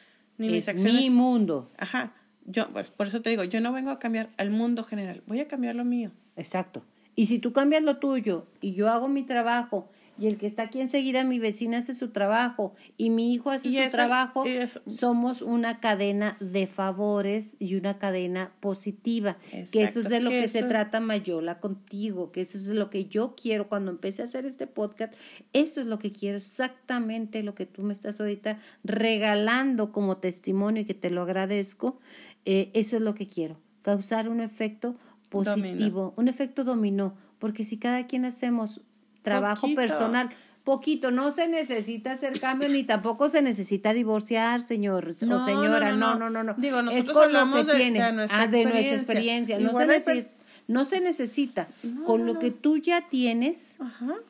Es 0.43 0.84
mi 0.84 1.11
mundo. 1.11 1.70
Ajá. 1.78 2.14
Yo, 2.45 2.68
pues, 2.72 2.88
por 2.90 3.07
eso 3.07 3.22
te 3.22 3.30
digo, 3.30 3.45
yo 3.45 3.61
no 3.61 3.72
vengo 3.72 3.90
a 3.90 3.99
cambiar 3.99 4.30
al 4.36 4.51
mundo 4.51 4.82
general, 4.82 5.22
voy 5.26 5.40
a 5.40 5.49
cambiar 5.49 5.76
lo 5.76 5.84
mío. 5.84 6.11
Exacto. 6.36 6.82
Y 7.14 7.26
si 7.26 7.38
tú 7.38 7.53
cambias 7.53 7.82
lo 7.82 7.99
tuyo 7.99 8.47
y 8.61 8.72
yo 8.72 8.88
hago 8.88 9.09
mi 9.09 9.22
trabajo 9.22 9.90
y 10.18 10.26
el 10.26 10.36
que 10.36 10.46
está 10.46 10.64
aquí 10.64 10.80
enseguida, 10.80 11.24
mi 11.24 11.38
vecina 11.38 11.78
hace 11.78 11.94
su 11.94 12.10
trabajo 12.10 12.74
y 12.96 13.10
mi 13.10 13.32
hijo 13.32 13.50
hace 13.50 13.70
su 13.70 13.90
trabajo, 13.90 14.44
somos 14.86 15.40
una 15.40 15.80
cadena 15.80 16.36
de 16.38 16.66
favores 16.66 17.56
y 17.58 17.76
una 17.76 17.98
cadena 17.98 18.52
positiva, 18.60 19.38
que 19.70 19.82
eso 19.82 20.00
es 20.00 20.10
de 20.10 20.20
lo 20.20 20.30
que, 20.30 20.48
se 20.48 20.62
trata 20.64 21.00
Mayola 21.00 21.60
contigo, 21.60 22.30
que 22.30 22.42
eso 22.42 22.58
es 22.58 22.66
de 22.66 22.74
lo 22.74 22.90
que 22.90 23.06
yo 23.06 23.34
quiero 23.34 23.68
cuando 23.68 23.90
empecé 23.90 24.22
a 24.22 24.26
hacer 24.26 24.44
este 24.44 24.66
podcast, 24.66 25.14
eso 25.52 25.80
es 25.80 25.86
lo 25.86 25.98
que 25.98 26.12
quiero, 26.12 26.36
exactamente 26.36 27.42
lo 27.42 27.54
que 27.54 27.66
tú 27.66 27.82
me 27.82 27.94
estás 27.94 28.20
ahorita 28.20 28.58
regalando 28.84 29.92
como 29.92 30.18
testimonio 30.18 30.82
y 30.82 30.84
que 30.84 30.94
te 30.94 31.10
lo 31.10 31.22
agradezco, 31.22 31.98
eh, 32.44 32.70
eso 32.74 32.96
es 32.96 33.02
lo 33.02 33.14
que 33.14 33.26
quiero, 33.26 33.58
causar 33.80 34.28
un 34.28 34.40
efecto 34.40 34.94
positivo, 35.30 36.12
un 36.16 36.28
efecto 36.28 36.64
dominó, 36.64 37.16
porque 37.38 37.64
si 37.64 37.78
cada 37.78 38.06
quien 38.06 38.26
hacemos 38.26 38.82
trabajo 39.23 39.68
personal. 39.75 40.31
Poquito, 40.64 41.11
no 41.11 41.33
se 41.33 41.49
necesita 41.49 42.12
hacer 42.12 42.39
cambio 42.39 42.68
ni 42.68 42.85
tampoco 42.85 43.29
se 43.29 43.43
necesita 43.43 43.93
divorciar, 43.93 44.61
señor 44.61 45.09
o 45.09 45.12
señora. 45.12 45.93
No, 45.93 46.14
no, 46.14 46.31
no, 46.31 46.45
no. 46.45 46.55
Digo, 46.55 46.79
es 46.91 47.09
con 47.09 47.33
lo 47.33 47.53
que 47.53 47.64
tiene. 47.64 48.01
De, 48.01 48.12
nuestra 48.12 48.43
ah, 48.43 48.47
de 48.47 48.64
nuestra 48.64 48.97
experiencia. 48.97 49.59
No 49.59 49.75
se, 49.75 49.87
necesita, 49.87 50.31
no 50.68 50.85
se, 50.85 51.01
necesita. 51.01 51.68
con 52.07 52.27
lo 52.27 52.39
que 52.39 52.53
tú 52.53 52.77
ya 52.77 53.09
tienes, 53.09 53.77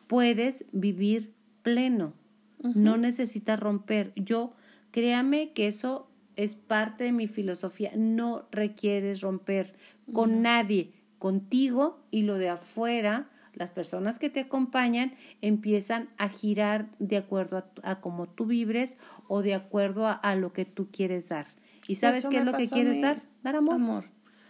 puedes 0.06 0.64
vivir 0.72 1.34
pleno. 1.62 2.14
No 2.62 2.96
necesitas 2.96 3.60
romper. 3.60 4.12
Yo, 4.16 4.54
créame 4.90 5.52
que 5.52 5.66
eso 5.66 6.08
es 6.36 6.56
parte 6.56 7.04
de 7.04 7.12
mi 7.12 7.26
filosofía. 7.26 7.90
No 7.94 8.48
requieres 8.52 9.20
romper 9.20 9.74
con 10.14 10.40
nadie, 10.40 10.94
contigo 11.18 12.00
y 12.10 12.22
lo 12.22 12.38
de 12.38 12.48
afuera 12.48 13.28
las 13.54 13.70
personas 13.70 14.18
que 14.18 14.30
te 14.30 14.40
acompañan 14.40 15.12
empiezan 15.40 16.08
a 16.18 16.28
girar 16.28 16.88
de 16.98 17.16
acuerdo 17.16 17.64
a, 17.82 18.00
cómo 18.00 18.28
tú 18.28 18.46
vibres 18.46 18.98
o 19.28 19.42
de 19.42 19.54
acuerdo 19.54 20.06
a, 20.06 20.34
lo 20.36 20.52
que 20.52 20.64
tú 20.64 20.88
quieres 20.90 21.28
dar. 21.28 21.46
¿Y 21.86 21.96
sabes 21.96 22.28
qué 22.28 22.38
es 22.38 22.44
lo 22.44 22.54
que 22.54 22.68
quieres 22.68 23.00
dar? 23.00 23.22
Dar 23.42 23.56
amor. 23.56 23.74
Amor. 23.74 24.04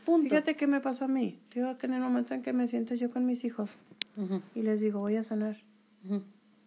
Punto. 0.04 0.28
Fíjate 0.28 0.56
qué 0.56 0.66
me 0.66 0.80
pasó 0.80 1.06
a 1.06 1.08
mí. 1.08 1.40
Digo 1.54 1.78
que 1.78 1.86
en 1.86 1.94
el 1.94 2.00
momento 2.00 2.34
en 2.34 2.42
que 2.42 2.52
me 2.52 2.66
siento 2.68 2.94
yo 2.94 3.10
con 3.10 3.24
mis 3.24 3.44
hijos 3.44 3.78
y 4.54 4.62
les 4.62 4.80
digo, 4.80 5.00
voy 5.00 5.16
a 5.16 5.24
sanar. 5.24 5.56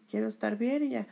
Quiero 0.10 0.28
estar 0.28 0.58
bien 0.58 0.84
y 0.84 0.90
ya. 0.90 1.08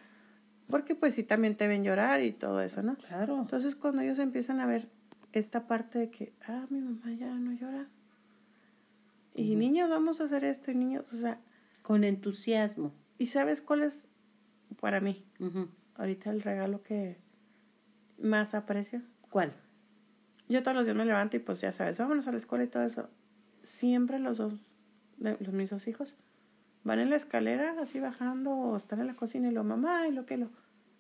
Porque 0.68 0.96
pues 0.96 1.14
sí 1.14 1.24
también 1.24 1.56
te 1.56 1.68
ven 1.68 1.84
llorar 1.84 2.24
y 2.24 2.32
todo 2.32 2.62
eso, 2.62 2.82
¿no? 2.82 2.96
Claro. 2.96 3.40
Entonces 3.40 3.76
cuando 3.76 4.02
ellos 4.02 4.20
empiezan 4.20 4.60
a 4.60 4.66
ver 4.66 4.90
esta 5.34 5.68
parte 5.68 6.00
de 6.00 6.10
que, 6.10 6.34
ah, 6.48 6.66
mi 6.70 6.80
mamá 6.80 7.12
ya 7.14 7.34
no 7.36 7.52
llora, 7.52 7.90
y 9.34 9.56
niños, 9.56 9.90
vamos 9.90 10.22
a 10.22 10.26
hacer 10.26 10.44
esto, 10.44 10.72
y 10.72 10.76
niños, 10.76 11.12
o 11.14 11.18
sea. 11.18 11.40
Con 11.82 12.04
entusiasmo. 12.04 12.94
¿Y 13.18 13.28
sabes 13.28 13.62
cuál 13.62 13.84
es 13.84 14.08
para 14.80 15.00
mí? 15.00 15.26
Ahorita 15.96 16.30
el 16.30 16.42
regalo 16.42 16.82
que 16.82 17.18
más 18.18 18.54
aprecio. 18.54 19.02
¿Cuál? 19.30 19.54
Yo 20.50 20.62
todos 20.62 20.76
los 20.76 20.86
días 20.86 20.96
me 20.96 21.06
levanto 21.06 21.38
y 21.38 21.40
pues 21.40 21.62
ya 21.62 21.72
sabes, 21.72 21.98
vámonos 21.98 22.28
a 22.28 22.32
la 22.32 22.38
escuela 22.38 22.64
y 22.64 22.68
todo 22.68 22.84
eso. 22.84 23.10
Siempre 23.64 24.20
los 24.20 24.38
dos, 24.38 24.56
los 25.18 25.54
mis 25.54 25.70
dos 25.70 25.88
hijos, 25.88 26.18
van 26.84 27.00
en 27.00 27.10
la 27.10 27.16
escalera 27.16 27.76
así 27.82 28.00
bajando 28.00 28.52
o 28.52 28.78
están 28.78 29.00
en 29.00 29.08
la 29.08 29.16
cocina 29.16 29.50
y 29.50 29.52
lo 29.52 29.64
mamá 29.64 30.08
y 30.08 30.12
lo 30.12 30.26
que 30.26 30.38
lo. 30.38 30.50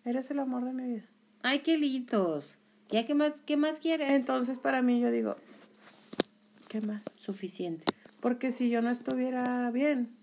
Eres 0.05 0.31
el 0.31 0.39
amor 0.39 0.65
de 0.65 0.73
mi 0.73 0.88
vida. 0.88 1.05
Ay, 1.43 1.59
qué 1.59 1.77
lindos. 1.77 2.57
¿Ya 2.89 3.05
qué 3.05 3.15
más, 3.15 3.41
qué 3.41 3.57
más 3.57 3.79
quieres? 3.79 4.09
Entonces 4.09 4.59
para 4.59 4.81
mí 4.81 4.99
yo 4.99 5.11
digo, 5.11 5.36
¿qué 6.67 6.81
más? 6.81 7.05
Suficiente. 7.15 7.86
Porque 8.24 8.51
si 8.51 8.69
yo 8.69 8.82
no 8.82 8.89
estuviera 8.89 9.69
bien, 9.69 10.15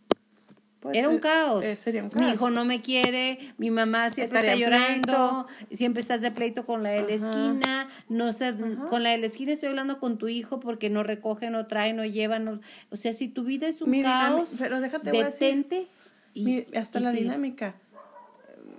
pues 0.81 0.97
Era 0.97 1.11
un 1.11 1.17
eh, 1.17 1.21
caos. 1.21 1.63
Eh, 1.63 1.77
sería 1.77 2.03
un 2.03 2.09
caos. 2.09 2.25
Mi 2.25 2.33
hijo 2.33 2.49
no 2.49 2.65
me 2.65 2.81
quiere, 2.81 3.39
mi 3.59 3.71
mamá 3.71 4.09
siempre 4.09 4.39
está 4.39 4.55
llorando, 4.55 5.47
siempre 5.71 6.01
estás 6.01 6.23
de 6.23 6.31
pleito 6.31 6.65
con 6.65 6.83
la 6.83 6.89
de 6.89 7.03
la 7.03 7.13
esquina, 7.13 7.91
no 8.09 8.33
sé, 8.33 8.55
con 8.89 9.03
la 9.03 9.11
de 9.11 9.19
la 9.19 9.27
esquina 9.27 9.53
estoy 9.53 9.69
hablando 9.69 10.01
con 10.01 10.17
tu 10.17 10.29
hijo 10.29 10.61
porque 10.61 10.89
no 10.89 11.03
recoge, 11.03 11.51
no 11.51 11.67
trae, 11.67 11.93
no 11.93 12.07
lleva, 12.07 12.39
no, 12.39 12.63
o 12.89 12.97
sea, 12.97 13.13
si 13.13 13.29
tu 13.29 13.45
vida 13.45 13.69
es 13.69 13.83
un 13.83 14.03
caos, 14.03 14.57
pero 14.59 14.81
déjate 14.81 15.13
detente 15.13 15.87
y 16.33 16.75
hasta 16.75 17.01
la 17.01 17.13
dinámica. 17.13 17.75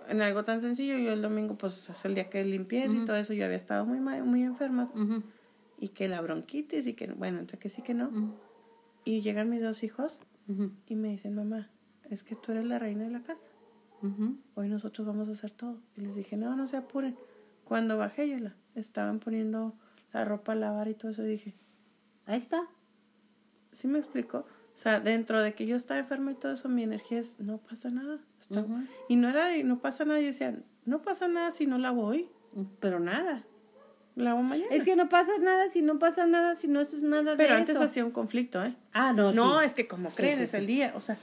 En 0.09 0.24
algo 0.24 0.43
tan 0.43 0.61
sencillo, 0.61 0.97
yo 0.97 1.13
el 1.13 1.22
domingo 1.22 1.59
pues 1.59 1.91
es 1.91 2.05
el 2.05 2.15
día 2.15 2.28
que 2.28 2.43
limpieza 2.43 2.95
y 2.95 3.05
todo 3.05 3.17
eso, 3.17 3.34
yo 3.34 3.45
había 3.45 3.57
estado 3.57 3.86
muy 3.86 3.99
muy 3.99 4.41
enferma 4.41 4.89
y 5.80 5.89
que 5.89 6.07
la 6.07 6.22
bronquitis 6.22 6.88
y 6.88 6.93
que 6.95 7.05
bueno, 7.05 7.38
entre 7.38 7.59
que 7.59 7.69
sí 7.69 7.84
que 7.84 7.93
no. 7.93 8.49
Y 9.03 9.21
llegan 9.21 9.49
mis 9.49 9.61
dos 9.61 9.83
hijos 9.83 10.19
y 10.87 10.95
me 10.95 11.09
dicen, 11.09 11.33
mamá, 11.35 11.69
es 12.09 12.23
que 12.23 12.35
tú 12.35 12.51
eres 12.51 12.65
la 12.65 12.77
reina 12.77 13.03
de 13.05 13.11
la 13.11 13.21
casa. 13.21 13.49
Hoy 14.55 14.67
nosotros 14.67 15.05
vamos 15.07 15.29
a 15.29 15.33
hacer 15.33 15.51
todo. 15.51 15.79
Y 15.95 16.01
les 16.01 16.15
dije, 16.15 16.35
no, 16.35 16.55
no 16.55 16.67
se 16.67 16.77
apuren. 16.77 17.15
Cuando 17.63 17.97
bajé, 17.97 18.27
yo 18.27 18.37
la 18.37 18.55
estaban 18.75 19.19
poniendo 19.19 19.75
la 20.11 20.25
ropa 20.25 20.53
a 20.53 20.55
lavar 20.55 20.87
y 20.87 20.93
todo 20.93 21.11
eso, 21.11 21.23
dije, 21.23 21.53
ahí 22.25 22.37
está. 22.37 22.67
¿Sí 23.71 23.87
me 23.87 23.97
explico? 23.99 24.39
O 24.39 24.77
sea, 24.77 24.99
dentro 24.99 25.41
de 25.41 25.53
que 25.53 25.65
yo 25.65 25.75
estaba 25.75 25.99
enferma 25.99 26.31
y 26.31 26.35
todo 26.35 26.51
eso, 26.51 26.67
mi 26.69 26.83
energía 26.83 27.19
es, 27.19 27.39
no 27.39 27.57
pasa 27.59 27.89
nada. 27.89 28.19
Y 29.07 29.15
no 29.15 29.29
era, 29.29 29.51
no 29.63 29.79
pasa 29.79 30.05
nada. 30.05 30.19
Yo 30.19 30.27
decía, 30.27 30.61
no 30.85 31.01
pasa 31.01 31.27
nada 31.27 31.51
si 31.51 31.67
no 31.67 31.77
la 31.77 31.91
voy. 31.91 32.29
Pero 32.79 32.99
nada. 32.99 33.45
La 34.16 34.36
mañana. 34.36 34.68
Es 34.72 34.86
que 34.86 34.95
no 34.95 35.09
pasa 35.09 35.32
nada 35.39 35.70
si 35.70 35.82
no 35.82 35.97
pasa 35.99 36.26
nada, 36.26 36.55
si 36.55 36.68
no 36.68 36.80
haces 36.82 37.03
nada 37.03 37.36
Pero 37.38 37.55
antes 37.55 37.76
hacía 37.78 38.03
un 38.03 38.12
conflicto, 38.12 38.64
¿eh? 38.64 38.76
Ah, 38.93 39.14
no, 39.14 39.32
No, 39.32 39.62
es 39.62 39.74
que 39.74 39.88
como 39.88 40.09
crees, 40.09 40.39
es 40.39 40.53
el 40.53 40.68
día, 40.68 40.93
o 40.95 41.01
sea, 41.01 41.18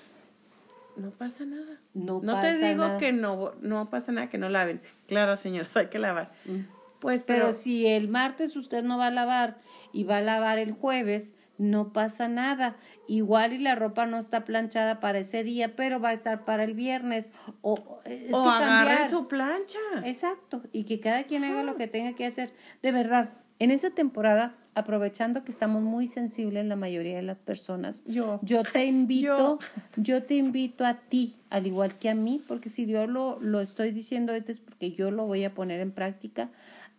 no 0.97 1.11
pasa 1.11 1.45
nada. 1.45 1.79
No, 1.95 2.21
no 2.23 2.41
te 2.41 2.59
digo 2.59 2.99
que 2.99 3.13
no, 3.13 3.53
no 3.61 3.89
pasa 3.89 4.13
nada 4.13 4.29
que 4.29 4.39
no 4.39 4.49
laven. 4.49 4.81
Claro, 5.07 5.37
señores, 5.37 5.77
hay 5.77 5.89
que 5.89 5.99
lavar. 5.99 6.33
Mm. 6.45 6.61
Pues, 6.99 7.23
pero 7.23 7.53
si 7.53 7.87
el 7.87 8.09
martes 8.09 8.57
usted 8.57 8.83
no 8.83 8.99
va 8.99 9.07
a 9.07 9.11
lavar 9.13 9.59
y 9.93 10.03
va 10.03 10.17
a 10.17 10.21
lavar 10.21 10.59
el 10.59 10.73
jueves, 10.73 11.35
no 11.57 11.93
pasa 11.93 12.27
nada. 12.27 12.77
Igual 13.09 13.55
y 13.55 13.59
la 13.59 13.75
ropa 13.75 14.05
no 14.05 14.19
está 14.19 14.45
planchada 14.45 15.01
para 15.01 15.19
ese 15.19 15.43
día, 15.43 15.75
pero 15.75 15.99
va 15.99 16.11
a 16.11 16.13
estar 16.13 16.45
para 16.45 16.63
el 16.65 16.75
viernes. 16.75 17.31
O, 17.63 18.01
es 18.05 18.33
o 18.33 18.49
agarre 18.49 19.09
su 19.09 19.29
plancha. 19.29 19.79
Exacto. 20.05 20.63
Y 20.73 20.85
que 20.85 21.01
cada 21.01 21.25
quien 21.25 21.43
haga 21.45 21.63
lo 21.63 21.75
que 21.75 21.87
tenga 21.87 22.13
que 22.13 22.27
hacer. 22.27 22.53
De 22.83 22.93
verdad, 22.93 23.31
en 23.59 23.71
esta 23.71 23.91
temporada, 23.91 24.55
aprovechando 24.75 25.43
que 25.43 25.51
estamos 25.51 25.83
muy 25.83 26.07
sensibles 26.07 26.67
la 26.67 26.77
mayoría 26.77 27.17
de 27.17 27.23
las 27.23 27.39
personas, 27.39 28.05
yo, 28.05 28.39
yo 28.43 28.63
te 28.63 28.85
invito, 28.85 29.59
yo. 29.97 30.23
te 30.23 30.35
invito 30.35 30.85
a 30.85 30.95
ti, 30.95 31.37
al 31.51 31.67
igual 31.67 31.99
que 31.99 32.09
a 32.09 32.15
mí, 32.15 32.43
porque 32.47 32.69
si 32.69 32.87
yo 32.87 33.07
lo, 33.07 33.41
lo 33.41 33.61
estoy 33.61 33.91
diciendo 33.91 34.33
ahorita 34.33 34.53
es 34.53 34.61
porque 34.61 34.93
yo 34.93 35.11
lo 35.11 35.27
voy 35.27 35.45
a 35.45 35.55
poner 35.55 35.81
en 35.81 35.91
práctica, 35.91 36.51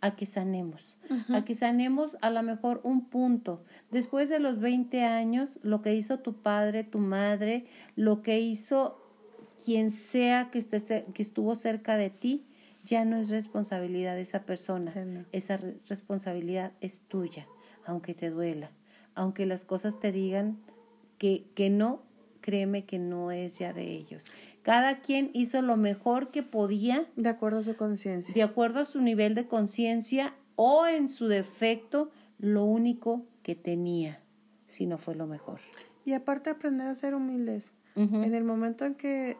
a 0.01 0.15
que 0.15 0.25
sanemos, 0.25 0.97
a 1.29 1.43
que 1.43 1.55
sanemos 1.55 2.17
a 2.21 2.29
lo 2.29 2.41
mejor 2.43 2.79
un 2.83 3.09
punto. 3.09 3.63
Después 3.91 4.29
de 4.29 4.39
los 4.39 4.59
20 4.59 5.03
años, 5.03 5.59
lo 5.63 5.81
que 5.81 5.95
hizo 5.95 6.19
tu 6.19 6.41
padre, 6.41 6.83
tu 6.83 6.99
madre, 6.99 7.65
lo 7.95 8.21
que 8.21 8.39
hizo 8.39 9.01
quien 9.63 9.89
sea 9.89 10.49
que, 10.51 10.59
esté, 10.59 11.05
que 11.13 11.21
estuvo 11.21 11.55
cerca 11.55 11.97
de 11.97 12.09
ti, 12.09 12.45
ya 12.83 13.05
no 13.05 13.17
es 13.17 13.29
responsabilidad 13.29 14.15
de 14.15 14.21
esa 14.21 14.43
persona. 14.43 14.93
Esa 15.31 15.57
responsabilidad 15.57 16.71
es 16.81 17.01
tuya, 17.01 17.47
aunque 17.85 18.13
te 18.13 18.29
duela, 18.29 18.71
aunque 19.15 19.45
las 19.45 19.65
cosas 19.65 19.99
te 19.99 20.11
digan 20.11 20.59
que, 21.17 21.45
que 21.55 21.69
no, 21.69 22.03
créeme 22.41 22.85
que 22.85 22.99
no 22.99 23.31
es 23.31 23.59
ya 23.59 23.73
de 23.73 23.91
ellos. 23.91 24.27
Cada 24.61 24.99
quien 24.99 25.31
hizo 25.33 25.61
lo 25.61 25.77
mejor 25.77 26.31
que 26.31 26.43
podía. 26.43 27.07
De 27.15 27.29
acuerdo 27.29 27.59
a 27.59 27.63
su 27.63 27.75
conciencia. 27.75 28.33
De 28.33 28.43
acuerdo 28.43 28.79
a 28.79 28.85
su 28.85 29.01
nivel 29.01 29.35
de 29.35 29.47
conciencia 29.47 30.33
o 30.55 30.85
en 30.85 31.07
su 31.07 31.27
defecto, 31.27 32.11
lo 32.37 32.63
único 32.63 33.25
que 33.43 33.55
tenía, 33.55 34.21
si 34.67 34.87
no 34.87 34.97
fue 34.97 35.15
lo 35.15 35.27
mejor. 35.27 35.59
Y 36.05 36.13
aparte 36.13 36.49
aprender 36.49 36.87
a 36.87 36.95
ser 36.95 37.13
humildes. 37.13 37.73
En 37.95 38.33
el 38.33 38.45
momento 38.45 38.85
en 38.85 38.95
que 38.95 39.35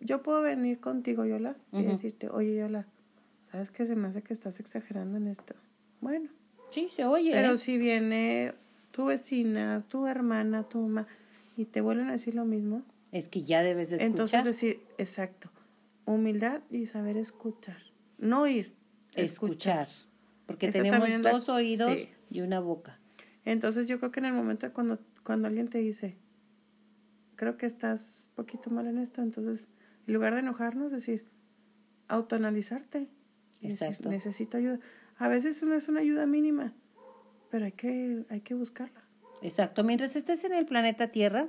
yo 0.00 0.22
puedo 0.22 0.40
venir 0.40 0.80
contigo, 0.80 1.26
Yola, 1.26 1.56
y 1.72 1.82
decirte, 1.82 2.30
oye, 2.30 2.56
Yola, 2.56 2.86
¿sabes 3.50 3.70
qué 3.70 3.84
se 3.84 3.96
me 3.96 4.08
hace 4.08 4.22
que 4.22 4.32
estás 4.32 4.60
exagerando 4.60 5.18
en 5.18 5.26
esto? 5.26 5.54
Bueno. 6.00 6.30
Sí, 6.70 6.88
se 6.90 7.04
oye. 7.04 7.32
Pero 7.32 7.52
¿eh? 7.52 7.58
si 7.58 7.76
viene 7.76 8.54
tu 8.92 9.06
vecina, 9.06 9.84
tu 9.88 10.06
hermana, 10.06 10.62
tu 10.62 10.80
mamá, 10.80 11.06
y 11.56 11.64
te 11.64 11.80
vuelven 11.80 12.08
a 12.08 12.12
decir 12.12 12.34
lo 12.34 12.44
mismo, 12.44 12.84
es 13.12 13.28
que 13.28 13.42
ya 13.42 13.62
debes 13.62 13.90
de 13.90 13.96
escuchar. 13.96 14.10
Entonces 14.10 14.44
decir, 14.44 14.80
exacto, 14.98 15.50
humildad 16.04 16.60
y 16.70 16.86
saber 16.86 17.16
escuchar. 17.16 17.78
No 18.18 18.42
oír, 18.42 18.74
escuchar. 19.14 19.88
Porque 20.46 20.70
tenemos 20.70 21.22
dos 21.22 21.48
oídos 21.48 22.08
y 22.30 22.40
una 22.40 22.60
boca. 22.60 23.00
Entonces 23.44 23.88
yo 23.88 23.98
creo 23.98 24.12
que 24.12 24.20
en 24.20 24.26
el 24.26 24.32
momento 24.32 24.72
cuando, 24.72 24.98
cuando 25.24 25.48
alguien 25.48 25.68
te 25.68 25.78
dice, 25.78 26.16
creo 27.36 27.56
que 27.56 27.66
estás 27.66 28.30
poquito 28.34 28.70
mal 28.70 28.86
en 28.86 28.98
esto, 28.98 29.22
entonces 29.22 29.68
en 30.06 30.14
lugar 30.14 30.34
de 30.34 30.40
enojarnos, 30.40 30.92
decir, 30.92 31.24
autoanalizarte. 32.08 33.08
Exacto. 33.62 34.10
necesito 34.10 34.58
ayuda. 34.58 34.78
A 35.16 35.28
veces 35.28 35.62
no 35.62 35.74
es 35.74 35.88
una 35.88 36.00
ayuda 36.00 36.26
mínima, 36.26 36.74
pero 37.50 37.64
hay 37.64 37.72
que, 37.72 38.24
hay 38.28 38.42
que 38.42 38.54
buscarla. 38.54 39.05
Exacto. 39.46 39.84
Mientras 39.84 40.16
estés 40.16 40.42
en 40.42 40.52
el 40.52 40.66
planeta 40.66 41.06
Tierra, 41.06 41.48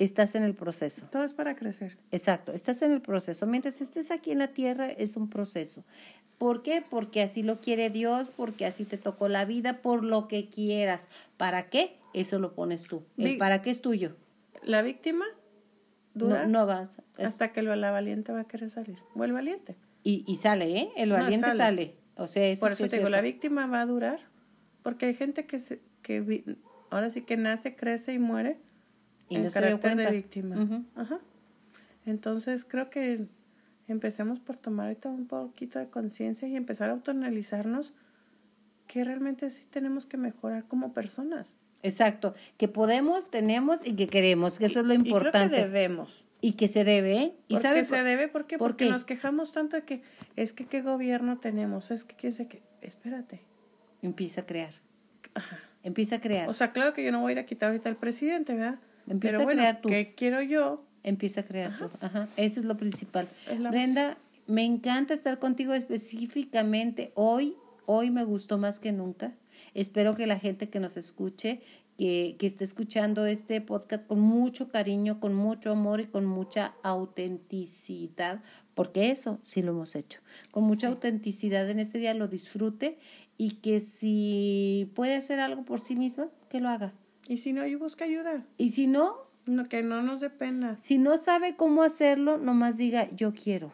estás 0.00 0.34
en 0.34 0.42
el 0.42 0.54
proceso. 0.54 1.06
Todo 1.12 1.22
es 1.22 1.32
para 1.32 1.54
crecer. 1.54 1.96
Exacto, 2.10 2.52
estás 2.52 2.82
en 2.82 2.90
el 2.90 3.00
proceso. 3.00 3.46
Mientras 3.46 3.80
estés 3.80 4.10
aquí 4.10 4.32
en 4.32 4.38
la 4.38 4.48
tierra 4.48 4.88
es 4.88 5.16
un 5.16 5.30
proceso. 5.30 5.84
¿Por 6.38 6.62
qué? 6.62 6.82
Porque 6.88 7.22
así 7.22 7.44
lo 7.44 7.60
quiere 7.60 7.88
Dios, 7.88 8.30
porque 8.36 8.66
así 8.66 8.84
te 8.84 8.98
tocó 8.98 9.28
la 9.28 9.44
vida, 9.44 9.80
por 9.80 10.02
lo 10.02 10.26
que 10.26 10.48
quieras. 10.48 11.08
¿Para 11.36 11.70
qué? 11.70 11.98
Eso 12.14 12.40
lo 12.40 12.52
pones 12.52 12.82
tú. 12.88 13.04
El 13.16 13.38
para 13.38 13.62
qué 13.62 13.70
es 13.70 13.80
tuyo. 13.80 14.16
La 14.64 14.82
víctima 14.82 15.24
dura 16.14 16.46
no, 16.46 16.66
vas. 16.66 17.00
hasta 17.16 17.52
que 17.52 17.62
la 17.62 17.90
valiente 17.92 18.32
va 18.32 18.40
a 18.40 18.48
querer 18.48 18.70
salir. 18.70 18.98
O 19.14 19.22
el 19.22 19.32
valiente. 19.32 19.76
Y, 20.02 20.24
y 20.26 20.34
sale, 20.34 20.78
¿eh? 20.78 20.92
El 20.96 21.12
valiente 21.12 21.54
sale. 21.54 21.94
O 22.16 22.26
sea, 22.26 22.48
eso 22.48 22.60
Por 22.60 22.72
eso 22.72 22.86
te 22.86 22.96
digo, 22.96 23.08
la 23.08 23.20
víctima 23.20 23.68
va 23.68 23.82
a 23.82 23.86
durar. 23.86 24.18
Porque 24.82 25.06
hay 25.06 25.14
gente 25.14 25.46
que, 25.46 25.60
se, 25.60 25.80
que 26.02 26.56
ahora 26.92 27.10
sí 27.10 27.22
que 27.22 27.36
nace, 27.36 27.74
crece 27.74 28.12
y 28.12 28.18
muere 28.18 28.58
y 29.28 29.36
en 29.36 29.50
carácter 29.50 29.96
de 29.96 30.10
víctima. 30.10 30.84
Ajá. 30.94 31.18
Entonces 32.04 32.64
creo 32.64 32.90
que 32.90 33.26
empecemos 33.88 34.40
por 34.40 34.56
tomar 34.56 34.86
ahorita 34.88 35.08
un 35.08 35.26
poquito 35.26 35.78
de 35.78 35.88
conciencia 35.88 36.46
y 36.48 36.56
empezar 36.56 36.90
a 36.90 36.92
autoanalizarnos 36.92 37.94
que 38.86 39.04
realmente 39.04 39.48
sí 39.50 39.64
tenemos 39.70 40.06
que 40.06 40.18
mejorar 40.18 40.64
como 40.64 40.92
personas. 40.92 41.58
Exacto, 41.82 42.34
que 42.58 42.68
podemos, 42.68 43.30
tenemos 43.30 43.86
y 43.86 43.96
que 43.96 44.06
queremos, 44.06 44.58
que 44.58 44.66
eso 44.66 44.80
es 44.80 44.86
lo 44.86 44.94
importante. 44.94 45.56
Y 45.56 45.58
que 45.58 45.66
debemos. 45.66 46.24
Y 46.40 46.52
que 46.52 46.68
se 46.68 46.84
debe, 46.84 47.16
¿eh? 47.18 47.36
¿Y 47.48 47.56
sabe 47.56 47.84
se 47.84 48.02
debe? 48.02 48.28
¿Por 48.28 48.46
qué? 48.46 48.58
Porque 48.58 48.86
nos 48.86 49.04
quejamos 49.04 49.52
tanto 49.52 49.76
de 49.76 49.84
que 49.84 50.02
es 50.36 50.52
que 50.52 50.66
qué 50.66 50.82
gobierno 50.82 51.38
tenemos, 51.38 51.90
es 51.90 52.04
que 52.04 52.14
quién 52.16 52.32
sé 52.32 52.48
qué. 52.48 52.62
Espérate. 52.82 53.40
Empieza 54.02 54.42
a 54.42 54.46
crear. 54.46 54.74
Ajá. 55.34 55.58
Empieza 55.82 56.16
a 56.16 56.20
crear. 56.20 56.48
O 56.48 56.54
sea, 56.54 56.72
claro 56.72 56.92
que 56.92 57.04
yo 57.04 57.12
no 57.12 57.20
voy 57.20 57.30
a 57.30 57.32
ir 57.32 57.38
a 57.38 57.46
quitar 57.46 57.70
ahorita 57.70 57.88
al 57.88 57.96
presidente, 57.96 58.54
¿verdad? 58.54 58.78
Empieza 59.06 59.42
a 59.42 59.46
crear 59.46 59.80
tú. 59.80 59.88
¿Qué 59.88 60.14
quiero 60.14 60.42
yo? 60.42 60.84
Empieza 61.02 61.40
a 61.40 61.44
crear 61.44 61.76
tú. 61.78 61.90
Ajá. 62.00 62.28
Eso 62.36 62.60
es 62.60 62.66
lo 62.66 62.76
principal. 62.76 63.28
Brenda, 63.70 64.16
me 64.46 64.64
encanta 64.64 65.14
estar 65.14 65.38
contigo 65.38 65.74
específicamente 65.74 67.12
hoy. 67.14 67.56
Hoy 67.86 68.10
me 68.10 68.22
gustó 68.24 68.58
más 68.58 68.78
que 68.78 68.92
nunca. 68.92 69.34
Espero 69.74 70.14
que 70.14 70.26
la 70.26 70.38
gente 70.38 70.68
que 70.68 70.78
nos 70.78 70.96
escuche, 70.96 71.60
que, 71.98 72.36
que 72.38 72.46
esté 72.46 72.64
escuchando 72.64 73.26
este 73.26 73.60
podcast 73.60 74.06
con 74.06 74.20
mucho 74.20 74.68
cariño, 74.68 75.18
con 75.20 75.34
mucho 75.34 75.72
amor 75.72 76.00
y 76.00 76.06
con 76.06 76.24
mucha 76.24 76.74
autenticidad, 76.82 78.40
porque 78.74 79.10
eso 79.10 79.38
sí 79.42 79.62
lo 79.62 79.72
hemos 79.72 79.96
hecho. 79.96 80.20
Con 80.52 80.64
mucha 80.64 80.88
autenticidad 80.88 81.68
en 81.68 81.80
este 81.80 81.98
día 81.98 82.14
lo 82.14 82.28
disfrute 82.28 82.98
y 83.38 83.52
que 83.56 83.80
si 83.80 84.90
puede 84.94 85.16
hacer 85.16 85.40
algo 85.40 85.64
por 85.64 85.80
sí 85.80 85.96
misma, 85.96 86.28
que 86.48 86.60
lo 86.60 86.68
haga. 86.68 86.92
Y 87.28 87.38
si 87.38 87.52
no, 87.52 87.66
yo 87.66 87.78
busca 87.78 88.04
ayuda. 88.04 88.44
Y 88.58 88.70
si 88.70 88.86
no, 88.86 89.16
no, 89.46 89.68
que 89.68 89.82
no 89.82 90.02
nos 90.02 90.20
dé 90.20 90.30
pena. 90.30 90.76
Si 90.78 90.98
no 90.98 91.18
sabe 91.18 91.56
cómo 91.56 91.82
hacerlo, 91.82 92.38
nomás 92.38 92.76
diga 92.76 93.10
yo 93.14 93.32
quiero. 93.32 93.72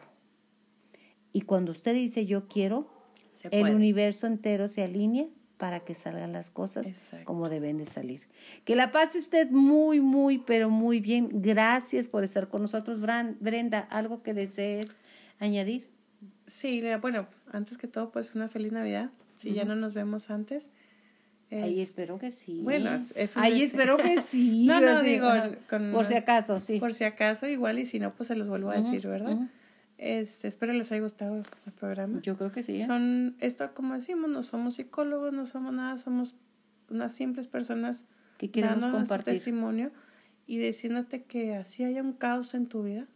Y 1.31 1.41
cuando 1.41 1.71
usted 1.71 1.93
dice 1.93 2.25
yo 2.25 2.47
quiero, 2.47 2.89
el 3.51 3.75
universo 3.75 4.27
entero 4.27 4.67
se 4.67 4.83
alinea 4.83 5.27
para 5.57 5.81
que 5.81 5.93
salgan 5.93 6.31
las 6.31 6.49
cosas 6.49 6.93
como 7.25 7.49
deben 7.49 7.77
de 7.77 7.85
salir. 7.85 8.21
Que 8.63 8.75
la 8.75 8.91
pase 8.91 9.17
usted 9.19 9.51
muy, 9.51 9.99
muy, 9.99 10.37
pero 10.37 10.69
muy 10.69 11.01
bien. 11.01 11.29
Gracias 11.41 12.07
por 12.07 12.23
estar 12.23 12.47
con 12.47 12.61
nosotros, 12.61 12.99
Brenda. 13.01 13.79
¿Algo 13.79 14.23
que 14.23 14.33
desees 14.33 14.97
añadir? 15.37 15.89
Sí, 16.47 16.81
bueno, 17.01 17.27
antes 17.51 17.77
que 17.77 17.87
todo, 17.87 18.11
pues 18.11 18.35
una 18.35 18.47
feliz 18.47 18.71
Navidad. 18.71 19.11
Si 19.39 19.53
ya 19.53 19.65
no 19.65 19.75
nos 19.75 19.93
vemos 19.93 20.29
antes. 20.29 20.69
Ahí 21.51 21.81
espero 21.81 22.19
que 22.19 22.31
sí. 22.31 22.61
Bueno, 22.61 22.91
es 23.15 23.37
Ahí 23.37 23.63
espero 23.63 23.97
que 23.97 24.21
sí. 24.21 24.67
no, 24.67 24.79
no, 24.79 25.01
digo, 25.01 25.29
por 25.91 26.05
si 26.05 26.13
acaso, 26.13 26.59
sí. 26.59 26.79
Por 26.79 26.93
si 26.93 27.05
acaso, 27.05 27.47
igual, 27.47 27.79
y 27.79 27.85
si 27.85 27.99
no, 27.99 28.13
pues 28.13 28.27
se 28.27 28.35
los 28.35 28.47
vuelvo 28.47 28.69
a 28.69 28.75
decir, 28.75 29.07
¿verdad? 29.07 29.49
es, 29.99 30.45
espero 30.45 30.73
les 30.73 30.91
haya 30.91 31.01
gustado 31.01 31.35
el 31.65 31.73
programa. 31.73 32.21
Yo 32.21 32.37
creo 32.37 32.51
que 32.51 32.63
sí. 32.63 32.81
¿eh? 32.81 32.85
Son, 32.85 33.35
esto 33.39 33.73
como 33.73 33.93
decimos, 33.93 34.29
no 34.29 34.43
somos 34.43 34.75
psicólogos, 34.75 35.33
no 35.33 35.45
somos 35.45 35.73
nada, 35.73 35.97
somos 35.97 36.35
unas 36.89 37.13
simples 37.13 37.47
personas 37.47 38.05
que 38.37 38.49
queremos 38.49 38.85
compartir 38.85 39.33
testimonio 39.33 39.91
y 40.47 40.57
diciéndote 40.57 41.23
que 41.23 41.55
así 41.55 41.83
haya 41.83 42.01
un 42.01 42.13
caos 42.13 42.53
en 42.53 42.67
tu 42.67 42.83
vida, 42.83 43.07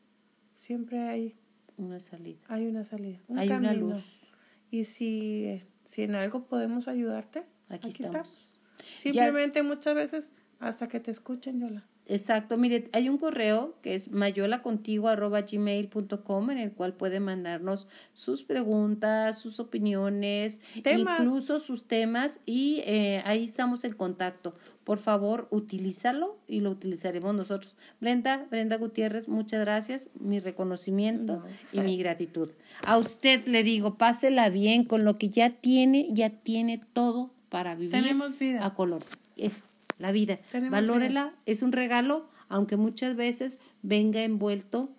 siempre 0.53 0.99
hay 1.07 1.35
una 1.77 1.99
salida. 1.99 2.39
Hay 2.49 2.67
una 2.67 2.83
salida, 2.83 3.19
un 3.27 3.39
hay 3.39 3.49
una 3.49 3.73
luz. 3.73 4.27
Y 4.69 4.83
si, 4.83 5.61
si 5.85 6.03
en 6.03 6.15
algo 6.15 6.45
podemos 6.45 6.87
ayudarte, 6.87 7.45
Aquí, 7.69 7.89
estamos. 7.99 8.59
Simplemente 8.97 9.63
muchas 9.63 9.95
veces 9.95 10.33
hasta 10.59 10.87
que 10.87 10.99
te 10.99 11.11
escuchen, 11.11 11.59
Yola. 11.59 11.85
Exacto, 12.05 12.57
mire, 12.57 12.89
hay 12.91 13.07
un 13.07 13.17
correo 13.17 13.77
que 13.81 13.95
es 13.95 14.11
mayolacontigo.gmail.com 14.11 16.51
en 16.51 16.57
el 16.57 16.73
cual 16.73 16.95
puede 16.95 17.21
mandarnos 17.21 17.87
sus 18.13 18.43
preguntas, 18.43 19.39
sus 19.39 19.61
opiniones, 19.61 20.59
incluso 20.75 21.59
sus 21.59 21.87
temas 21.87 22.41
y 22.45 22.81
eh, 22.85 23.21
ahí 23.25 23.45
estamos 23.45 23.85
en 23.85 23.93
contacto. 23.93 24.53
Por 24.83 24.97
favor, 24.97 25.47
utilízalo 25.49 26.37
y 26.45 26.59
lo 26.59 26.71
utilizaremos 26.71 27.33
nosotros. 27.33 27.77
Brenda, 28.01 28.47
Brenda 28.51 28.75
Gutiérrez, 28.75 29.29
muchas 29.29 29.61
gracias, 29.61 30.09
mi 30.19 30.41
reconocimiento 30.41 31.41
y 31.71 31.79
mi 31.79 31.95
gratitud. 31.97 32.49
A 32.85 32.97
usted 32.97 33.47
le 33.47 33.63
digo, 33.63 33.97
pásela 33.97 34.49
bien 34.49 34.83
con 34.83 35.05
lo 35.05 35.15
que 35.15 35.29
ya 35.29 35.51
tiene, 35.51 36.09
ya 36.11 36.31
tiene 36.31 36.81
todo 36.91 37.31
para 37.47 37.75
vivir 37.75 37.91
Tenemos 37.91 38.37
vida. 38.37 38.65
a 38.65 38.73
color. 38.73 39.03
Eso, 39.37 39.63
la 40.03 40.11
vida. 40.11 40.37
Valórela, 40.69 41.33
es 41.45 41.61
un 41.61 41.71
regalo, 41.71 42.27
aunque 42.49 42.75
muchas 42.75 43.15
veces 43.15 43.57
venga 43.83 44.21
envuelto 44.21 44.93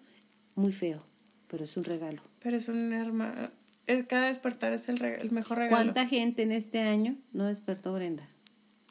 muy 0.55 0.72
feo, 0.72 1.05
pero 1.46 1.64
es 1.64 1.76
un 1.76 1.84
regalo. 1.84 2.22
Pero 2.40 2.57
es 2.57 2.68
un 2.70 2.90
hermano. 2.94 3.50
Cada 4.09 4.28
despertar 4.28 4.72
es 4.72 4.88
el, 4.88 5.05
el, 5.05 5.30
mejor 5.30 5.59
regalo. 5.59 5.76
¿Cuánta 5.76 6.07
gente 6.07 6.42
en 6.42 6.52
este 6.52 6.80
año 6.80 7.16
no 7.34 7.44
despertó 7.44 7.92
Brenda? 7.92 8.26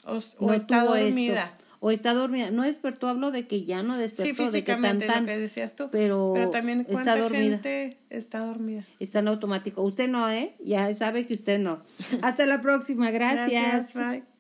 O, 0.06 0.20
no 0.40 0.54
está 0.54 0.84
dormida. 0.84 1.58
O 1.80 1.90
está 1.90 2.14
dormida. 2.14 2.52
No 2.52 2.62
despertó, 2.62 3.08
hablo 3.08 3.32
de 3.32 3.48
que 3.48 3.64
ya 3.64 3.82
no 3.82 3.98
despertó, 3.98 4.52
de 4.52 4.64
que 4.64 4.72
tan, 4.72 5.00
tan, 5.00 5.22
lo 5.22 5.26
que 5.26 5.40
decías 5.40 5.76
tú. 5.76 5.90
Pero, 5.92 6.36
también 6.52 6.86
está 6.88 7.18
dormida. 7.18 7.58
Gente 7.58 7.98
está 8.12 8.46
dormida. 8.46 8.84
Está 9.00 9.18
en 9.18 9.30
automático. 9.30 9.82
Usted 9.82 10.08
no, 10.08 10.30
¿eh? 10.30 10.54
Ya 10.64 10.94
sabe 10.94 11.26
que 11.26 11.34
usted 11.34 11.58
no. 11.58 11.82
Hasta 12.22 12.46
la 12.46 12.62
próxima. 12.62 13.10
Gracias. 13.10 13.96
Gracias. 13.96 13.96
Bye. 13.96 14.33